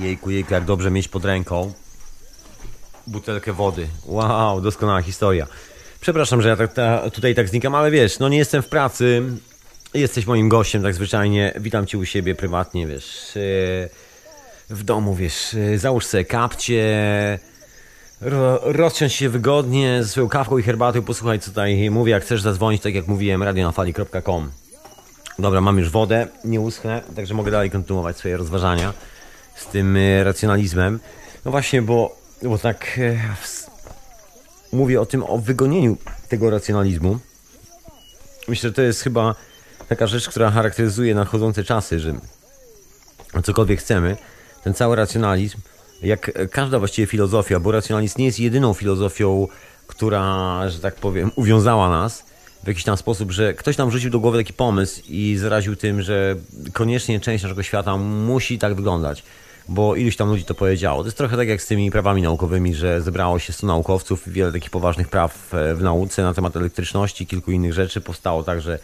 [0.00, 1.72] Jejku, jejku, jak dobrze mieć pod ręką
[3.06, 3.88] butelkę wody.
[4.06, 5.46] Wow, doskonała historia.
[6.00, 9.22] Przepraszam, że ja tak, ta, tutaj tak znikam, ale wiesz, no nie jestem w pracy.
[9.94, 11.52] Jesteś moim gościem, tak zwyczajnie.
[11.60, 13.36] Witam cię u siebie prywatnie, wiesz.
[13.36, 15.54] E, w domu, wiesz.
[15.54, 17.38] E, załóż sobie kapcie.
[18.20, 21.02] Ro, rozsiądź się wygodnie ze swoją kawką i herbatą.
[21.02, 22.12] Posłuchaj, co tutaj mówię.
[22.12, 24.50] Jak chcesz zadzwonić, tak jak mówiłem, radionafali.com.
[25.38, 28.92] Dobra, mam już wodę, nie uschnę, także mogę dalej kontynuować swoje rozważania
[29.58, 31.00] z tym e, racjonalizmem.
[31.44, 33.18] No właśnie, bo, bo tak e,
[34.72, 35.96] mówię o tym, o wygonieniu
[36.28, 37.18] tego racjonalizmu.
[38.48, 39.34] Myślę, że to jest chyba
[39.88, 42.14] taka rzecz, która charakteryzuje nadchodzące czasy, że
[43.42, 44.16] cokolwiek chcemy,
[44.64, 45.58] ten cały racjonalizm,
[46.02, 49.48] jak każda właściwie filozofia, bo racjonalizm nie jest jedyną filozofią,
[49.86, 52.24] która, że tak powiem, uwiązała nas
[52.64, 56.02] w jakiś tam sposób, że ktoś nam rzucił do głowy taki pomysł i zaraził tym,
[56.02, 56.36] że
[56.72, 59.22] koniecznie część naszego świata musi tak wyglądać
[59.68, 61.02] bo iluś tam ludzi to powiedziało.
[61.02, 64.30] To jest trochę tak jak z tymi prawami naukowymi, że zebrało się 100 naukowców i
[64.30, 68.60] wiele takich poważnych praw e, w nauce na temat elektryczności, kilku innych rzeczy powstało tak,
[68.60, 68.78] że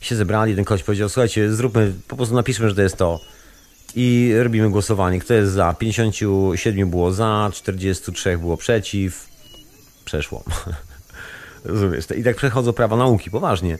[0.00, 3.20] się zebrali, ten ktoś powiedział, słuchajcie, zróbmy, po prostu napiszmy, że to jest to
[3.94, 5.20] i robimy głosowanie.
[5.20, 5.74] Kto jest za?
[5.74, 9.28] 57 było za, 43 było przeciw.
[10.04, 10.44] Przeszło.
[11.64, 12.04] Rozumiesz?
[12.16, 13.78] I tak przechodzą prawa nauki, poważnie.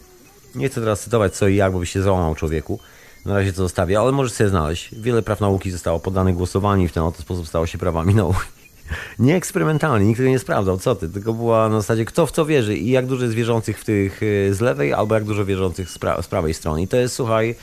[0.54, 2.80] Nie chcę teraz cytować co i jak, bo by się załamał człowieku.
[3.24, 4.94] Na razie to zostawię, ale możesz sobie znaleźć.
[4.94, 8.40] Wiele praw nauki zostało poddanych głosowaniu i w ten oto sposób stało się prawami nauki.
[9.18, 12.46] Nie eksperymentalnie, nikt tego nie sprawdzał, co ty, tylko była na zasadzie kto w co
[12.46, 15.90] wierzy i jak dużo jest wierzących w tych y, z lewej, albo jak dużo wierzących
[15.90, 16.82] z, pra z prawej strony.
[16.82, 17.54] I to jest, słuchaj,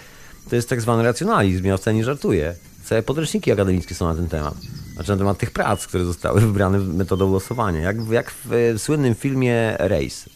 [0.49, 2.55] to jest tak zwany racjonalizm, ja wcale nie żartuję.
[2.85, 4.55] Całe podręczniki akademickie są na ten temat.
[4.93, 7.79] Znaczy na temat tych prac, które zostały wybrane metodą głosowania.
[7.79, 10.29] Jak, jak w, w słynnym filmie Race.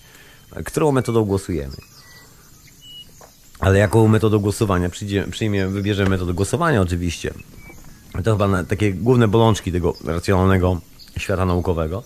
[0.66, 1.76] Którą metodą głosujemy?
[3.62, 4.90] Ale jaką metodę głosowania?
[4.90, 7.34] Przyjdzie, przyjmie, wybierzemy metodę głosowania oczywiście.
[8.24, 10.82] To chyba takie główne bolączki tego racjonalnego
[11.18, 12.04] świata naukowego.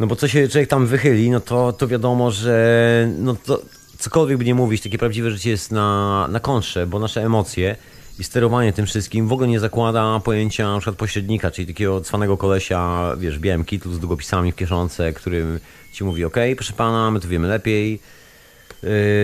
[0.00, 3.62] No bo co się człowiek tam wychyli, no to, to wiadomo, że no to
[3.98, 7.76] cokolwiek by nie mówić, takie prawdziwe życie jest na, na kontrze, bo nasze emocje
[8.18, 12.36] i sterowanie tym wszystkim w ogóle nie zakłada pojęcia na przykład pośrednika, czyli takiego cwanego
[12.36, 15.60] kolesia, wiesz, białym kitlu z długopisami w kieszonce, który
[15.92, 18.00] ci mówi, ok, proszę pana, my tu wiemy lepiej,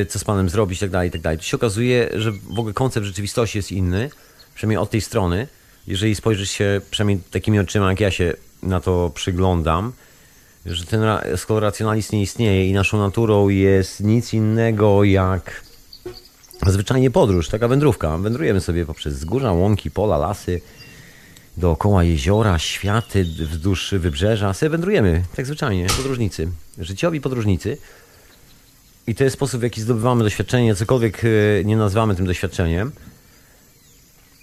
[0.09, 1.39] co z panem zrobić, tak dalej, tak dalej.
[1.39, 4.11] To się okazuje, że w ogóle koncept rzeczywistości jest inny,
[4.55, 5.49] przynajmniej od tej strony.
[5.87, 9.93] Jeżeli spojrzysz się przynajmniej takimi oczyma, jak ja się na to przyglądam,
[10.67, 11.01] że ten,
[11.37, 15.63] skoro racjonalizm nie istnieje i naszą naturą jest nic innego jak
[16.67, 18.19] zwyczajnie podróż, taka wędrówka.
[18.19, 20.61] Wędrujemy sobie poprzez wzgórza, łąki, pola, lasy,
[21.57, 24.55] dookoła jeziora, światy, wzdłuż wybrzeża.
[24.55, 26.49] Sobie wędrujemy, tak zwyczajnie, podróżnicy.
[26.79, 27.79] Życiowi podróżnicy.
[29.07, 32.93] I to jest sposób, w jaki zdobywamy doświadczenie, cokolwiek e, nie nazywamy tym doświadczeniem,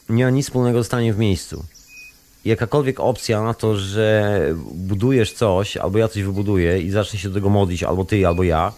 [0.10, 1.66] nie ma nic wspólnego z staniem w miejscu.
[2.46, 4.40] Jakakolwiek opcja na to, że
[4.74, 8.44] budujesz coś, albo ja coś wybuduję i zacznę się do tego modlić, albo ty, albo
[8.44, 8.74] ja,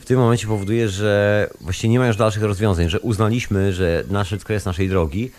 [0.00, 4.34] w tym momencie powoduje, że właściwie nie ma już dalszych rozwiązań, że uznaliśmy, że nasz
[4.44, 5.30] kres naszej drogi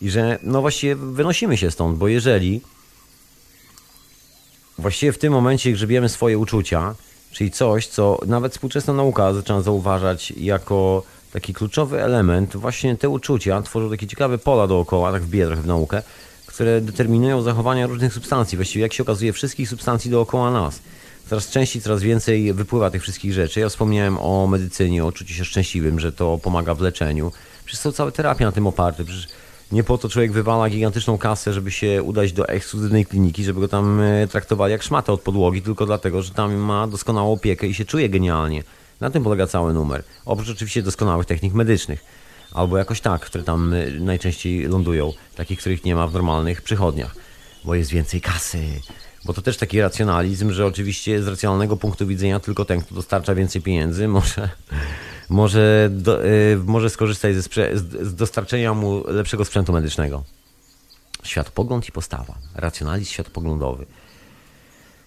[0.00, 2.60] i że no właściwie wynosimy się stąd, bo jeżeli
[4.78, 6.94] właściwie w tym momencie grzebiemy swoje uczucia,
[7.32, 11.02] czyli coś, co nawet współczesna nauka zaczyna zauważać jako
[11.32, 15.66] taki kluczowy element, właśnie te uczucia tworzą takie ciekawe pola dookoła, tak wbiję trochę w
[15.66, 16.02] naukę,
[16.46, 20.80] które determinują zachowania różnych substancji, właściwie jak się okazuje wszystkich substancji dookoła nas.
[21.28, 23.60] Coraz częściej, coraz więcej wypływa tych wszystkich rzeczy.
[23.60, 27.32] Ja wspomniałem o medycynie, o czuciu się szczęśliwym, że to pomaga w leczeniu.
[27.64, 29.04] Przecież są całe terapie na tym oparte.
[29.04, 29.28] Przecież
[29.72, 33.68] nie po to człowiek wywala gigantyczną kasę, żeby się udać do ekskluzywnej kliniki, żeby go
[33.68, 37.74] tam e, traktowali jak szmatę od podłogi, tylko dlatego, że tam ma doskonałą opiekę i
[37.74, 38.62] się czuje genialnie.
[39.00, 40.04] Na tym polega cały numer.
[40.24, 42.04] Oprócz oczywiście doskonałych technik medycznych.
[42.52, 45.12] Albo jakoś tak, które tam e, najczęściej lądują.
[45.36, 47.14] Takich, których nie ma w normalnych przychodniach.
[47.64, 48.58] Bo jest więcej kasy.
[49.24, 53.34] Bo to też taki racjonalizm, że oczywiście z racjonalnego punktu widzenia tylko ten, kto dostarcza
[53.34, 54.48] więcej pieniędzy, może,
[55.28, 60.24] może, do, y, może skorzystać ze sprze- z, dostarczenia mu lepszego sprzętu medycznego.
[61.22, 62.34] Światopogląd i postawa.
[62.54, 63.86] Racjonalizm światopoglądowy.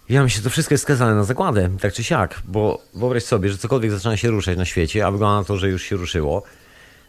[0.08, 3.50] Ja myślę, że to wszystko jest skazane na zakładę, tak czy siak, bo wyobraź sobie,
[3.50, 6.42] że cokolwiek zaczyna się ruszać na świecie, a wygląda na to, że już się ruszyło.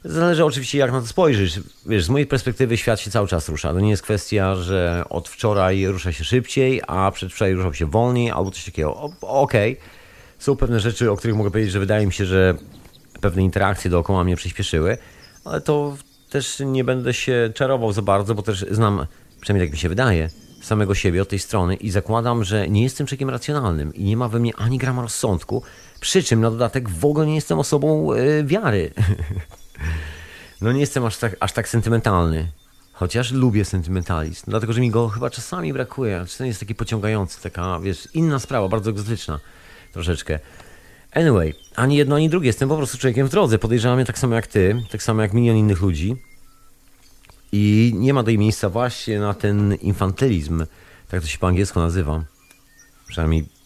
[0.04, 1.60] Zależy oczywiście jak na to spojrzysz.
[1.86, 3.74] Wiesz, z mojej perspektywy świat się cały czas rusza.
[3.74, 8.32] To nie jest kwestia, że od wczoraj rusza się szybciej, a przedwczoraj ruszał się wolniej
[8.32, 9.10] albo coś takiego.
[9.22, 9.78] Okej,
[10.40, 12.56] są pewne rzeczy, o których mogę powiedzieć, że wydaje mi się, że
[13.22, 14.98] pewne interakcje dookoła mnie przyspieszyły,
[15.46, 15.98] ale to
[16.30, 19.06] też nie będę się czarował za bardzo, bo też znam,
[19.42, 20.30] przynajmniej tak mi się wydaje,
[20.62, 24.28] samego siebie od tej strony i zakładam, że nie jestem człowiekiem racjonalnym i nie ma
[24.28, 25.64] we mnie ani grama rozsądku,
[26.00, 28.92] przy czym na dodatek w ogóle nie jestem osobą e, wiary.
[30.62, 32.52] No nie jestem aż tak, aż tak sentymentalny.
[32.94, 36.26] Chociaż lubię sentymentalizm, dlatego że mi go chyba czasami brakuje.
[36.28, 39.40] Czasami jest taki pociągający, taka, wiesz, inna sprawa, bardzo egzotyczna
[39.94, 40.40] troszeczkę.
[41.12, 42.48] Anyway, ani jedno, ani drugie.
[42.48, 43.60] Jestem po prostu człowiekiem w drodze.
[43.60, 46.16] Podejrzewam mnie tak samo jak ty, tak samo jak milion innych ludzi.
[47.52, 50.66] I nie ma tutaj miejsca właśnie na ten infantylizm,
[51.08, 52.24] tak to się po angielsku nazywa.
[53.08, 53.57] Przynajmniej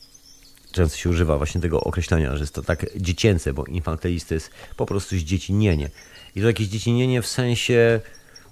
[0.71, 4.51] często się używa właśnie tego określenia, że jest to tak dziecięce, bo infantylizm to jest
[4.77, 5.89] po prostu zdziecinienie.
[6.35, 8.01] I to jakieś dziecinienie w sensie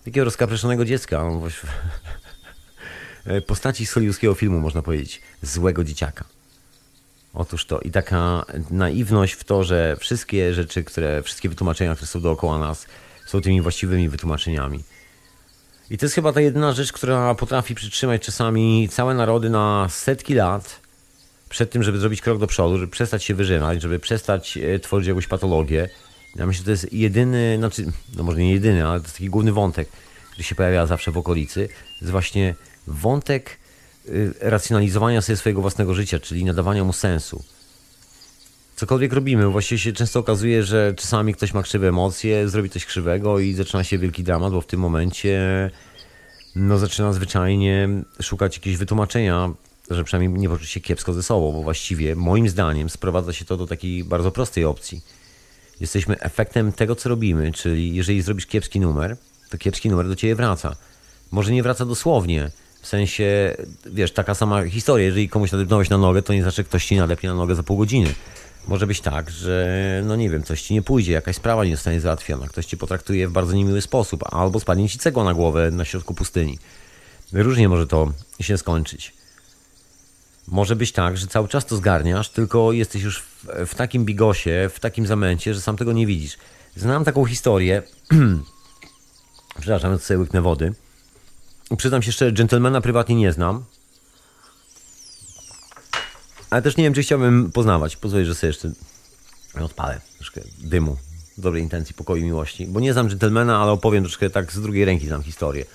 [0.06, 1.24] takiego rozkapreszonego dziecka.
[1.24, 1.42] no
[3.48, 5.22] Postaci z hollywoodzkiego filmu, można powiedzieć.
[5.42, 6.26] Złego dzieciaka.
[7.34, 12.22] Otóż to i taka naiwność w to, że wszystkie rzeczy, które, wszystkie wytłumaczenia, które są
[12.22, 12.86] dookoła nas,
[13.26, 14.84] są tymi właściwymi wytłumaczeniami.
[15.90, 20.34] I to jest chyba ta jedyna rzecz, która potrafi przytrzymać czasami całe narody na setki
[20.34, 20.89] lat
[21.50, 25.08] przed tym, żeby zrobić krok do przodu, żeby przestać się wyżywać, żeby przestać e, tworzyć
[25.08, 25.90] jakąś patologię.
[26.36, 27.86] Ja myślę, że to jest jedyny, znaczy,
[28.16, 29.90] no może nie jedyny, ale to jest taki główny wątek,
[30.32, 31.70] który się pojawia zawsze w okolicy.
[32.02, 32.56] Jest właśnie
[32.88, 33.58] wątek
[34.08, 37.44] y, racjonalizowania sobie swojego własnego życia, czyli nadawania mu sensu.
[38.76, 43.40] Cokolwiek robimy, właściwie się często okazuje, że czasami ktoś ma krzywe emocje, zrobi coś krzywego
[43.40, 45.40] i zaczyna się wielki dramat, bo w tym momencie
[46.56, 47.90] no zaczyna zwyczajnie
[48.22, 49.54] szukać jakiegoś wytłumaczenia,
[49.90, 53.58] że przynajmniej nie poczuć się kiepsko ze sobą, bo właściwie moim zdaniem sprowadza się to
[53.58, 55.02] do takiej bardzo prostej opcji.
[55.80, 59.18] Jesteśmy efektem tego, co robimy, czyli jeżeli zrobisz kiepski numer,
[59.50, 60.76] to kiepski numer do ciebie wraca.
[61.32, 62.52] Może nie wraca dosłownie,
[62.82, 66.64] w sensie, wiesz, taka sama historia, jeżeli komuś nadepnąłeś na nogę, to nie znaczy, że
[66.64, 68.14] ktoś ci nadepnie na nogę za pół godziny.
[68.68, 72.02] Może być tak, że no nie wiem, coś ci nie pójdzie, jakaś sprawa nie zostanie
[72.02, 75.86] załatwiona, ktoś ci potraktuje w bardzo niemiły sposób, albo spadnie ci cegła na głowę na
[75.86, 76.60] środku pustyni.
[77.34, 78.12] Różnie może to
[78.42, 79.19] się skończyć.
[80.52, 84.70] Może być tak, że cały czas to zgarniasz, tylko jesteś już w, w takim bigosie,
[84.74, 86.38] w takim zamęcie, że sam tego nie widzisz.
[86.76, 87.84] Znam taką historię.
[89.62, 90.74] Przepraszam, ja sobie łyknę wody.
[91.78, 93.66] Przyznam się szczerze, dżentelmena prywatnie nie znam.
[96.50, 97.96] Ale też nie wiem, czy chciałbym poznawać.
[97.98, 98.72] Pozwolę, że sobie jeszcze
[99.62, 100.98] odpalę troszkę dymu,
[101.38, 102.68] dobrej intencji, pokoju i miłości.
[102.68, 105.66] Bo nie znam dżentelmena, ale opowiem troszkę tak z drugiej ręki znam historię.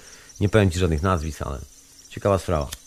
[0.40, 1.58] Nie powiem ci żadnych nazwisk, ale
[2.10, 2.83] ciekawa sprawa.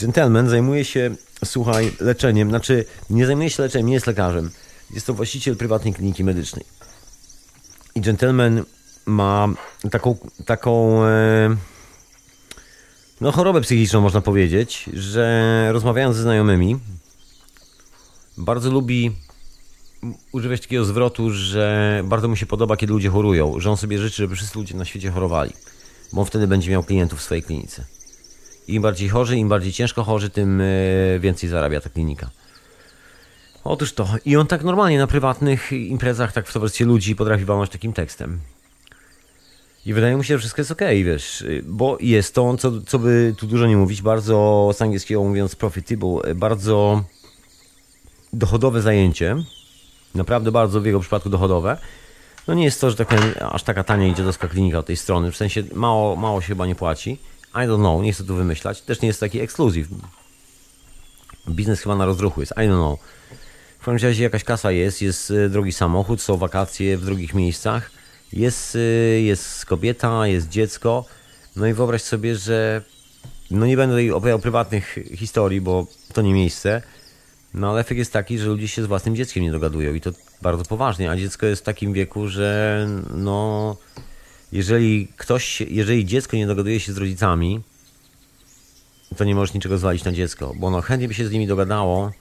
[0.00, 1.14] Gentleman zajmuje się,
[1.44, 4.50] słuchaj, leczeniem, znaczy nie zajmuje się leczeniem, nie jest lekarzem.
[4.90, 6.64] Jest to właściciel prywatnej kliniki medycznej.
[7.94, 8.64] I gentleman
[9.06, 9.48] ma
[9.90, 10.16] taką,
[10.46, 11.56] taką e,
[13.20, 16.78] no, chorobę psychiczną, można powiedzieć, że rozmawiając ze znajomymi,
[18.38, 19.12] bardzo lubi
[20.32, 24.16] używać takiego zwrotu, że bardzo mu się podoba, kiedy ludzie chorują, że on sobie życzy,
[24.16, 25.52] żeby wszyscy ludzie na świecie chorowali,
[26.12, 27.84] bo on wtedy będzie miał klientów w swojej klinice.
[28.70, 30.64] Im bardziej chorzy, im bardziej ciężko chorzy, tym e,
[31.20, 32.30] więcej zarabia ta klinika.
[33.64, 34.08] Otóż to.
[34.24, 38.40] I on tak normalnie na prywatnych imprezach, tak w towarzystwie ludzi potrafi walnąć takim tekstem.
[39.86, 43.34] I wydaje mi się, że wszystko jest ok, wiesz, bo jest to, co, co by
[43.38, 47.04] tu dużo nie mówić, bardzo z angielskiego mówiąc profitable, bardzo
[48.32, 49.36] dochodowe zajęcie.
[50.14, 51.76] Naprawdę bardzo w jego przypadku dochodowe.
[52.48, 54.96] No nie jest to, że tak powiem, aż taka tania idzie do klinika od tej
[54.96, 55.32] strony.
[55.32, 57.18] W sensie mało, mało się chyba nie płaci.
[57.54, 58.82] I don't know, nie chcę tu wymyślać.
[58.82, 59.88] Też nie jest taki ekskluzyw.
[61.48, 62.98] Biznes chyba na rozruchu jest, I don't know.
[63.78, 67.90] W każdym razie jakaś kasa jest, jest e, drogi samochód, są wakacje w drugich miejscach,
[68.32, 68.78] jest, e,
[69.20, 71.04] jest kobieta, jest dziecko.
[71.56, 72.82] No i wyobraź sobie, że
[73.50, 76.82] no nie będę tutaj opowiadał prywatnych historii, bo to nie miejsce.
[77.54, 80.10] No ale efekt jest taki, że ludzie się z własnym dzieckiem nie dogadują i to
[80.42, 83.76] bardzo poważnie, a dziecko jest w takim wieku, że no
[84.52, 87.60] jeżeli ktoś, jeżeli dziecko nie dogaduje się z rodzicami,
[89.16, 92.12] to nie możesz niczego zwalić na dziecko, bo ono chętnie by się z nimi dogadało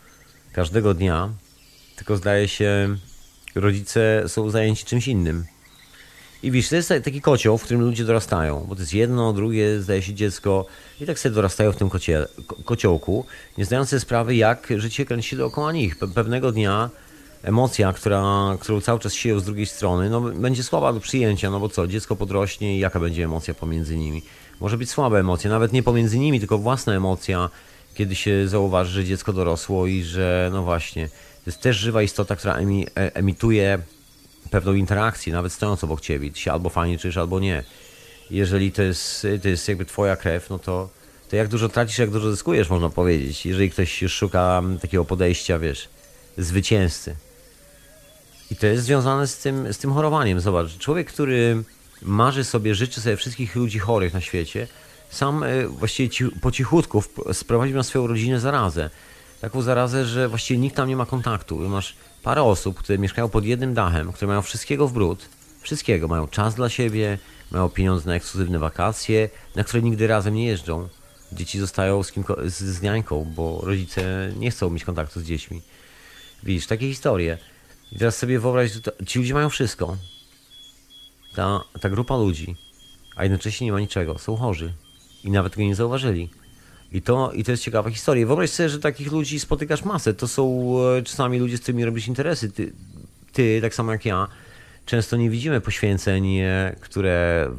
[0.54, 1.30] każdego dnia,
[1.96, 2.98] tylko zdaje się,
[3.56, 5.46] rodzice są zajęci czymś innym.
[6.44, 9.82] I widzisz, to jest taki kocioł, w którym ludzie dorastają, bo to jest jedno, drugie,
[9.82, 10.66] zdaje się dziecko
[11.02, 12.26] i tak sobie dorastają w tym kocie,
[12.66, 13.26] kociołku,
[13.58, 15.96] nie zdając sobie sprawy, jak życie kręci się dookoła nich.
[16.16, 16.90] Pewnego dnia
[17.44, 21.60] emocja, która, którą cały czas sieją z drugiej strony, no, będzie słaba do przyjęcia, no
[21.60, 24.22] bo co, dziecko podrośnie i jaka będzie emocja pomiędzy nimi?
[24.60, 27.49] Może być słaba emocja, nawet nie pomiędzy nimi, tylko własna emocja,
[27.94, 32.36] kiedy się zauważy, że dziecko dorosło i że, no właśnie, to jest też żywa istota,
[32.36, 33.80] która emi, e, emituje
[34.52, 36.32] pewną interakcję, nawet stojąc obok ciebie.
[36.32, 37.64] Ty się albo fajnie czujesz, albo nie.
[38.32, 40.90] Jeżeli to jest, to jest jakby twoja krew, no to,
[41.30, 43.45] to jak dużo tracisz, jak dużo zyskujesz, można powiedzieć.
[43.45, 45.90] Jeżeli ktoś już szuka takiego podejścia, wiesz,
[46.38, 47.16] zwycięzcy.
[48.52, 50.40] I to jest związane z tym, z tym chorowaniem.
[50.40, 51.64] Zobacz, człowiek, który
[52.02, 54.68] marzy sobie, życzy sobie wszystkich ludzi chorych na świecie,
[55.10, 57.04] sam e, właściwie ci, po cichutku
[57.34, 58.90] sprowadził na swoją rodzinę zarazę.
[59.42, 61.58] Taką zarazę, że właściwie nikt tam nie ma kontaktu.
[61.58, 65.30] Masz parę osób, które mieszkają pod jednym dachem, które mają wszystkiego w brud,
[65.62, 66.08] wszystkiego.
[66.08, 67.18] Mają czas dla siebie,
[67.52, 70.88] mają pieniądze na ekskluzywne wakacje, na które nigdy razem nie jeżdżą.
[71.32, 75.62] Dzieci zostają z, kim, z, z niańką, bo rodzice nie chcą mieć kontaktu z dziećmi.
[76.44, 77.38] Widzisz, takie historie.
[77.91, 79.98] I teraz sobie wyobraź, że to, ci ludzie mają wszystko.
[81.36, 82.56] Ta, ta grupa ludzi,
[83.16, 84.74] a jednocześnie nie ma niczego, są chorzy
[85.24, 86.30] i nawet go nie zauważyli.
[86.91, 88.26] I to, I to jest ciekawa historia.
[88.26, 90.14] Wyobraź sobie, że takich ludzi spotykasz masę.
[90.14, 92.52] To są e, czasami ludzie, z którymi robisz interesy.
[92.52, 92.74] Ty,
[93.34, 94.28] ty, tak samo jak ja,
[94.86, 97.49] często nie widzimy poświęceń, e, które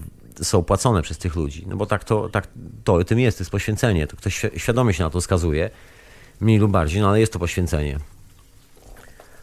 [0.43, 1.65] są płacone przez tych ludzi.
[1.69, 2.49] No bo tak to, tak
[2.85, 4.07] to tym jest, to jest poświęcenie.
[4.07, 5.71] To ktoś świadomie się na to skazuje,
[6.41, 7.99] mniej lub bardziej, no ale jest to poświęcenie.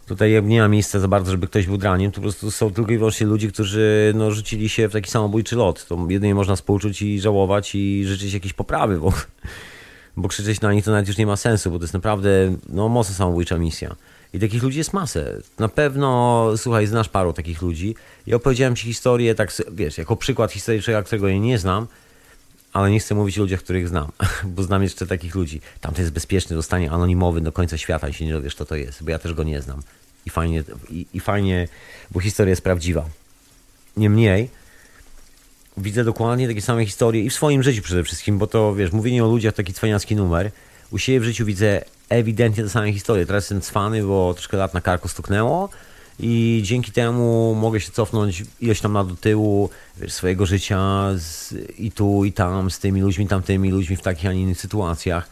[0.07, 2.91] Tutaj nie ma miejsca za bardzo, żeby ktoś był draniem, to po prostu są tylko
[2.91, 5.88] i wyłącznie ludzie, którzy no, rzucili się w taki samobójczy lot.
[5.88, 9.13] To jedynie można współczuć i żałować i życzyć jakiejś poprawy, bo,
[10.17, 12.29] bo krzyczeć na nich to nawet już nie ma sensu, bo to jest naprawdę
[12.69, 13.95] no, mocno samobójcza misja.
[14.34, 15.41] I takich ludzi jest masę.
[15.59, 17.95] Na pewno, słuchaj, znasz paru takich ludzi.
[18.27, 21.88] I opowiedziałem ci historię, tak wiesz, jako przykład historii człowieka, którego ja nie znam,
[22.73, 24.11] ale nie chcę mówić o ludziach, których znam,
[24.56, 25.61] bo znam jeszcze takich ludzi.
[25.81, 28.76] Tam to jest bezpieczny, zostanie anonimowy do końca świata i się nie dowiesz, kto to
[28.76, 29.81] jest, bo ja też go nie znam.
[30.26, 31.68] I fajnie, i, i fajnie
[32.11, 33.06] bo historia jest prawdziwa.
[33.98, 34.49] Niemniej,
[35.77, 39.26] widzę dokładnie takie same historie i w swoim życiu przede wszystkim, bo to, wiesz, mówienie
[39.26, 40.52] o ludziach taki cwaniacki numer.
[40.91, 43.26] U siebie w życiu widzę ewidentnie te same historie.
[43.26, 45.69] Teraz jestem cwany, bo troszkę lat na karku stuknęło,
[46.19, 51.53] i dzięki temu mogę się cofnąć ileś tam na do tyłu wiesz, swojego życia z,
[51.80, 55.30] i tu i tam z tymi ludźmi, tamtymi ludźmi w takich, a nie innych sytuacjach.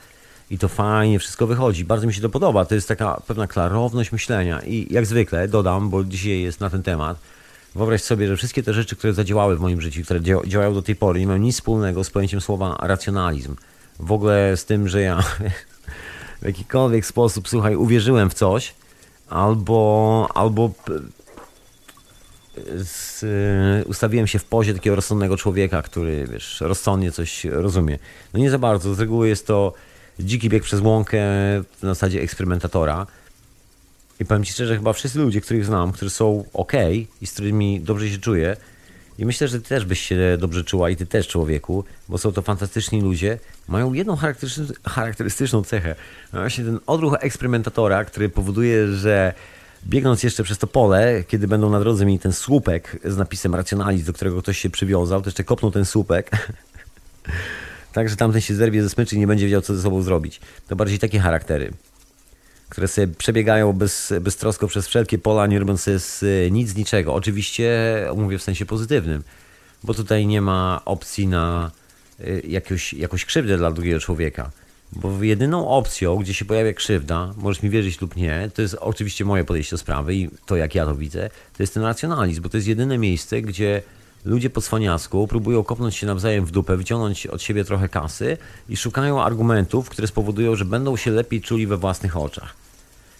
[0.49, 1.85] I to fajnie wszystko wychodzi.
[1.85, 2.65] Bardzo mi się to podoba.
[2.65, 4.61] To jest taka pewna klarowność myślenia.
[4.61, 7.17] I jak zwykle dodam, bo dzisiaj jest na ten temat,
[7.75, 10.95] wyobraź sobie, że wszystkie te rzeczy, które zadziałały w moim życiu, które działają do tej
[10.95, 13.55] pory, nie mają nic wspólnego z pojęciem słowa racjonalizm.
[13.99, 15.23] W ogóle z tym, że ja
[16.41, 18.73] w jakikolwiek sposób, słuchaj, uwierzyłem w coś,
[19.29, 20.71] albo, albo
[22.75, 27.99] z, y, ustawiłem się w pozie takiego rozsądnego człowieka, który, wiesz, rozsądnie coś rozumie.
[28.33, 29.73] No nie za bardzo, z reguły jest to
[30.19, 31.19] dziki bieg przez łąkę
[31.83, 33.07] na zasadzie eksperymentatora.
[34.19, 36.73] I powiem Ci szczerze, chyba wszyscy ludzie, których znam, którzy są ok
[37.21, 38.57] i z którymi dobrze się czuję,
[39.19, 42.31] I myślę, że ty też byś się dobrze czuła i ty też człowieku, bo są
[42.31, 43.39] to fantastyczni ludzie.
[43.67, 44.17] Mają jedną
[44.85, 45.95] charakterystyczną, cechę.
[46.33, 49.33] Właśnie ten odruch eksperymentatora, który powoduje, że
[49.87, 54.05] biegnąc jeszcze przez to pole, kiedy będą na drodze mieli ten słupek z napisem racjonalizm,
[54.05, 56.31] do którego ktoś się przywiązał, to jeszcze kopną ten słupek.
[57.93, 60.41] tak, że tamten się zerwie ze smyczy i nie będzie wiedział, co ze sobą zrobić.
[60.67, 61.73] To bardziej takie charaktery
[62.69, 67.13] które sobie przebiegają bez, beztrosko przez wszelkie pola, nie robiąc sobie z, nic niczego.
[67.13, 67.71] Oczywiście
[68.15, 69.23] mówię w sensie pozytywnym,
[69.83, 71.71] bo tutaj nie ma opcji na
[72.19, 74.51] y, jakąś, jakąś krzywdę dla drugiego człowieka.
[74.91, 79.25] Bo jedyną opcją, gdzie się pojawia krzywda, możesz mi wierzyć lub nie, to jest oczywiście
[79.25, 82.49] moje podejście do sprawy i to jak ja to widzę, to jest ten racjonalizm, bo
[82.49, 83.81] to jest jedyne miejsce, gdzie
[84.25, 88.37] ludzie po cwaniacku próbują kopnąć się nawzajem w dupę, wyciągnąć od siebie trochę kasy
[88.69, 92.55] i szukają argumentów, które spowodują, że będą się lepiej czuli we własnych oczach.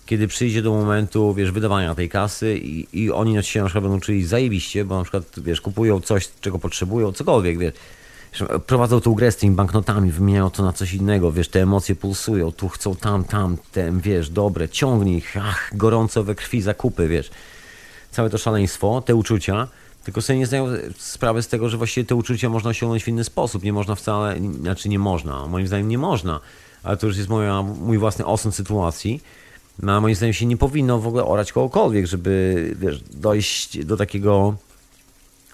[0.05, 3.99] Kiedy przyjdzie do momentu, wiesz, wydawania tej kasy i, i oni się na przykład będą
[3.99, 7.73] czuli zajebiście, bo na przykład, wiesz, kupują coś, czego potrzebują, cokolwiek, wiesz,
[8.67, 12.51] prowadzą tą grę z tymi banknotami, wymieniają to na coś innego, wiesz, te emocje pulsują,
[12.51, 17.31] tu chcą tam, tam, ten, wiesz, dobre, ciągnij, ach, gorąco we krwi zakupy, wiesz.
[18.11, 19.67] Całe to szaleństwo, te uczucia,
[20.05, 20.67] tylko sobie nie zdają
[20.97, 23.63] sprawy z tego, że właściwie te uczucia można osiągnąć w inny sposób.
[23.63, 26.39] Nie można wcale, znaczy nie można, moim zdaniem nie można,
[26.83, 29.21] ale to już jest moja, mój własny osąd sytuacji.
[29.79, 34.55] No, moim zdaniem się nie powinno w ogóle orać kogokolwiek, żeby wiesz, dojść do takiego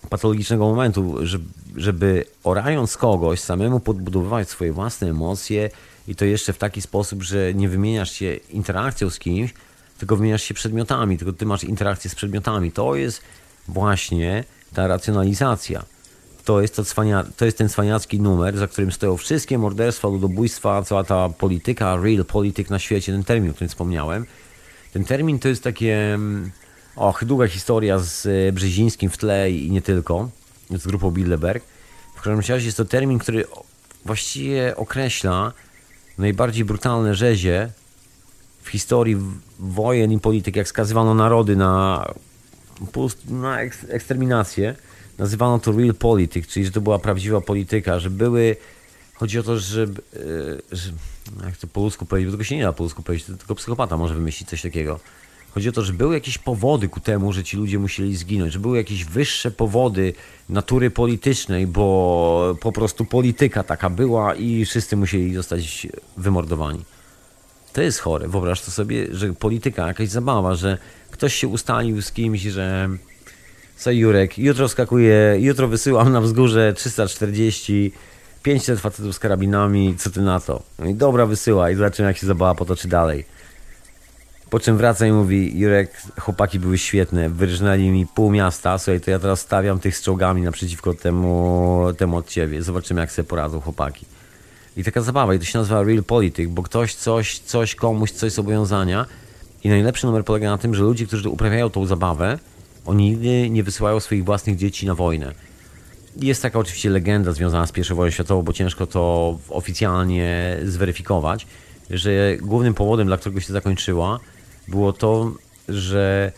[0.09, 1.45] patologicznego momentu, żeby,
[1.75, 5.69] żeby orając kogoś, samemu podbudowywać swoje własne emocje
[6.07, 9.53] i to jeszcze w taki sposób, że nie wymieniasz się interakcją z kimś,
[9.97, 12.71] tylko wymieniasz się przedmiotami, tylko ty masz interakcję z przedmiotami.
[12.71, 13.21] To jest
[13.71, 14.43] właśnie
[14.73, 15.83] ta racjonalizacja.
[16.45, 20.83] To jest, to, cwania, to jest ten cwaniacki numer, za którym stoją wszystkie morderstwa, ludobójstwa,
[20.83, 24.25] cała ta polityka, real polityk na świecie, ten termin, o którym wspomniałem.
[24.93, 26.51] Ten termin to jest takie, mm,
[26.95, 30.29] och, długa historia z e, Brzezińskim w tle i nie tylko,
[30.69, 31.63] z grupą Bilderberg.
[32.15, 33.45] W każdym razie jest to termin, który
[34.05, 35.53] właściwie określa
[36.17, 37.69] najbardziej brutalne rzezie
[38.61, 39.17] w historii
[39.59, 42.05] wojen i polityk, jak skazywano narody na
[43.29, 44.75] na eksterminację.
[45.17, 48.55] Nazywano to real polityk, czyli że to była prawdziwa polityka, że były.
[49.13, 49.87] Chodzi o to, że, e,
[50.71, 50.91] że
[51.45, 53.97] jak to po ludzku powiedzieć, bo tego się nie da po ludzku powiedzieć, tylko psychopata
[53.97, 54.99] może wymyślić coś takiego.
[55.53, 58.59] Chodzi o to, że były jakieś powody ku temu, że ci ludzie musieli zginąć, że
[58.59, 60.13] były jakieś wyższe powody
[60.49, 65.87] natury politycznej, bo po prostu polityka taka była i wszyscy musieli zostać
[66.17, 66.83] wymordowani.
[67.73, 68.27] To jest chore.
[68.27, 70.77] Wyobraź to sobie, że polityka, jakaś zabawa, że
[71.11, 72.89] ktoś się ustalił z kimś, że
[73.77, 77.91] co Jurek, jutro skakuje, jutro wysyłam na wzgórze 340,
[78.43, 80.63] 500 facetów z karabinami, co ty na to?
[80.79, 83.25] No i dobra, wysyła i zobaczymy jak się zabawa potoczy dalej.
[84.49, 89.11] Po czym wraca i mówi, Jurek, chłopaki były świetne, wyrżnęli mi pół miasta, słuchaj, to
[89.11, 92.63] ja teraz stawiam tych z czołgami naprzeciwko temu, temu od ciebie.
[92.63, 94.05] Zobaczymy jak sobie poradzą chłopaki.
[94.77, 98.31] I taka zabawa, i to się nazywa real polityk, bo ktoś coś, coś komuś, coś
[98.31, 99.05] zobowiązania.
[99.63, 102.39] I najlepszy numer polega na tym, że ludzie, którzy uprawiają tą zabawę,
[102.85, 105.33] oni nigdy nie wysyłają swoich własnych dzieci na wojnę.
[106.17, 111.47] Jest taka oczywiście legenda związana z I wojną światową, bo ciężko to oficjalnie zweryfikować,
[111.89, 114.19] że głównym powodem, dla którego się zakończyła,
[114.67, 115.31] było to,
[115.69, 116.31] że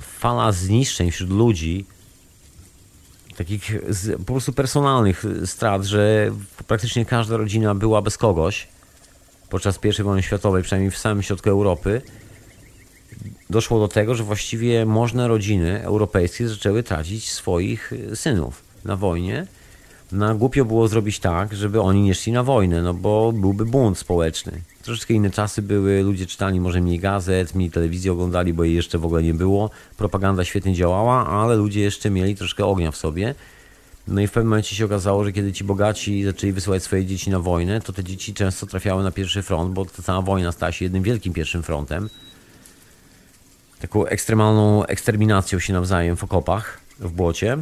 [0.00, 1.84] fala zniszczeń wśród ludzi
[3.40, 3.72] takich
[4.26, 6.30] po prostu personalnych strat, że
[6.66, 8.68] praktycznie każda rodzina była bez kogoś
[9.48, 12.02] podczas I wojny światowej, przynajmniej w samym środku Europy,
[13.50, 19.46] doszło do tego, że właściwie możne rodziny europejskie zaczęły tracić swoich synów na wojnie.
[20.12, 23.98] No, głupio było zrobić tak, żeby oni nie szli na wojnę, no bo byłby bunt
[23.98, 24.52] społeczny.
[24.82, 28.98] Troszeczkę inne czasy były, ludzie czytali może mniej gazet, mniej telewizji oglądali, bo jej jeszcze
[28.98, 29.70] w ogóle nie było.
[29.96, 33.34] Propaganda świetnie działała, ale ludzie jeszcze mieli troszkę ognia w sobie.
[34.08, 37.30] No i w pewnym momencie się okazało, że kiedy ci bogaci zaczęli wysyłać swoje dzieci
[37.30, 40.72] na wojnę, to te dzieci często trafiały na pierwszy front, bo ta cała wojna stała
[40.72, 42.08] się jednym wielkim pierwszym frontem.
[43.80, 47.58] Taką ekstremalną eksterminacją się nawzajem w okopach, w błocie.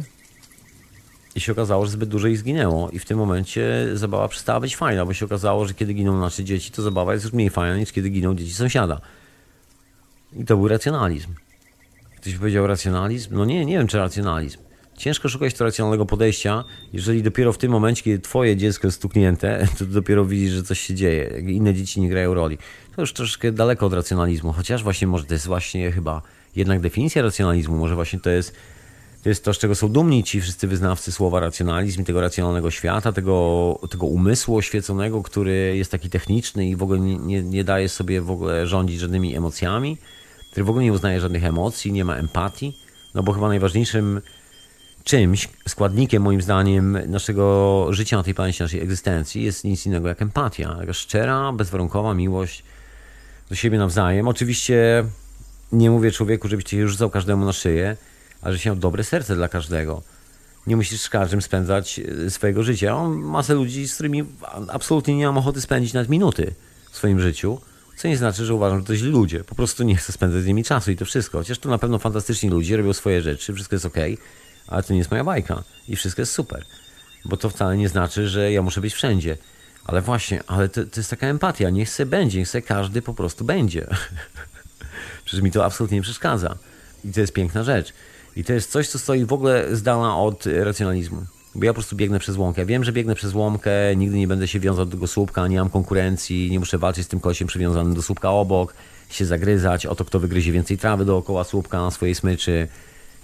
[1.35, 2.89] I się okazało, że zbyt dużo ich zginęło.
[2.89, 6.43] I w tym momencie zabawa przestała być fajna, bo się okazało, że kiedy giną nasze
[6.43, 9.01] dzieci, to zabawa jest już mniej fajna niż kiedy giną dzieci sąsiada.
[10.33, 11.33] I to był racjonalizm.
[12.17, 13.35] Ktoś powiedział racjonalizm?
[13.35, 14.57] No nie, nie wiem czy racjonalizm.
[14.97, 19.67] Ciężko szukać to racjonalnego podejścia, jeżeli dopiero w tym momencie, kiedy twoje dziecko jest stuknięte,
[19.77, 21.41] to dopiero widzisz, że coś się dzieje.
[21.47, 22.57] Inne dzieci nie grają roli.
[22.95, 26.21] To już troszkę daleko od racjonalizmu, chociaż właśnie może to jest właśnie chyba
[26.55, 27.77] jednak definicja racjonalizmu.
[27.77, 28.55] Może właśnie to jest
[29.23, 33.11] to jest to, z czego są dumni ci wszyscy wyznawcy słowa racjonalizm tego racjonalnego świata,
[33.11, 38.21] tego, tego umysłu oświeconego, który jest taki techniczny i w ogóle nie, nie, daje sobie
[38.21, 39.97] w ogóle rządzić żadnymi emocjami,
[40.51, 42.77] który w ogóle nie uznaje żadnych emocji, nie ma empatii.
[43.15, 44.21] No bo chyba najważniejszym
[45.03, 50.21] czymś, składnikiem moim zdaniem naszego życia na tej planecie, naszej egzystencji jest nic innego jak
[50.21, 50.75] empatia.
[50.75, 52.63] Taka szczera, bezwarunkowa miłość
[53.49, 54.27] do siebie nawzajem.
[54.27, 55.05] Oczywiście
[55.71, 57.97] nie mówię człowieku, żebyś cię rzucał każdemu na szyję,
[58.41, 60.01] ale żebyś miał dobre serce dla każdego.
[60.67, 62.93] Nie musisz z każdym spędzać e, swojego życia.
[62.93, 64.23] Mam masę ludzi, z którymi
[64.67, 66.53] absolutnie nie mam ochoty spędzić nawet minuty
[66.91, 67.61] w swoim życiu,
[67.97, 69.43] co nie znaczy, że uważam, że to źli ludzie.
[69.43, 71.37] Po prostu nie chcę spędzać z nimi czasu i to wszystko.
[71.37, 73.97] Chociaż to na pewno fantastyczni ludzie, robią swoje rzeczy, wszystko jest ok,
[74.67, 76.65] ale to nie jest moja bajka i wszystko jest super.
[77.25, 79.37] Bo to wcale nie znaczy, że ja muszę być wszędzie.
[79.85, 81.69] Ale właśnie, ale to, to jest taka empatia.
[81.69, 83.87] Niech se będzie, niech se każdy po prostu będzie.
[85.25, 86.57] Przecież mi to absolutnie nie przeszkadza.
[87.05, 87.93] I to jest piękna rzecz.
[88.39, 91.21] I to jest coś, co stoi w ogóle z dala od racjonalizmu.
[91.55, 92.65] Bo ja po prostu biegnę przez łąkę.
[92.65, 95.69] Wiem, że biegnę przez łąkę, nigdy nie będę się wiązał do tego słupka, nie mam
[95.69, 98.73] konkurencji, nie muszę walczyć z tym kosiem przywiązanym do słupka obok,
[99.09, 102.67] się zagryzać o to, kto wygryzie więcej trawy dookoła słupka na swojej smyczy.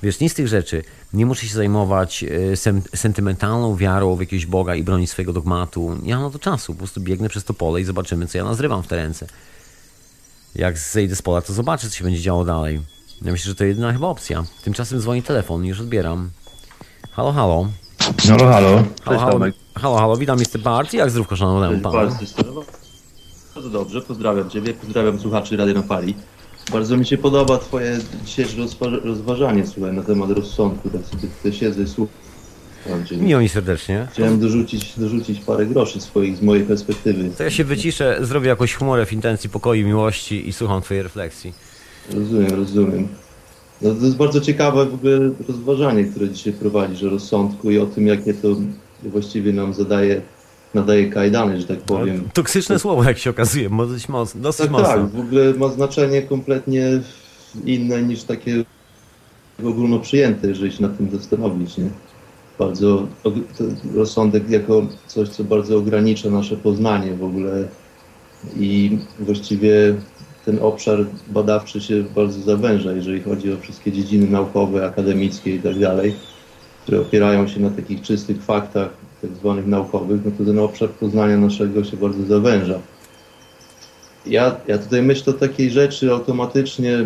[0.04, 0.84] Wiesz, nic z tych rzeczy.
[1.14, 2.56] Nie muszę się zajmować e,
[2.98, 5.98] sentymentalną wiarą w jakiegoś Boga i bronić swojego dogmatu.
[6.04, 6.74] Nie mam na to czasu.
[6.74, 9.28] Po prostu biegnę przez to pole i zobaczymy, co ja nazrywam w te ręce.
[10.56, 12.82] Jak zejdę z pola, to zobaczę, co się będzie działo dalej.
[13.22, 14.44] Ja myślę, że to jedyna chyba opcja.
[14.64, 16.30] Tymczasem dzwoni telefon już odbieram.
[17.12, 17.68] Halo, halo.
[18.28, 18.84] Halo, halo.
[19.06, 19.40] Halo, halo,
[19.76, 20.18] halo, halo.
[20.18, 20.60] witam Mr.
[20.64, 20.94] Bart.
[20.94, 21.96] Jak zdrówko szanownemu panu?
[21.96, 22.18] bardzo.
[23.72, 26.16] Dobrze, pozdrawiam Ciebie, pozdrawiam słuchaczy Rady na Fali.
[26.72, 30.90] Bardzo mi się podoba Twoje dzisiejsze rozwa- rozważanie, słuchaj, na temat rozsądku.
[30.90, 32.16] Tak sobie tutaj siedzę i słucham.
[33.12, 34.08] Miło mi serdecznie.
[34.14, 37.30] Chciałem dorzucić, dorzucić parę groszy swoich z mojej perspektywy.
[37.38, 41.54] To ja się wyciszę, zrobię jakąś chmurę w intencji pokoju, miłości i słucham twojej refleksji.
[42.14, 43.08] Rozumiem, rozumiem.
[43.82, 47.86] No, to jest bardzo ciekawe w ogóle rozważanie, które dzisiaj prowadzisz o rozsądku i o
[47.86, 48.48] tym, jakie to
[49.04, 50.22] właściwie nam zadaje,
[50.74, 52.30] nadaje kajdany, że tak powiem.
[52.34, 54.42] Toksyczne słowo, jak się okazuje, dosyć mocno.
[54.42, 54.88] Dosyć Tak, mocno.
[54.88, 57.02] tak, w ogóle ma znaczenie kompletnie
[57.66, 58.64] inne niż takie
[59.66, 61.90] ogólno przyjęte, jeżeli się nad tym zastanowić, nie?
[62.60, 63.32] Bardzo, to
[63.96, 67.64] rozsądek jako coś, co bardzo ogranicza nasze poznanie w ogóle
[68.60, 69.96] i właściwie
[70.46, 75.80] ten obszar badawczy się bardzo zawęża, jeżeli chodzi o wszystkie dziedziny naukowe, akademickie i tak
[75.80, 76.16] dalej,
[76.84, 78.90] które opierają się na takich czystych faktach,
[79.22, 82.80] tak zwanych naukowych, no to ten obszar poznania naszego się bardzo zawęża.
[84.26, 87.06] Ja, ja tutaj myślę o takiej rzeczy automatycznie,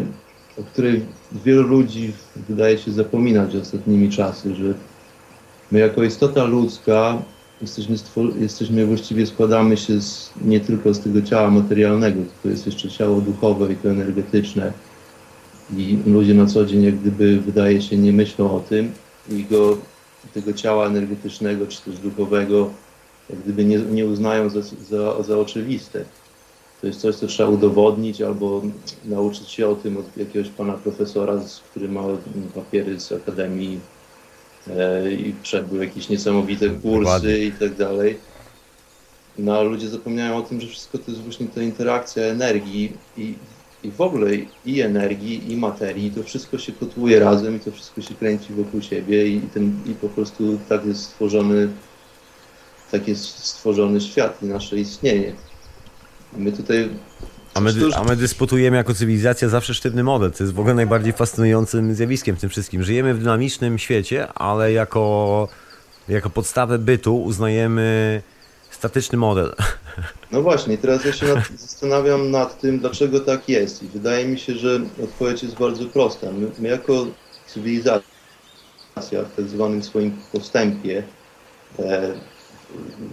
[0.60, 1.06] o której
[1.46, 2.14] wielu ludzi
[2.50, 4.74] wydaje się zapominać ostatnimi czasy, że
[5.72, 7.22] my jako istota ludzka
[7.62, 7.96] jesteśmy,
[8.40, 13.22] jesteśmy właściwie składamy się z, nie tylko z tego ciała materialnego, to jest jeszcze ciało
[13.22, 14.74] duchowe i to energetyczne.
[15.78, 18.92] I ludzie na co dzień jak gdyby wydaje się nie myślą o tym
[19.30, 19.78] i go,
[20.34, 22.70] tego ciała energetycznego czy też duchowego
[23.30, 26.06] jak gdyby nie, nie uznają za, za, za oczywiste.
[26.82, 28.62] To jest coś, co trzeba udowodnić albo
[29.06, 32.02] nauczyć się o tym od jakiegoś pana profesora, z, który ma
[32.56, 33.80] papiery z Akademii
[35.20, 38.18] i przebył jakieś niesamowite kursy i tak dalej.
[39.38, 43.36] No a ludzie zapominają o tym, że wszystko to jest właśnie ta interakcja energii i,
[43.84, 44.30] i w ogóle
[44.66, 46.12] i energii, i materii.
[46.12, 49.94] To wszystko się kotłuje razem i to wszystko się kręci wokół siebie i, ten, i
[49.94, 51.70] po prostu tak jest stworzony
[52.92, 55.34] tak jest stworzony świat i nasze istnienie.
[56.38, 56.90] My tutaj
[57.54, 60.32] A my, a my dysputujemy jako cywilizacja zawsze sztywny model.
[60.32, 62.84] To jest w ogóle najbardziej fascynującym zjawiskiem w tym wszystkim.
[62.84, 65.48] Żyjemy w dynamicznym świecie, ale jako,
[66.10, 68.22] jako podstawę bytu uznajemy
[68.72, 69.56] statyczny model.
[70.32, 73.84] No właśnie, teraz ja się nad, zastanawiam nad tym, dlaczego tak jest.
[73.84, 76.32] I wydaje mi się, że odpowiedź jest bardzo prosta.
[76.32, 77.08] My, my jako
[77.48, 78.04] cywilizacja
[78.96, 81.04] w tak zwanym swoim postępie
[81.80, 82.14] e,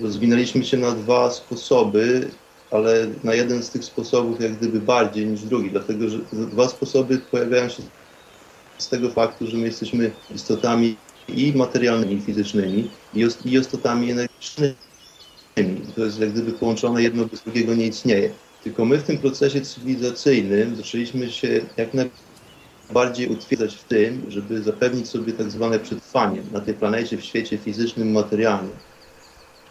[0.03, 2.31] rozwinęliśmy się na dwa sposoby,
[2.71, 7.19] ale na jeden z tych sposobów jak gdyby bardziej niż drugi, dlatego że dwa sposoby
[7.19, 7.83] pojawiają się
[8.79, 10.97] z tego faktu, że my jesteśmy istotami
[11.29, 14.77] i materialnymi, i fizycznymi, i istotami energetycznymi.
[15.95, 18.35] To jest jak gdyby połączone, jedno bez drugiego nie istnieje.
[18.65, 25.09] Tylko my w tym procesie cywilizacyjnym zaczęliśmy się jak najbardziej utwierdzać w tym, żeby zapewnić
[25.09, 28.73] sobie tak zwane przetrwanie na tej planecie, w świecie fizycznym, materialnym.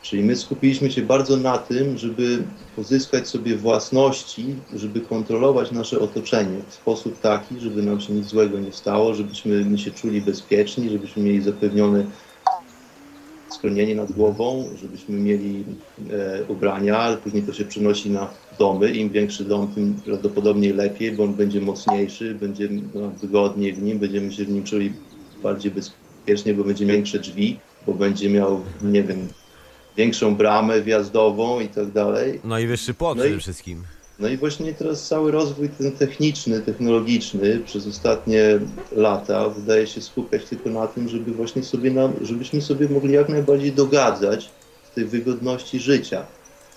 [0.05, 2.43] Czyli my skupiliśmy się bardzo na tym, żeby
[2.75, 8.59] pozyskać sobie własności, żeby kontrolować nasze otoczenie w sposób taki, żeby nam się nic złego
[8.59, 12.05] nie stało, żebyśmy my się czuli bezpieczni, żebyśmy mieli zapewnione
[13.53, 15.65] schronienie nad głową, żebyśmy mieli
[16.11, 18.29] e, ubrania, ale później to się przenosi na
[18.59, 18.91] domy.
[18.91, 23.99] Im większy dom, tym prawdopodobnie lepiej, bo on będzie mocniejszy, będzie no, wygodniej w nim,
[23.99, 24.93] będziemy się w nim czuli
[25.43, 29.27] bardziej bezpiecznie, bo będzie większe drzwi, bo będzie miał, nie wiem,
[29.97, 32.41] większą bramę wjazdową i tak dalej.
[32.43, 33.83] No i wyższy płot No i- przede wszystkim.
[34.19, 38.59] No i właśnie teraz cały rozwój ten techniczny, technologiczny przez ostatnie
[38.91, 43.29] lata wydaje się skupiać tylko na tym, żeby właśnie sobie nam, żebyśmy sobie mogli jak
[43.29, 44.49] najbardziej dogadzać
[44.91, 46.25] w tej wygodności życia.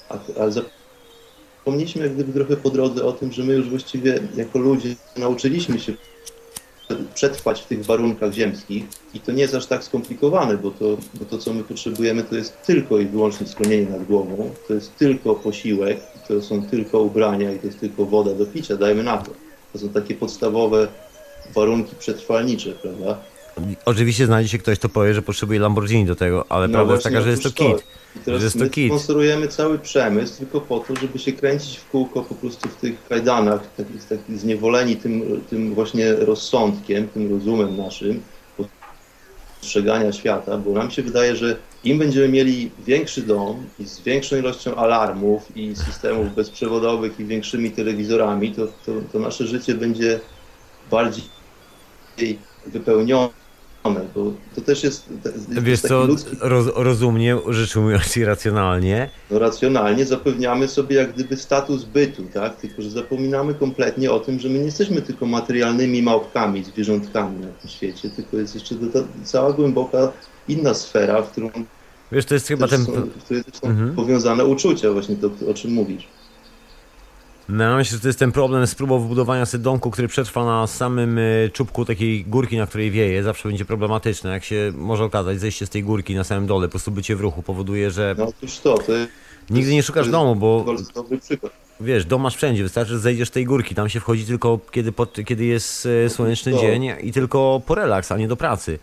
[0.09, 4.59] A, a zapomnieliśmy jak gdyby trochę po drodze o tym, że my już właściwie jako
[4.59, 5.93] ludzie nauczyliśmy się
[7.15, 8.85] przetrwać w tych warunkach ziemskich
[9.15, 12.37] i to nie jest aż tak skomplikowane, bo to, bo to co my potrzebujemy to
[12.37, 17.53] jest tylko i wyłącznie schronienie nad głową, to jest tylko posiłek, to są tylko ubrania
[17.53, 19.31] i to jest tylko woda do picia, dajmy na to.
[19.73, 20.89] To są takie podstawowe
[21.55, 23.19] warunki przetrwalnicze, prawda?
[23.85, 27.05] Oczywiście znajdzie się ktoś, kto powie, że potrzebuje Lamborghini do tego, ale No prawda jest
[27.05, 27.85] taka, że jest to kit.
[28.25, 28.87] Teraz Że jest to my kit.
[28.93, 33.07] sponsorujemy cały przemysł tylko po to, żeby się kręcić w kółko po prostu w tych
[33.09, 38.23] kajdanach, takich, takich zniewoleni tym, tym właśnie rozsądkiem, tym rozumem naszym
[39.61, 44.37] postrzegania świata, bo nam się wydaje, że im będziemy mieli większy dom i z większą
[44.37, 50.21] ilością alarmów i systemów bezprzewodowych i większymi telewizorami, to, to, to nasze życie będzie
[50.91, 51.25] bardziej
[52.67, 53.29] wypełnione,
[53.85, 59.39] bo to też jest, jest Wiesz co, ludzki roz, rozumnie, rzecz ujmując i racjonalnie, no
[59.39, 62.57] racjonalnie zapewniamy sobie jak gdyby status bytu, tak?
[62.57, 67.47] Tylko, że zapominamy kompletnie o tym, że my nie jesteśmy tylko materialnymi małpkami, zwierzątkami na
[67.53, 70.13] tym świecie, tylko jest jeszcze doda- cała głęboka
[70.49, 71.51] inna sfera, w którą
[72.13, 72.85] wiesz, to jest chyba ten...
[72.85, 73.95] są, w której też są Mhm.
[73.95, 76.09] powiązane uczucia, właśnie to, o czym mówisz.
[77.49, 80.67] No, myślę, że to jest ten problem z próbą wybudowania sobie domku, który przetrwa na
[80.67, 83.23] samym y, czubku takiej górki, na której wieje.
[83.23, 84.31] Zawsze będzie problematyczne.
[84.31, 87.21] Jak się może okazać, zejście z tej górki na samym dole, po prostu bycie w
[87.21, 89.11] ruchu powoduje, że No otóż to, jest
[89.51, 91.53] nigdy nie szukasz domu, bo bardzo dobry przykład.
[91.81, 92.63] wiesz, dom masz wszędzie.
[92.63, 93.75] Wystarczy, że zejdziesz z tej górki.
[93.75, 96.61] Tam się wchodzi tylko kiedy, pod, kiedy jest y, słoneczny to.
[96.61, 98.79] dzień i tylko po relaks, a nie do pracy.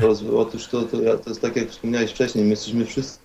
[0.00, 3.18] To, otóż to, to, to jest tak, jak wspomniałeś wcześniej, my jesteśmy wszyscy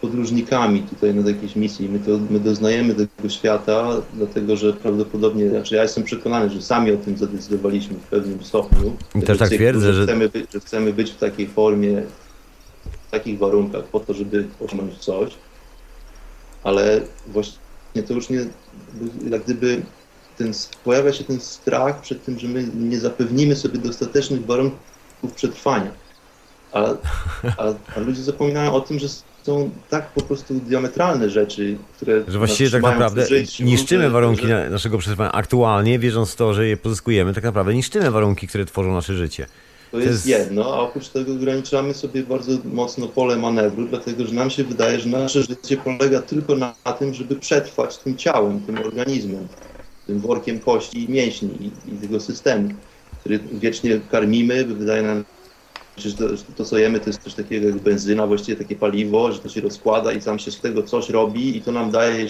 [0.00, 1.88] podróżnikami tutaj na jakiejś misji.
[1.88, 6.92] My, to, my doznajemy tego świata, dlatego że prawdopodobnie, znaczy ja jestem przekonany, że sami
[6.92, 8.96] o tym zadecydowaliśmy w pewnym stopniu.
[9.14, 12.02] I też tak twierdzę, że- Chcemy być, że chcemy być w takiej formie,
[13.08, 15.32] w takich warunkach, po to, żeby osiągnąć coś,
[16.64, 18.46] ale właśnie to już nie,
[19.30, 19.82] jak gdyby
[20.38, 20.52] ten,
[20.84, 25.90] pojawia się ten strach przed tym, że my nie zapewnimy sobie dostatecznych warunków przetrwania.
[26.72, 26.84] A,
[27.58, 27.64] a,
[27.96, 29.06] a ludzie zapominają o tym, że
[29.42, 32.24] są tak po prostu diametralne rzeczy, które.
[32.28, 36.54] Że właściwie tak naprawdę życiu, niszczymy warunki że- na- naszego przetrwania aktualnie, wierząc w to,
[36.54, 39.46] że je pozyskujemy, tak naprawdę niszczymy warunki, które tworzą nasze życie.
[39.90, 44.34] To jest jest- jedno, a oprócz tego ograniczamy sobie bardzo mocno pole manewru, dlatego że
[44.34, 48.60] nam się wydaje, że nasze życie polega tylko na, na tym, żeby przetrwać tym ciałem,
[48.60, 49.48] tym organizmem,
[50.06, 52.68] tym workiem kości i mięśni i, i tego systemu,
[53.20, 55.24] który wiecznie karmimy, wydaje nam
[55.96, 56.24] że to,
[56.56, 59.60] to, co jemy, to jest coś takiego jak benzyna, właściwie takie paliwo, że to się
[59.60, 62.26] rozkłada i tam się z tego coś robi i to nam daje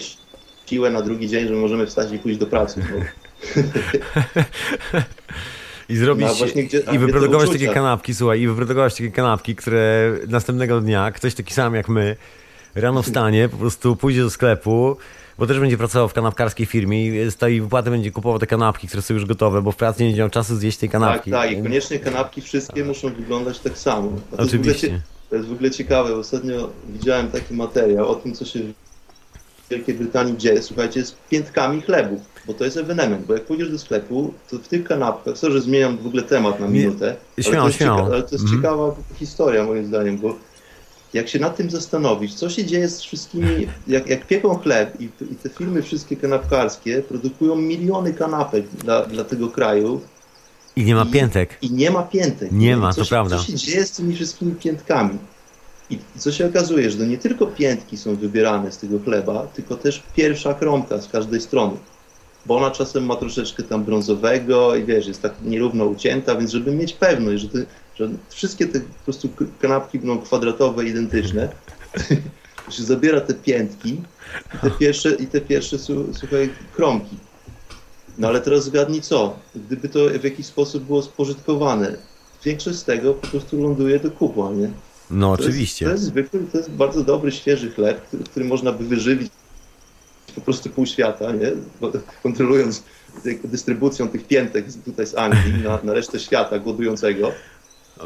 [0.66, 2.80] siłę na drugi dzień, że możemy wstać i pójść do pracy.
[2.90, 3.04] No.
[5.88, 10.12] I zrobić, No, właśnie gdzie- i wyprodukować takie kanapki, słuchaj, i wyprodukować takie kanapki, które
[10.28, 12.16] następnego dnia ktoś taki sam jak my
[12.74, 14.96] rano wstanie, po prostu pójdzie do sklepu,
[15.38, 18.88] bo też będzie pracował w kanapkarskiej firmie i z tej wypłaty będzie kupował te kanapki,
[18.88, 21.30] które są już gotowe, bo w pracy nie będzie miał czasu zjeść tej Tak, kanapki.
[21.30, 24.08] tak, i koniecznie kanapki wszystkie muszą wyglądać tak samo.
[24.08, 25.02] To jest w ogóle Oczywiście.
[25.30, 29.94] To jest w ogóle ciekawe, ostatnio widziałem taki materiał o tym, co się w Wielkiej
[29.94, 34.34] Brytanii dzieje, słuchajcie, z piętkami chlebu, bo to jest ewenement, bo jak pójdziesz do sklepu,
[34.50, 37.66] to w tych kanapkach, sorry, że zmieniam w ogóle temat na minutę, śmiało, ale, to
[37.68, 37.98] jest śmiało.
[38.00, 38.62] cieka- ale to jest Mhm.
[38.62, 40.36] ciekawa historia moim zdaniem, bo
[41.14, 45.04] jak się nad tym zastanowić, co się dzieje z wszystkimi, jak, jak pieką chleb i,
[45.04, 50.00] i te firmy wszystkie kanapkarskie produkują miliony kanapek dla, dla tego kraju,
[50.76, 51.58] I nie ma I- piętek.
[51.62, 52.52] i nie ma piętek.
[52.52, 53.38] Nie I ma, co to się, prawda.
[53.38, 55.18] Co się dzieje z tymi wszystkimi piętkami?
[55.90, 59.76] I co się okazuje, że to nie tylko piętki są wybierane z tego chleba, tylko
[59.76, 61.76] też pierwsza kromka z każdej strony.
[62.46, 66.72] Bo ona czasem ma troszeczkę tam brązowego i wiesz, jest tak nierówno ucięta, więc żeby
[66.72, 67.48] mieć pewność, że,
[67.94, 69.28] że wszystkie te po prostu
[69.60, 71.48] kanapki będą kwadratowe, identyczne,
[72.70, 74.00] się zabiera te piętki
[74.54, 75.78] i te pierwsze, i te pierwsze
[76.12, 77.16] słuchaj, kromki.
[78.18, 81.96] No ale teraz zgadnij co, gdyby to w jakiś sposób było spożytkowane,
[82.44, 84.70] większość z tego po prostu ląduje do kubła, nie?
[85.10, 85.84] No To oczywiście.
[85.84, 89.32] Jest, to jest zwykły, to jest bardzo dobry, świeży chleb, który, który można by wyżywić
[90.34, 91.52] po prostu pół świata, nie?
[92.22, 92.82] Kontrolując
[93.44, 97.32] dystrybucją tych piętek tutaj z Anglii na, na resztę świata głodującego.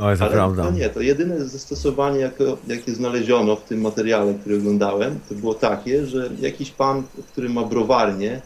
[0.00, 0.62] Oj, to Ale prawda.
[0.64, 5.54] to nie, to jedyne zastosowanie, jako, jakie znaleziono w tym materiale, który oglądałem, to było
[5.54, 7.02] takie, że jakiś pan,
[7.32, 8.40] który ma browarnię,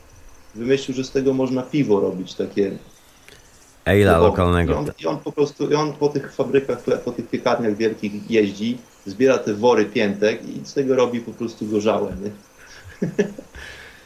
[0.54, 2.78] wymyślił, że z tego można piwo robić takie
[3.86, 4.78] Ejla No, I lokalnego.
[4.78, 8.78] on, I on po prostu, i on po tych fabrykach, po tych piekarniach wielkich jeździ,
[9.06, 12.12] zbiera te wory piętek i z tego robi po prostu gorzałe?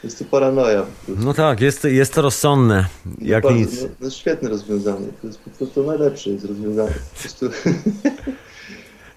[0.05, 0.87] Jest to paranoja.
[1.09, 2.87] No tak, jest, jest to rozsądne,
[3.19, 3.83] jak Bardzo- nic.
[3.83, 5.07] No, no świetne rozwiązanie.
[5.21, 6.95] To jest po prostu najlepsze jest rozwiązanie.
[7.15, 7.47] Po prostu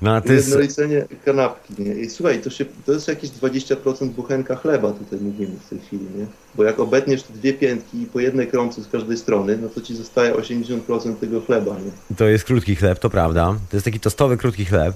[0.01, 0.35] No ty...
[0.35, 1.93] jednolicenie kanapki, nie?
[1.93, 6.05] I słuchaj, to, się, to jest jakieś 20% buchenka chleba tutaj mówimy w tej chwili,
[6.17, 6.25] nie?
[6.55, 9.81] Bo jak obetniesz te dwie piętki i po jednej kromce z każdej strony, no to
[9.81, 12.15] ci zostaje 80% tego chleba, nie?
[12.15, 13.55] To jest krótki chleb, to prawda.
[13.69, 14.95] To jest taki tostowy krótki chleb.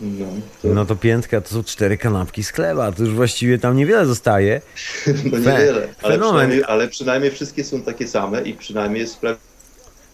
[0.00, 0.26] No,
[0.62, 2.92] to, No to piętka to są cztery kanapki z chleba.
[2.92, 4.60] To już właściwie tam niewiele zostaje.
[5.32, 5.88] no niewiele.
[6.02, 9.46] Ale przynajmniej, ale przynajmniej wszystkie są takie same i przynajmniej jest sprawiedliwe.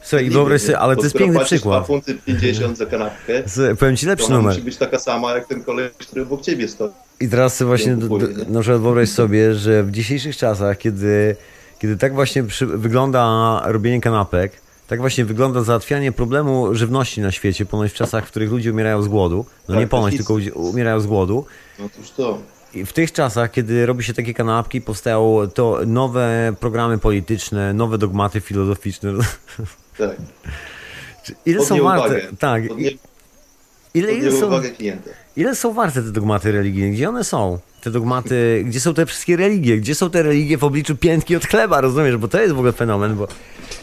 [0.03, 1.79] Słuchaj, i wyobraź sobie, ale to jest piękny przykład.
[1.79, 4.53] 2 funty 50 za kanapkę, Z- Powiem ci lepszy numer.
[4.53, 6.91] musi być taka sama jak ten koleś, który obok ciebie stoi.
[7.21, 11.37] I teraz właśnie, do, do, na przykład wyobraź sobie, że w dzisiejszych czasach, kiedy,
[11.79, 14.53] kiedy tak właśnie przy, wygląda robienie kanapek,
[14.87, 19.03] tak właśnie wygląda załatwianie problemu żywności na świecie, ponoć w czasach, w których ludzie umierają
[19.03, 21.45] z głodu, no Tak, nie ponoć, tylko ludzie umierają z głodu.
[21.79, 22.39] No Otóż to.
[22.75, 27.99] I w tych czasach, kiedy robi się takie kanapki, powstają to nowe programy polityczne, nowe
[27.99, 29.13] dogmaty filozoficzne.
[29.99, 30.17] Tak.
[31.47, 32.07] Ile są warte?
[32.07, 32.29] uwagę.
[32.39, 32.69] Tak.
[32.69, 32.91] Podnie,
[33.95, 35.11] Ile, ile, są, uwagę klienta.
[35.37, 36.91] Ile są warte te dogmaty religijne?
[36.91, 37.59] Gdzie one są?
[37.81, 39.79] Te dogmaty, gdzie są te wszystkie religie?
[39.79, 42.17] Gdzie są te religie w obliczu piętki od chleba, rozumiesz?
[42.17, 43.29] Bo to jest w ogóle fenomen, bo,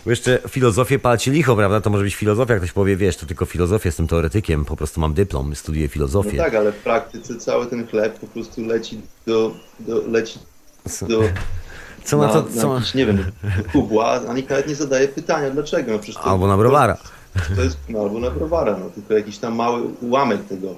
[0.06, 1.82] bo jeszcze filozofię palci licho, prawda?
[1.82, 5.00] To może być filozofia, jak ktoś powie, wiesz, to tylko filozofia, jestem teoretykiem, po prostu
[5.02, 6.38] mam dyplom, studiuję No filozofię.
[6.38, 10.40] tak, ale w praktyce cały ten chleb po prostu leci do, do leci
[11.08, 11.22] do
[12.04, 13.24] Co na, na to, na co jakiś, nie wiem,
[13.72, 15.92] kubła, a nikt nawet nie zadaje pytania, dlaczego.
[15.92, 16.98] No to, Albo na browara.
[17.56, 20.76] To jest, no, albo na browara, no tylko jakiś tam mały ułamek tego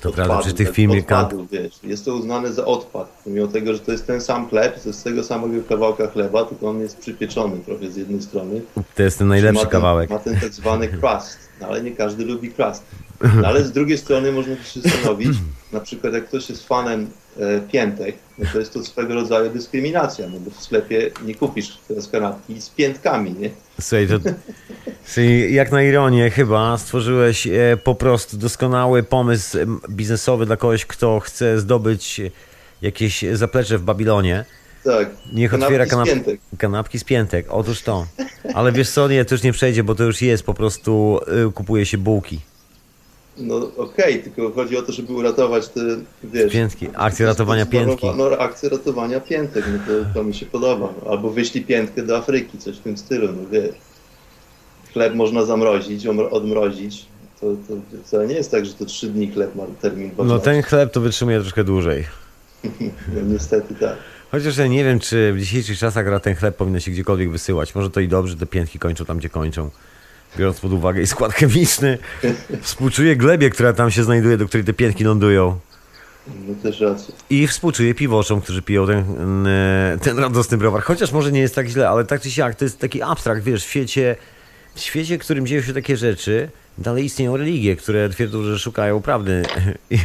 [0.00, 1.72] To prawda, przy tych tak, odpadu, wiesz.
[1.82, 5.00] Jest to uznane za odpad, pomimo tego, że to jest ten sam chleb, to jest
[5.00, 8.60] z tego samego kawałka chleba, tylko on jest przypieczony trochę z jednej strony.
[8.94, 10.10] To jest ten najlepszy ma ten, kawałek.
[10.10, 12.84] Ma ten tak zwany crust, no, ale nie każdy lubi crust.
[13.22, 15.38] No, ale z drugiej strony można się zastanowić,
[15.72, 17.10] na przykład jak ktoś jest fanem
[17.72, 22.08] piętek, no to jest to swego rodzaju dyskryminacja, no bo w sklepie nie kupisz teraz
[22.08, 23.50] kanapki z piętkami, nie?
[23.80, 24.14] Słuchaj, to,
[25.14, 29.58] czyli jak na ironię chyba stworzyłeś e, po prostu doskonały pomysł
[29.90, 32.20] biznesowy dla kogoś, kto chce zdobyć
[32.82, 34.44] jakieś zaplecze w Babilonie.
[34.84, 35.10] Tak.
[35.32, 36.06] Niech kanapki otwiera z kanap...
[36.06, 36.40] piętek.
[36.58, 37.46] kanapki z piętek.
[37.48, 38.06] Otóż to.
[38.54, 41.52] Ale wiesz co, nie, to już nie przejdzie, bo to już jest, po prostu y,
[41.52, 42.40] kupuje się bułki.
[43.36, 45.80] No okej, tylko chodzi o to, żeby uratować te,
[46.24, 46.52] wiesz...
[46.52, 46.88] Piętki.
[46.94, 48.06] Akcja ratowania piętki.
[48.16, 50.88] No, akcja ratowania piętek, no to, to mi się podoba.
[51.04, 51.10] No.
[51.10, 53.74] Albo wyślij piętkę do Afryki, coś w tym stylu, no wiesz.
[54.92, 57.06] Chleb można zamrozić, odmrozić.
[57.40, 57.74] To, to
[58.04, 60.44] wcale nie jest tak, że to trzy dni chleb ma termin No ważności.
[60.44, 62.04] ten chleb to wytrzymuje troszkę dłużej.
[63.14, 63.96] No, niestety tak.
[64.30, 67.74] Chociaż ja nie wiem, czy w dzisiejszych czasach ten chleb powinno się gdziekolwiek wysyłać.
[67.74, 69.70] Może to i dobrze, te piętki kończą tam, gdzie kończą.
[70.38, 71.98] Biorąc pod uwagę i skład chemiczny.
[72.60, 75.58] Współczuję glebie, która tam się znajduje, do której te piętki lądują.
[76.26, 77.14] No też racja.
[77.30, 80.82] I współczuję piwoczom, którzy piją ten, e, ten radosny browar.
[80.82, 83.64] Chociaż może nie jest tak źle, ale tak czy siak, to jest taki abstrakt, wiesz,
[83.64, 84.16] w świecie,
[84.74, 86.48] w świecie, w którym dzieją się takie rzeczy,
[86.78, 89.42] dalej istnieją religie, które twierdzą, że szukają prawdy.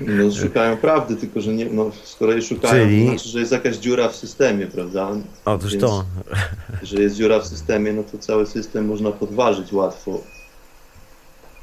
[0.00, 3.52] No szukają prawdy, tylko że nie, no, skoro jej szukają, Czyli- to znaczy, że jest
[3.52, 5.10] jakaś dziura w systemie, prawda?
[5.44, 6.04] Otóż Więc, to.
[6.82, 10.20] Że jest dziura w systemie, no to cały system można podważyć łatwo.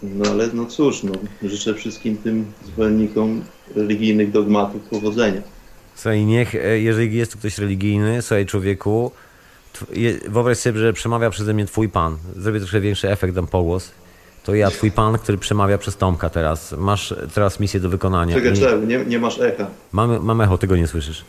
[0.04, 1.12] No ale no cóż, no,
[1.44, 3.44] życzę wszystkim tym zwolennikom
[3.76, 5.42] religijnych dogmatów powodzenia.
[5.96, 9.12] Słuchaj, niech, e, jeżeli jest tu ktoś religijny, słuchaj człowieku,
[10.28, 12.18] wyobraź sobie, że przemawia przeze mnie twój pan.
[12.38, 13.92] Zrobię troszkę większy efekt, dam pogłos.
[14.44, 16.72] To ja, twój pan, który przemawia przez Tomka teraz.
[16.78, 18.36] Masz teraz misję do wykonania.
[18.36, 19.68] Czekaj, czekaj, nie, nie masz echa.
[19.92, 21.26] Mamy, mam echo, tego nie słyszysz.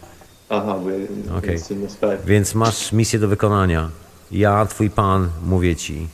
[0.49, 2.19] Aha, bo ja Skype.
[2.27, 3.91] Więc masz misję do wykonania.
[4.31, 6.09] Ja, twój pan, mówię ci.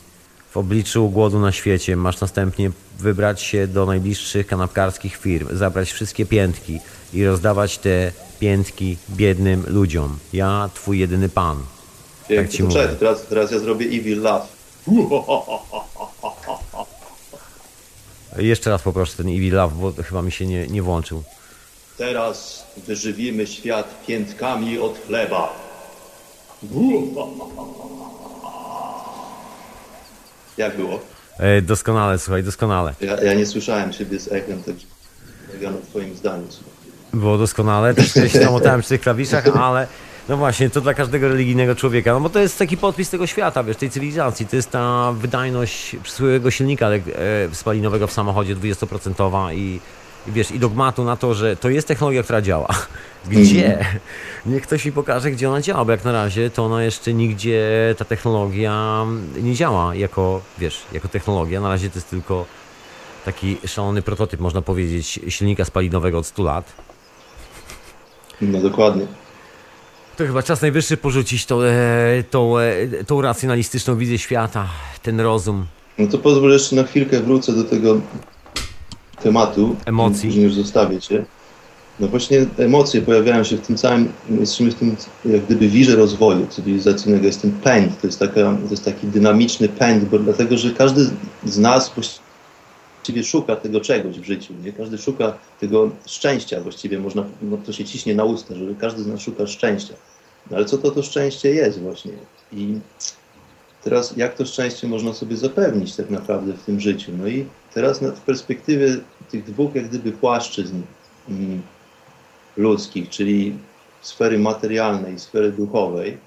[0.51, 6.25] W obliczu głodu na świecie masz następnie wybrać się do najbliższych kanapkarskich firm, zabrać wszystkie
[6.25, 6.79] piętki
[7.13, 10.17] i rozdawać te piętki biednym ludziom.
[10.33, 11.57] Ja, twój jedyny pan.
[12.29, 12.57] Pięknie.
[12.57, 12.75] ci mówię.
[12.75, 14.47] czekaj, teraz, teraz ja zrobię evil laugh.
[18.37, 21.23] Jeszcze raz poproszę ten Evil Love, bo chyba mi się nie, nie włączył.
[21.97, 25.53] Teraz wyżywimy świat piętkami od chleba.
[30.57, 30.99] Jak było?
[31.39, 32.93] E, doskonale, słuchaj, doskonale.
[33.01, 34.85] Ja, ja nie słyszałem siebie z echem, także
[35.61, 36.47] na twoim zdaniu.
[37.13, 39.87] Było doskonale, też się namotałem przy tych klawiszach, ale
[40.29, 43.63] no właśnie, to dla każdego religijnego człowieka, no bo to jest taki podpis tego świata,
[43.63, 46.99] wiesz, tej cywilizacji, to jest ta wydajność przysłowiowego silnika e,
[47.51, 49.79] spalinowego w samochodzie 20% i,
[50.27, 52.67] i wiesz, i dogmatu na to, że to jest technologia, która działa.
[53.29, 53.85] Gdzie?
[54.45, 57.95] Niech ktoś mi pokaże, gdzie ona działa, bo jak na razie to ona jeszcze nigdzie,
[57.97, 59.05] ta technologia
[59.41, 62.45] nie działa jako, wiesz, jako technologia, na razie to jest tylko
[63.25, 66.73] taki szalony prototyp, można powiedzieć, silnika spalinowego od 100 lat.
[68.41, 69.07] No dokładnie.
[70.21, 74.67] To chyba czas najwyższy porzucić tą, e, tą, e, tą racjonalistyczną wizję świata,
[75.03, 75.65] ten rozum.
[75.97, 78.01] No to pozwól jeszcze na chwilkę wrócę do tego
[79.23, 79.75] tematu.
[79.85, 80.29] Emocji.
[80.29, 81.25] Później już zostawię cię.
[81.99, 84.95] No właśnie emocje pojawiają się w tym całym, jesteśmy w tym
[85.25, 89.69] jak gdyby wirze rozwoju cywilizacyjnego, jest ten pęd, to jest, taka, to jest taki dynamiczny
[89.69, 91.09] pęd, bo dlatego, że każdy
[91.45, 94.73] z nas właściwie szuka tego czegoś w życiu, nie?
[94.73, 99.07] Każdy szuka tego szczęścia właściwie, można, no to się ciśnie na usta, że każdy z
[99.07, 99.93] nas szuka szczęścia.
[100.49, 102.13] No ale co to to szczęście jest właśnie?
[102.51, 102.79] I
[103.83, 107.11] teraz jak to szczęście można sobie zapewnić tak naprawdę w tym życiu?
[107.17, 108.97] No i teraz w perspektywie
[109.31, 110.81] tych dwóch jak gdyby płaszczyzn
[111.29, 111.61] mm,
[112.57, 113.55] ludzkich, czyli
[114.01, 116.17] sfery materialnej i sfery duchowej,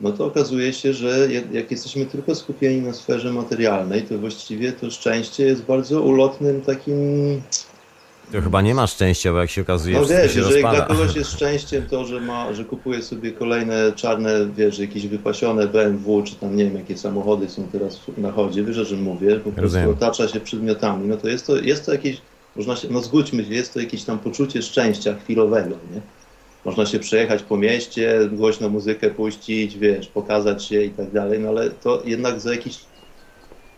[0.00, 4.72] no to okazuje się, że jak, jak jesteśmy tylko skupieni na sferze materialnej, to właściwie
[4.72, 6.96] to szczęście jest bardzo ulotnym takim
[8.32, 10.94] To chyba nie ma szczęścia, bo jak się okazuje, no wiesz, się jeżeli dla rozpada.
[10.94, 16.22] kogoś jest szczęściem to, że ma, że kupuje sobie kolejne czarne, wiesz, jakieś wypasione BMW,
[16.22, 19.42] czy tam nie wiem, jakie samochody są teraz na chodzie, wiesz o czym mówię, po
[19.42, 19.90] prostu Rozumiem.
[19.90, 22.20] otacza się przedmiotami, no to jest to, jest to jakieś,
[22.56, 26.00] można się, no zgódźmy się, jest to jakieś tam poczucie szczęścia chwilowego, nie?
[26.64, 31.48] Można się przejechać po mieście, głośno muzykę puścić, wiesz, pokazać się i tak dalej, no
[31.48, 32.78] ale to jednak za jakiś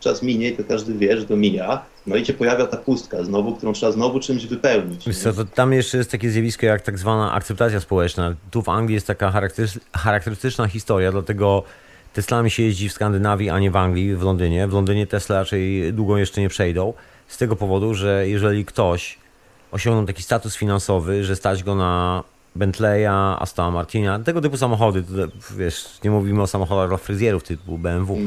[0.01, 3.57] czas minie to każdy wie, że to mija, no i cię pojawia ta pustka znowu,
[3.57, 5.07] którą trzeba znowu czymś wypełnić.
[5.07, 8.35] Wiesz co, to tam jeszcze jest takie zjawisko jak tak zwana akceptacja społeczna.
[8.51, 11.63] Tu w Anglii jest taka charakterys- charakterystyczna historia, dlatego
[12.13, 14.69] Teslami się jeździ w Skandynawii, a nie w Anglii, w Londynie.
[14.69, 16.93] W Londynie Tesla raczej długo jeszcze nie przejdą.
[17.29, 19.19] Z tego powodu, że jeżeli ktoś
[19.71, 22.25] osiągnął taki status finansowy, że stać go na
[22.57, 27.79] Bentleya, Astona Martina, tego typu samochody, to, wiesz, nie mówimy o samochodach dla fryzjerów typu
[27.79, 28.19] BMW,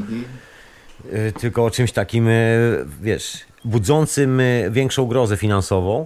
[1.14, 6.06] Y, tylko o czymś takim, y, wiesz, budzącym y, większą grozę finansową.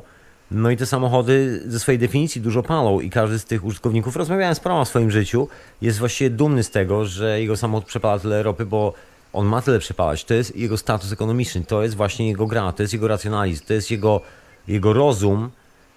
[0.52, 4.56] No i te samochody ze swojej definicji dużo palą i każdy z tych użytkowników, rozmawiałem
[4.56, 5.48] z paroma w swoim życiu,
[5.82, 8.94] jest właściwie dumny z tego, że jego samochód przepala tyle ropy, bo
[9.34, 10.26] on ma tyle przepalać.
[10.26, 13.74] To jest jego status ekonomiczny, to jest właśnie jego gra, to jest jego racjonalizm, to
[13.74, 14.22] jest jego,
[14.68, 15.50] jego rozum,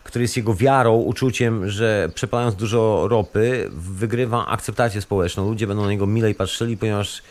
[0.04, 5.48] który jest jego wiarą, uczuciem, że przepalając dużo ropy, wygrywa akceptację społeczną.
[5.48, 7.22] Ludzie będą na niego milej patrzyli, ponieważ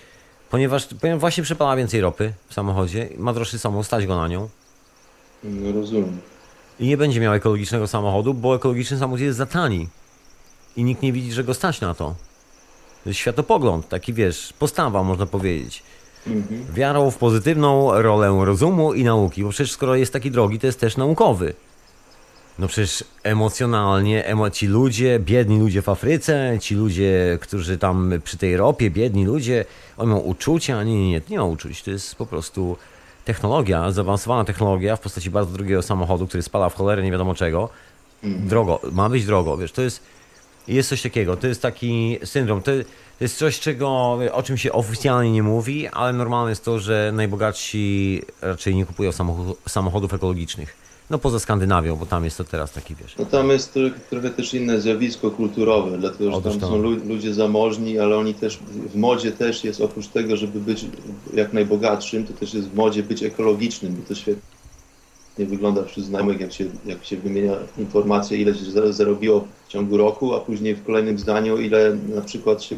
[0.52, 4.50] Ponieważ, ponieważ właśnie przepala więcej ropy w samochodzie, ma droższy samochód, stać go na nią
[5.44, 6.18] No rozumiem.
[6.80, 9.88] i nie będzie miał ekologicznego samochodu, bo ekologiczny samochód jest za tani
[10.76, 12.16] i nikt nie widzi, że go stać na to.
[13.04, 15.84] To jest światopogląd, taki wiesz, postawa można powiedzieć.
[16.74, 20.80] Wiarą w pozytywną rolę rozumu i nauki, bo przecież skoro jest taki drogi, to jest
[20.80, 21.54] też naukowy.
[22.62, 28.38] No przecież emocjonalnie, emo ci ludzie, biedni ludzie w Afryce, ci ludzie, którzy tam przy
[28.38, 29.66] tej ropie, biedni ludzie,
[29.98, 32.78] oni mają uczucia, nie, nie, nie, nie ma uczuć, to jest po prostu
[33.26, 37.70] technologia, zaawansowana technologia w postaci bardzo drogiego samochodu, który spala w cholerę nie wiadomo czego.
[38.24, 40.04] Drogo, ma być drogo, wiesz, to jest,
[40.68, 42.72] jest coś takiego, to jest taki syndrom, to,
[43.18, 47.12] to jest coś, czego, o czym się oficjalnie nie mówi, ale normalne jest to, że
[47.14, 49.12] najbogatsi raczej nie kupują
[49.68, 50.91] samochodów ekologicznych.
[51.12, 53.16] No poza Skandynawią, bo tam jest to teraz taki, wiesz.
[53.20, 53.78] No tam jest
[54.10, 58.58] trochę, też inne zjawisko kulturowe, dlatego że tam są lu- ludzie zamożni, ale oni też
[58.92, 60.86] w modzie też jest oprócz tego, żeby być
[61.34, 66.40] jak najbogatszym, to też jest w modzie być ekologicznym, bo to świetnie wygląda wśród znajomych,
[66.40, 70.76] jak się, jak się wymienia informacje, ile się za- zarobiło w ciągu roku, a później
[70.76, 72.76] w kolejnym zdaniu, ile na przykład się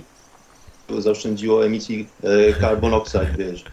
[0.99, 3.63] zaoszczędziło emisji e, carbon oxide, wiesz.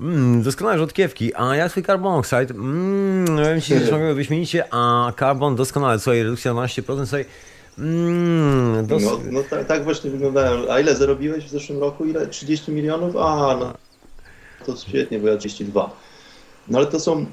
[0.00, 1.34] Mm, doskonałe rzodkiewki.
[1.34, 2.54] A jak twój carbon oxide?
[2.54, 5.98] Mm, powiem ci, że wyśmienicie, a carbon doskonale.
[5.98, 7.24] Słuchaj, redukcja 12%, słuchaj.
[7.78, 9.02] Mm, dos...
[9.02, 10.70] No, no tak, tak właśnie wyglądają.
[10.70, 12.04] A ile zarobiłeś w zeszłym roku?
[12.04, 12.26] Ile?
[12.26, 13.16] 30 milionów?
[13.16, 13.72] A, no
[14.66, 15.90] to świetnie, bo ja 32.
[16.68, 17.26] No ale to są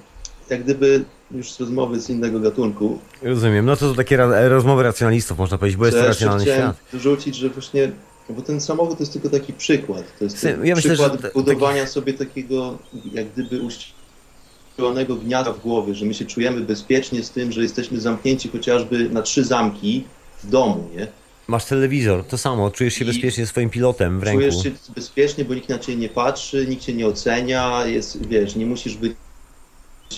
[0.50, 3.00] jak gdyby już rozmowy z innego gatunku.
[3.22, 3.66] Rozumiem.
[3.66, 6.78] No to są takie ra- rozmowy racjonalistów, można powiedzieć, bo jest to racjonalny chciałem świat.
[6.94, 7.92] dorzucić, że właśnie,
[8.30, 10.04] bo ten samochód to jest tylko taki przykład.
[10.20, 12.78] To jest ja przykład budowania sobie takiego
[13.14, 18.00] jak gdyby uściślonego gniazda w głowie, że my się czujemy bezpiecznie z tym, że jesteśmy
[18.00, 20.04] zamknięci chociażby na trzy zamki
[20.44, 21.08] w domu, nie?
[21.48, 24.40] Masz telewizor, to samo, czujesz się I bezpiecznie swoim pilotem w ręku.
[24.40, 28.56] Czujesz się bezpiecznie, bo nikt na ciebie nie patrzy, nikt cię nie ocenia, jest, wiesz,
[28.56, 29.14] nie musisz być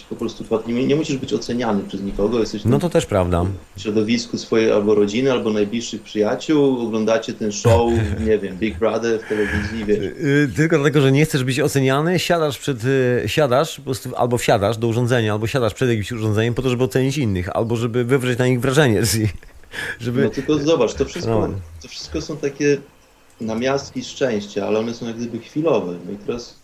[0.09, 3.45] po prostu, nie, nie musisz być oceniany przez nikogo, jesteś No to też prawda.
[3.75, 7.91] w środowisku swojej albo rodziny, albo najbliższych przyjaciół, oglądacie ten show,
[8.27, 9.99] nie wiem, Big Brother w telewizji, wiesz.
[9.99, 14.37] Yy, Tylko dlatego, że nie chcesz być oceniany, siadasz przed, yy, siadasz, po prostu albo
[14.37, 18.03] wsiadasz do urządzenia, albo siadasz przed jakimś urządzeniem po to, żeby ocenić innych, albo żeby
[18.03, 19.01] wywrzeć na nich wrażenie,
[19.99, 20.23] żeby...
[20.23, 21.53] No tylko zobacz, to wszystko, No.
[21.81, 22.77] to wszystko są takie
[23.41, 25.93] namiastki szczęścia, ale one są jak gdyby chwilowe.
[26.05, 26.55] No i teraz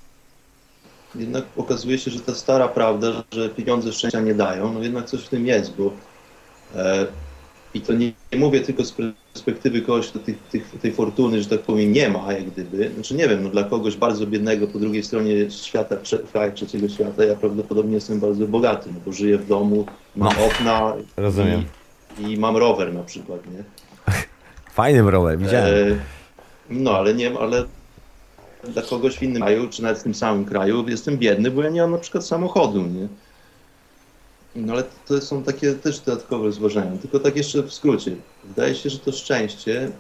[1.16, 5.22] jednak okazuje się, że ta stara prawda, że pieniądze szczęścia nie dają, no jednak coś
[5.22, 5.92] w tym jest, bo
[6.76, 7.06] E,
[7.74, 8.92] I to nie, nie mówię tylko z
[9.34, 12.92] perspektywy kogoś, kto tych, tych, tej fortuny, że tak powiem, nie ma, jak gdyby.
[12.94, 15.96] Znaczy nie wiem, no dla kogoś bardzo biednego po drugiej stronie świata,
[16.32, 19.86] kraju trzeciego świata, ja prawdopodobnie jestem bardzo bogaty, no bo żyję w domu,
[20.16, 20.46] mam No.
[20.46, 21.64] okna Rozumiem.
[22.20, 23.64] I, i mam rower na przykład, nie?
[24.74, 25.94] Fajnym rower, widziałem.
[25.94, 25.98] E,
[26.70, 27.66] no, ale nie ale
[28.68, 31.70] dla kogoś w innym kraju, czy nawet w tym samym kraju jestem biedny, bo ja
[31.70, 33.08] nie mam na przykład samochodu, nie?
[34.56, 36.92] No ale to są takie też dodatkowe rozważania.
[37.02, 38.16] Tylko tak jeszcze w skrócie.
[38.44, 39.92] Wydaje się, że to szczęście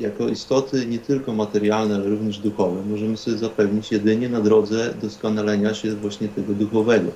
[0.00, 5.74] jako istoty nie tylko materialne, ale również duchowe możemy sobie zapewnić jedynie na drodze doskonalenia
[5.74, 7.10] się właśnie tego duchowego,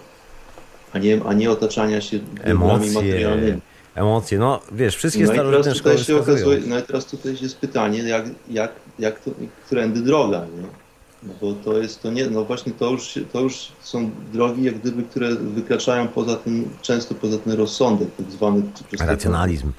[0.93, 3.61] a nie, a nie otaczania się Emocje, materialnymi.
[3.95, 4.39] Emocje.
[4.39, 6.23] No wiesz, wszystkie No starożytne szkoły się wskazują.
[6.23, 9.31] okazuje, no i teraz tutaj jest pytanie, jak, jak, jak to,
[9.67, 10.67] którędy droga, nie?
[11.23, 14.79] No bo to jest, to nie, no właśnie to już, to już są drogi, jak
[14.79, 18.63] gdyby, które wykraczają poza ten, często poza ten rozsądek, tak zwany
[19.01, 19.73] Racjonalizm.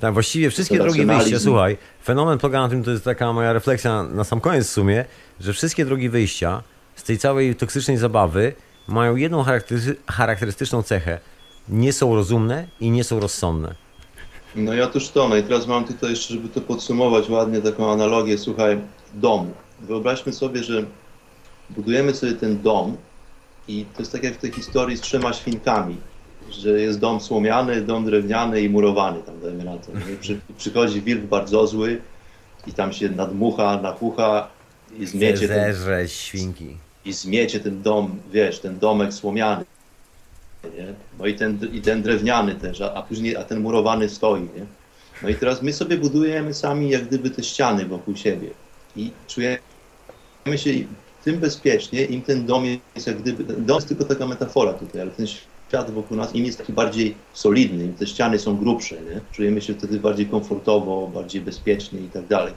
[0.00, 4.02] Tak, właściwie wszystkie drogi wyjścia, słuchaj, fenomen polega na tym, to jest taka moja refleksja
[4.02, 5.04] na sam koniec w sumie,
[5.40, 6.62] że wszystkie drogi wyjścia
[6.96, 8.52] z tej całej toksycznej zabawy
[8.88, 11.18] mają jedną charaktery- charakterystyczną cechę.
[11.70, 13.74] Nie są rozumne i nie są rozsądne.
[14.56, 17.92] No i otóż to, no i teraz mam tutaj jeszcze, żeby to podsumować ładnie, taką
[17.92, 18.78] analogię, słuchaj,
[19.14, 19.50] domu.
[19.80, 20.84] Wyobraźmy sobie, że
[21.70, 22.96] budujemy sobie ten dom
[23.68, 25.96] i to jest tak jak w tej historii z trzema świnkami,
[26.50, 29.92] że jest dom słomiany, dom drewniany i murowany, tam dajmy na to.
[30.20, 32.00] Przy, przychodzi wilk bardzo zły
[32.66, 34.48] i tam się nadmucha, nachucha
[34.98, 36.76] i zmiecie ten, Zerze świnki.
[37.04, 39.64] i zmiecie ten dom, wiesz, ten domek słomiany.
[40.76, 40.94] Nie?
[41.18, 44.66] No i ten, i ten drewniany też, a, a później, a ten murowany stoi, nie?
[45.22, 48.50] No i teraz my sobie budujemy sami jak gdyby te ściany wokół siebie
[48.96, 49.58] i czujemy
[50.56, 50.70] się
[51.24, 52.64] tym bezpiecznie, im ten dom
[52.94, 56.44] jest jak gdyby, dom jest tylko taka metafora tutaj, ale ten świat wokół nas, im
[56.44, 59.20] jest taki bardziej solidny, im te ściany są grubsze, nie?
[59.32, 62.54] Czujemy się wtedy bardziej komfortowo, bardziej bezpiecznie i tak dalej.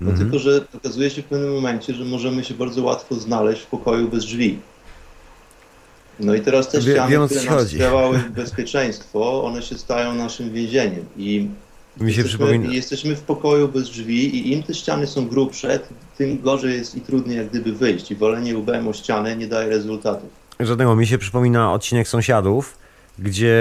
[0.00, 0.16] No Mhm.
[0.18, 4.08] tylko, że okazuje się w pewnym momencie, że możemy się bardzo łatwo znaleźć w pokoju
[4.08, 4.58] bez drzwi.
[6.20, 10.52] No i teraz te Wie- ściany, wiem, które nam sprawiały bezpieczeństwo, one się stają naszym
[10.52, 11.04] więzieniem.
[11.16, 11.48] I
[12.00, 15.80] Mi się jesteśmy, jesteśmy w pokoju bez drzwi i im te ściany są grubsze,
[16.18, 18.10] tym gorzej jest i trudniej jak gdyby wyjść.
[18.10, 20.30] I wolenie łbem o ścianę nie daje rezultatów.
[20.60, 20.96] Żadnego.
[20.96, 22.78] Mi się przypomina odcinek Sąsiadów,
[23.18, 23.56] gdzie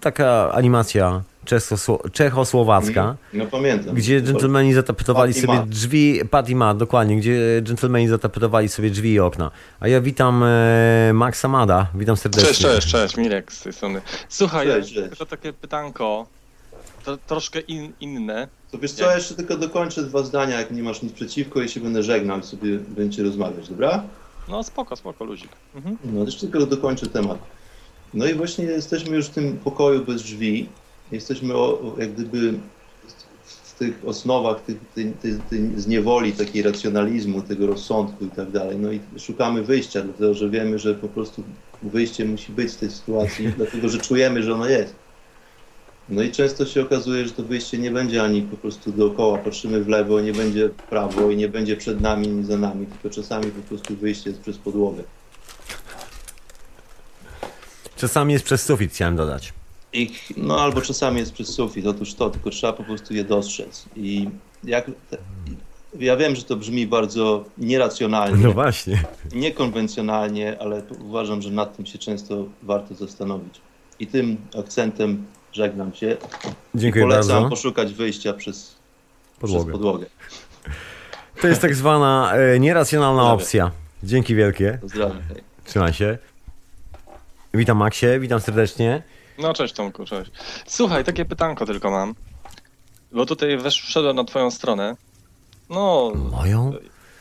[0.00, 3.94] taka animacja czesosło- czechosłowacka, No pamiętam.
[3.94, 9.20] Gdzie dżentelmeni zatapetowali sobie drzwi, pat i mat, dokładnie, gdzie dżentelmeni zatapetowali sobie drzwi i
[9.20, 9.50] okna.
[9.80, 12.48] A ja witam e, Maxa Mada, witam serdecznie.
[12.48, 14.00] Cześć, cześć, cześć, Mirek z tej strony.
[14.28, 15.18] Słuchaj, Cześć, cześć.
[15.18, 16.26] to takie pytanko,
[17.04, 18.48] to troszkę in, inne.
[18.72, 21.68] To wiesz co, ja jeszcze tylko dokończę dwa zdania, jak nie masz nic przeciwko i
[21.68, 24.02] się będę żegnał i sobie będziecie rozmawiać, dobra?
[24.48, 25.50] No spoko, spoko, luzik.
[25.74, 25.96] Mhm.
[26.04, 27.38] No, jeszcze tylko dokończę temat.
[28.14, 30.68] No i właśnie jesteśmy już w tym pokoju bez drzwi.
[31.12, 32.54] Jesteśmy o, jak gdyby
[33.42, 38.76] w tych osnowach tych, tej, tej, tej zniewoli, takiej racjonalizmu, tego rozsądku i tak dalej.
[38.78, 41.42] No i szukamy wyjścia, dlatego że wiemy, że po prostu
[41.82, 44.94] wyjście musi być z tej sytuacji, dlatego że czujemy, że ono jest.
[46.08, 49.84] No i często się okazuje, że to wyjście nie będzie ani po prostu dookoła, patrzymy
[49.84, 53.10] w lewo, nie będzie w prawo i nie będzie przed nami, ni za nami, tylko
[53.10, 55.02] czasami po prostu wyjście jest przez podłogę.
[57.96, 59.52] Czasami jest przez sufit, chciałem dodać.
[59.92, 63.84] Ich, no albo czasami jest przez sufit, otóż to, tylko trzeba po prostu je dostrzec.
[63.96, 64.28] I
[64.64, 64.90] jak,
[65.98, 69.02] ja wiem, że to brzmi bardzo nieracjonalnie, No właśnie.
[69.32, 73.60] niekonwencjonalnie, ale uważam, że nad tym się często warto zastanowić.
[74.00, 76.16] I tym akcentem żegnam się.
[76.74, 77.48] Dziękuję Polecam bardzo.
[77.48, 78.74] poszukać wyjścia przez
[79.40, 79.64] Podłogę.
[79.64, 80.06] Przez podłogę.
[81.40, 83.40] To jest tak zwana e, nieracjonalna Pozdrawiam.
[83.40, 83.70] opcja.
[84.02, 84.78] Dzięki wielkie.
[84.80, 85.18] Pozdrawiam.
[85.64, 86.18] Trzymaj się.
[87.54, 89.02] Witam Maxie, witam serdecznie.
[89.40, 90.30] No cześć Tomku, cześć.
[90.66, 92.14] Słuchaj, takie pytanko tylko mam.
[93.12, 94.96] Bo tutaj wesz, wszedłem na twoją stronę.
[95.70, 96.72] No, Moją?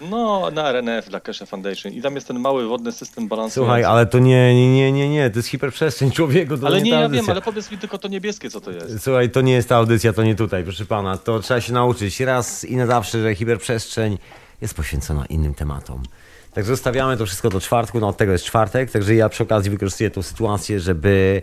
[0.01, 3.59] no na RNF dla Cache Foundation i tam jest ten mały wodny system balansujący.
[3.59, 6.83] Słuchaj, ale to nie, nie, nie, nie, nie, to jest hiperprzestrzeń człowieku, to Ale nie
[6.83, 9.03] nie, ja wiem, ale powiedz mi tylko to niebieskie, co to jest.
[9.03, 11.17] Słuchaj, to nie jest ta audycja, to nie tutaj, proszę pana.
[11.17, 14.17] To trzeba się nauczyć raz i na zawsze, że hiperprzestrzeń
[14.61, 16.03] jest poświęcona innym tematom.
[16.53, 19.71] Także zostawiamy to wszystko do czwartku, no od tego jest czwartek, także ja przy okazji
[19.71, 21.41] wykorzystuję tą sytuację, żeby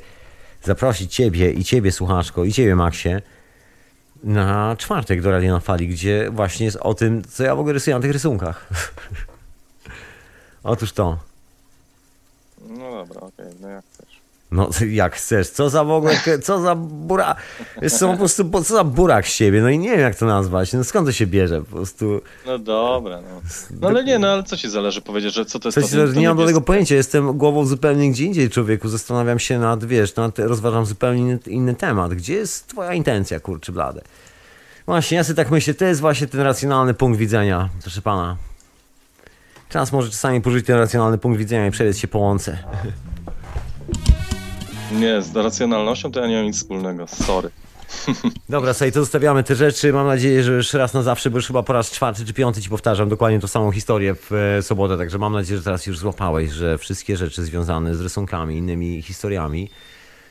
[0.66, 3.22] zaprosić ciebie i ciebie, słuchaczko, i ciebie, Maxie,
[4.24, 7.72] na czwartek do Radia na Fali, gdzie właśnie jest o tym, co ja w ogóle
[7.72, 8.68] rysuję na tych rysunkach.
[10.62, 11.18] Otóż to.
[12.68, 14.05] No dobra, okej, no jak chcesz.
[14.50, 17.36] No jak chcesz, co za w ogóle, co za bura,
[17.82, 20.72] jest po prostu, co za burak z siebie, no i nie wiem jak to nazwać,
[20.72, 23.40] no skąd to się bierze, po prostu, No dobra, no.
[23.80, 26.06] No ale nie, no ale co ci zależy powiedzieć, że co to jest coś, to,
[26.14, 29.84] to nie mam do tego pojęcia, jestem głową zupełnie gdzie indziej człowieku, zastanawiam się nad,
[29.84, 34.02] wiesz, nad, rozważam zupełnie inny, inny temat, gdzie jest twoja intencja, kurczy blade.
[34.86, 38.36] Właśnie, ja sobie tak myślę, to jest właśnie ten racjonalny punkt widzenia, proszę pana.
[39.68, 42.58] Czas może czasami pożyć ten racjonalny punkt widzenia i przebiec się po łące.
[44.92, 47.50] Nie, z racjonalnością to ja nie mam nic wspólnego, sorry.
[48.48, 49.92] Dobra, sobie to zostawiamy te rzeczy.
[49.92, 52.62] Mam nadzieję, że już raz na zawsze, bo już chyba po raz czwarty czy piąty
[52.62, 55.98] ci powtarzam dokładnie tą samą historię w e, sobotę, także mam nadzieję, że teraz już
[55.98, 59.70] złapałeś, że wszystkie rzeczy związane z rysunkami, innymi historiami,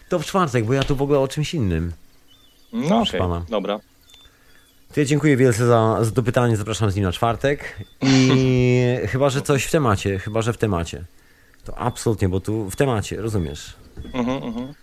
[0.09, 1.91] to w czwartek, bo ja tu w ogóle o czymś innym.
[2.73, 3.45] No okej, pana.
[3.49, 3.79] dobra.
[4.93, 8.31] To ja dziękuję wielce za, za to pytanie, zapraszam z nim na czwartek i
[9.11, 11.03] chyba, że coś w temacie, chyba, że w temacie.
[11.63, 13.84] To absolutnie, bo tu w temacie, rozumiesz?
[14.13, 14.73] Mhm, mhm.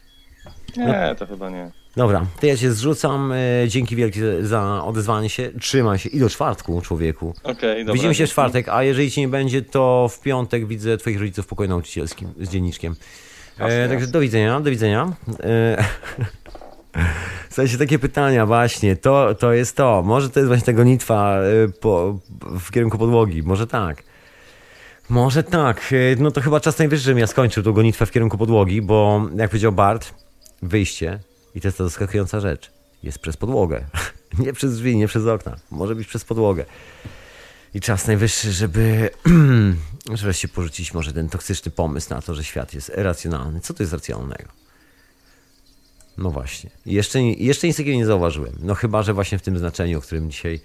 [0.77, 1.71] Nie, to chyba nie.
[1.97, 3.33] Dobra, to ja cię zrzucam.
[3.33, 5.51] e, Dzięki wielkie za odezwanie się.
[5.61, 7.35] Trzymaj się i do czwartku, człowieku.
[7.43, 7.95] Okej, dobra.
[7.95, 11.45] Widzimy się w czwartek, a jeżeli ci nie będzie, to w piątek widzę twoich rodziców
[11.45, 12.97] w pokoju nauczycielskim z dzienniczkiem.
[13.59, 15.13] E, także do widzenia, do widzenia.
[15.41, 15.85] E,
[17.51, 20.03] Słuchajcie, takie pytania właśnie, to, to jest to.
[20.03, 22.19] Może to jest właśnie ta gonitwa e, po,
[22.61, 24.03] w kierunku podłogi, może tak.
[25.09, 28.39] Może tak, E, no to chyba czas najwyższy, żebym ja skończył tą gonitwę w kierunku
[28.39, 30.15] podłogi, bo jak powiedział Bart,
[30.63, 31.19] wyjście,
[31.55, 32.71] i to jest ta zaskakująca rzecz,
[33.03, 33.85] jest przez podłogę.
[34.39, 36.65] Nie przez drzwi, nie przez okna, może być przez podłogę.
[37.75, 39.11] I czas najwyższy, żeby
[40.15, 43.61] żeby się porzucić może ten toksyczny pomysł na to, że świat jest racjonalny.
[43.61, 44.49] Co to jest racjonalnego?
[46.19, 46.71] No właśnie.
[46.87, 48.55] Jeszcze, jeszcze nic takiego nie zauważyłem.
[48.61, 50.61] No chyba, że właśnie w tym znaczeniu, o którym dzisiaj,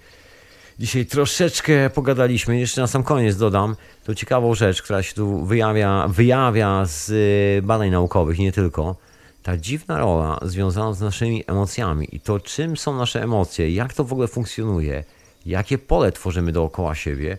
[0.78, 2.60] dzisiaj troszeczkę pogadaliśmy.
[2.60, 7.62] Jeszcze na sam koniec dodam tą ciekawą rzecz, która się tu wyjawia, wyjawia z y,
[7.62, 8.96] badań naukowych, nie tylko.
[9.42, 14.04] Ta dziwna rola związana z naszymi emocjami i to, czym są nasze emocje, jak to
[14.04, 15.04] w ogóle funkcjonuje,
[15.46, 17.38] jakie pole tworzymy dookoła siebie,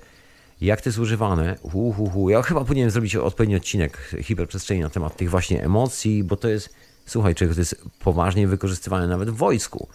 [0.61, 1.55] jak to jest używane.
[1.71, 2.29] Hu, hu, hu.
[2.29, 6.69] Ja chyba powinienem zrobić odpowiedni odcinek hiperprzestrzeni na temat tych właśnie emocji, bo to jest,
[7.05, 9.87] słuchaj, czego to jest poważnie wykorzystywane nawet w wojsku,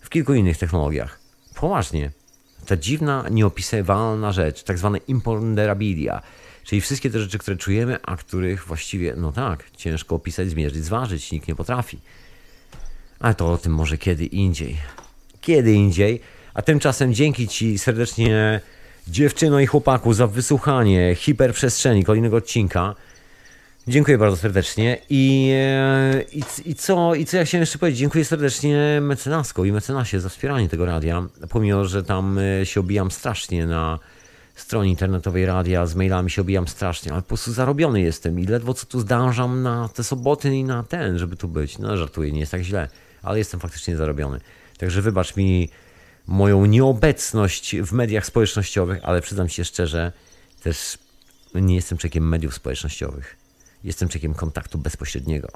[0.00, 1.18] w kilku innych technologiach.
[1.54, 2.23] Poważnie.
[2.66, 6.22] Ta dziwna, nieopisywalna rzecz, tak zwane imponderabilia,
[6.64, 11.32] czyli wszystkie te rzeczy, które czujemy, a których właściwie, no tak, ciężko opisać, zmierzyć, zważyć,
[11.32, 11.98] nikt nie potrafi.
[13.20, 14.76] Ale to o tym może kiedy indziej.
[15.40, 16.20] Kiedy indziej.
[16.54, 18.60] A tymczasem dzięki Ci serdecznie,
[19.08, 22.94] dziewczyno i chłopaku, za wysłuchanie hiperprzestrzeni kolejnego odcinka.
[23.88, 24.98] Dziękuję bardzo serdecznie.
[25.10, 27.98] I, e, i, i, co, I co ja chciałem jeszcze powiedzieć?
[27.98, 31.26] Dziękuję serdecznie mecenasko i mecenasie za wspieranie tego radia.
[31.50, 33.98] Pomimo, że tam e, się obijam strasznie na
[34.54, 38.74] stronie internetowej radia, z mailami się obijam strasznie, ale po prostu zarobiony jestem i ledwo
[38.74, 41.78] co tu zdążam na te soboty i na ten, żeby tu być.
[41.78, 42.88] No żartuję, nie jest tak źle,
[43.22, 44.40] ale jestem faktycznie zarobiony.
[44.78, 45.68] Także wybacz mi
[46.26, 50.12] moją nieobecność w mediach społecznościowych, ale przyznam się szczerze,
[50.62, 50.98] też
[51.54, 53.43] nie jestem człowiekiem mediów społecznościowych.
[53.84, 55.48] Jestem człowiekiem kontaktu bezpośredniego.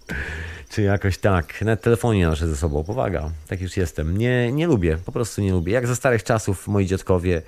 [0.70, 1.62] Czy jakoś tak.
[1.62, 2.84] Nawet telefonie nasze ze sobą.
[2.84, 3.30] Powaga.
[3.48, 4.16] Tak już jestem.
[4.16, 4.98] Nie, nie lubię.
[5.04, 5.72] Po prostu nie lubię.
[5.72, 7.42] Jak za starych czasów moi dziadkowie,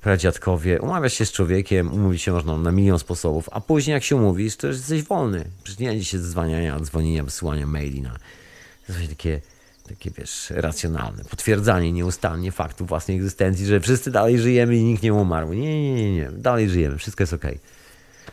[0.00, 4.16] pradziadkowie, umawiać się z człowiekiem, umówić się można na milion sposobów, a później jak się
[4.16, 5.44] umówisz, to już jesteś wolny.
[5.62, 8.16] Przecież nie będzie się dzwonienia, dzwonienia, wysyłania maili na...
[8.86, 9.40] To jest takie,
[9.88, 11.24] takie, wiesz, racjonalne.
[11.24, 15.52] Potwierdzanie nieustannie faktu własnej egzystencji, że wszyscy dalej żyjemy i nikt nie umarł.
[15.52, 16.30] Nie, nie, nie, nie.
[16.30, 16.98] Dalej żyjemy.
[16.98, 17.58] Wszystko jest okej.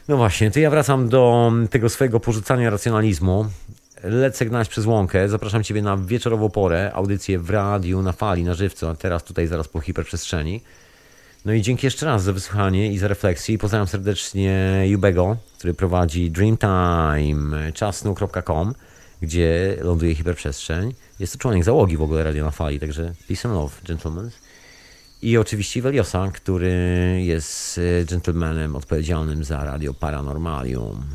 [0.07, 3.45] No właśnie, to ja wracam do tego swojego porzucania racjonalizmu.
[4.03, 5.29] Lecę gnać przez łąkę.
[5.29, 9.47] Zapraszam Ciebie na wieczorową porę, audycję w radiu, na fali, na żywcu, a teraz tutaj
[9.47, 10.61] zaraz po hiperprzestrzeni.
[11.45, 13.57] No i dzięki jeszcze raz za wysłuchanie i za refleksję.
[13.57, 18.73] Pozdrawiam serdecznie Jubego, który prowadzi Dreamtime, czasnu.com,
[19.21, 20.93] gdzie ląduje hiperprzestrzeń.
[21.19, 24.31] Jest to członek załogi w ogóle Radio na Fali, także peace and love, gentlemen.
[25.25, 26.71] I oczywiście Veliosa, który
[27.23, 31.05] jest e, gentlemanem odpowiedzialnym za Radio Paranormalium.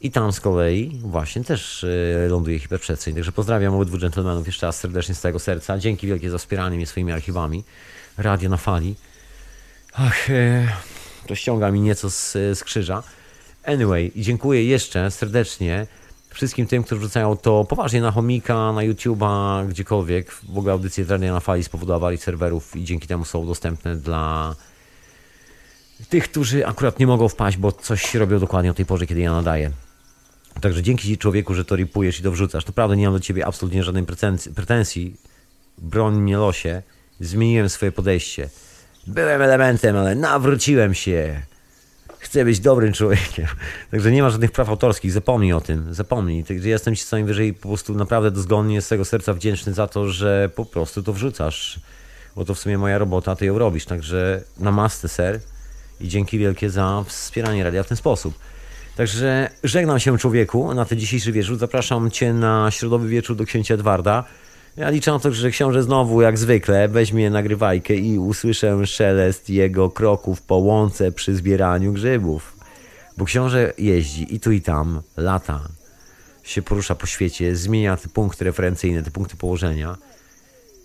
[0.00, 3.14] I tam z kolei właśnie też e, ląduje hiperprzestrzeń.
[3.14, 5.78] Także pozdrawiam obydwu dżentelmenów jeszcze raz serdecznie z całego serca.
[5.78, 7.64] Dzięki wielkie za wspieranie mnie swoimi archiwami.
[8.18, 8.94] Radio na fali.
[9.92, 10.68] Ach, e,
[11.26, 13.02] to ściąga mi nieco z, z krzyża.
[13.64, 15.86] Anyway, dziękuję jeszcze serdecznie
[16.34, 20.30] wszystkim tym, którzy wrzucają to poważnie na chomika, na YouTube'a, gdziekolwiek.
[20.32, 24.54] W ogóle audycje z Radia na Fali spowodowali serwerów i dzięki temu są dostępne dla
[26.08, 29.32] tych, którzy akurat nie mogą wpaść, bo coś robią dokładnie o tej porze, kiedy ja
[29.32, 29.70] nadaję.
[30.60, 32.66] Także dzięki Ci człowieku, że to ripujesz i to wrzucasz.
[32.66, 34.52] Naprawdę nie mam do Ciebie absolutnie żadnej pretensji.
[34.52, 35.16] pretensji.
[35.78, 36.82] Broń mnie losie.
[37.20, 38.48] Zmieniłem swoje podejście.
[39.06, 41.42] Byłem elementem, ale nawróciłem się.
[42.34, 43.46] Chcę być dobrym człowiekiem.
[43.90, 46.44] Także nie ma żadnych praw autorskich, zapomnij o tym, zapomnij.
[46.44, 50.08] Także jestem ci co najwyżej po prostu naprawdę dozgonnie z tego serca wdzięczny za to,
[50.08, 51.80] że po prostu to wrzucasz.
[52.36, 53.84] Bo to w sumie moja robota, ty ją robisz.
[53.84, 55.40] Także namaste, ser.
[56.00, 58.34] I dzięki wielkie za wspieranie radia w ten sposób.
[58.96, 61.58] Także żegnam się człowieku na ten dzisiejszy wieczór.
[61.58, 64.24] Zapraszam cię na środowy wieczór do księcia Edwarda.
[64.76, 69.90] Ja liczę na to, że książę znowu, jak zwykle, weźmie nagrywajkę i usłyszę szelest jego
[69.90, 72.56] kroków po łące przy zbieraniu grzybów.
[73.16, 75.60] Bo książę jeździ i tu i tam, lata,
[76.42, 79.96] się porusza po świecie, zmienia te punkty referencyjne, te punkty położenia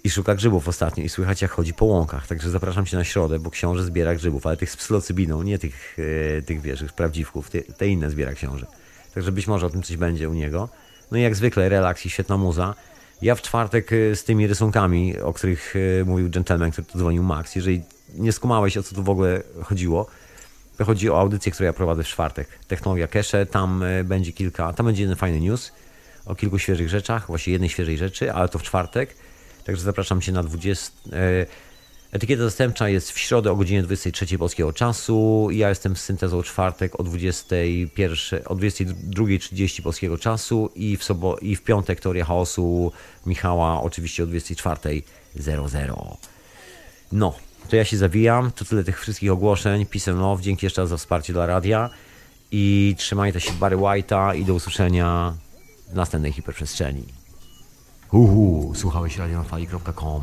[0.04, 2.28] i szuka grzybów ostatnio i słychać jak chodzi po łąkach.
[2.28, 5.98] Także zapraszam cię na środę, bo książę zbiera grzybów, ale tych z psylocybiną, nie tych,
[6.38, 8.66] e, tych wiesz, prawdziwków, te, te inne zbiera książę.
[9.14, 10.70] Także być może o tym coś będzie u niego.
[11.12, 12.76] No i jak zwykle relaks i świetna muza.
[13.22, 17.24] Ja w czwartek e, z tymi rysunkami, o których e, mówił gentleman, który tu dzwonił
[17.24, 17.82] Max, jeżeli
[18.16, 20.08] nie skumałeś o co tu w ogóle chodziło,
[20.78, 22.48] to chodzi o audycję, którą ja prowadzę w czwartek.
[22.68, 25.72] Technologia Cache, tam e, będzie kilka, tam będzie jeden fajny news
[26.26, 29.16] o kilku świeżych rzeczach, właśnie jednej świeżej rzeczy, ale to w czwartek.
[29.66, 30.92] Także zapraszam Cię na 20.
[32.12, 35.48] Etykieta zastępcza jest w środę o godzinie 23 polskiego czasu.
[35.52, 41.56] Ja jestem z syntezą czwartek o 21, o 22.30 polskiego czasu i w, sobo, i
[41.56, 42.92] w piątek teoria chaosu
[43.26, 46.18] Michała oczywiście o 24.00.
[47.12, 47.34] No,
[47.70, 48.52] to ja się zawijam.
[48.52, 49.86] To tyle tych wszystkich ogłoszeń.
[49.86, 50.44] Peace love.
[50.44, 51.90] Dzięki jeszcze raz za wsparcie dla radia.
[52.52, 55.34] I trzymajcie się Barry White'a i do usłyszenia
[55.92, 57.04] w następnej hiperprzestrzeni.
[58.12, 60.22] Uhu, słuchałeś radionafali.com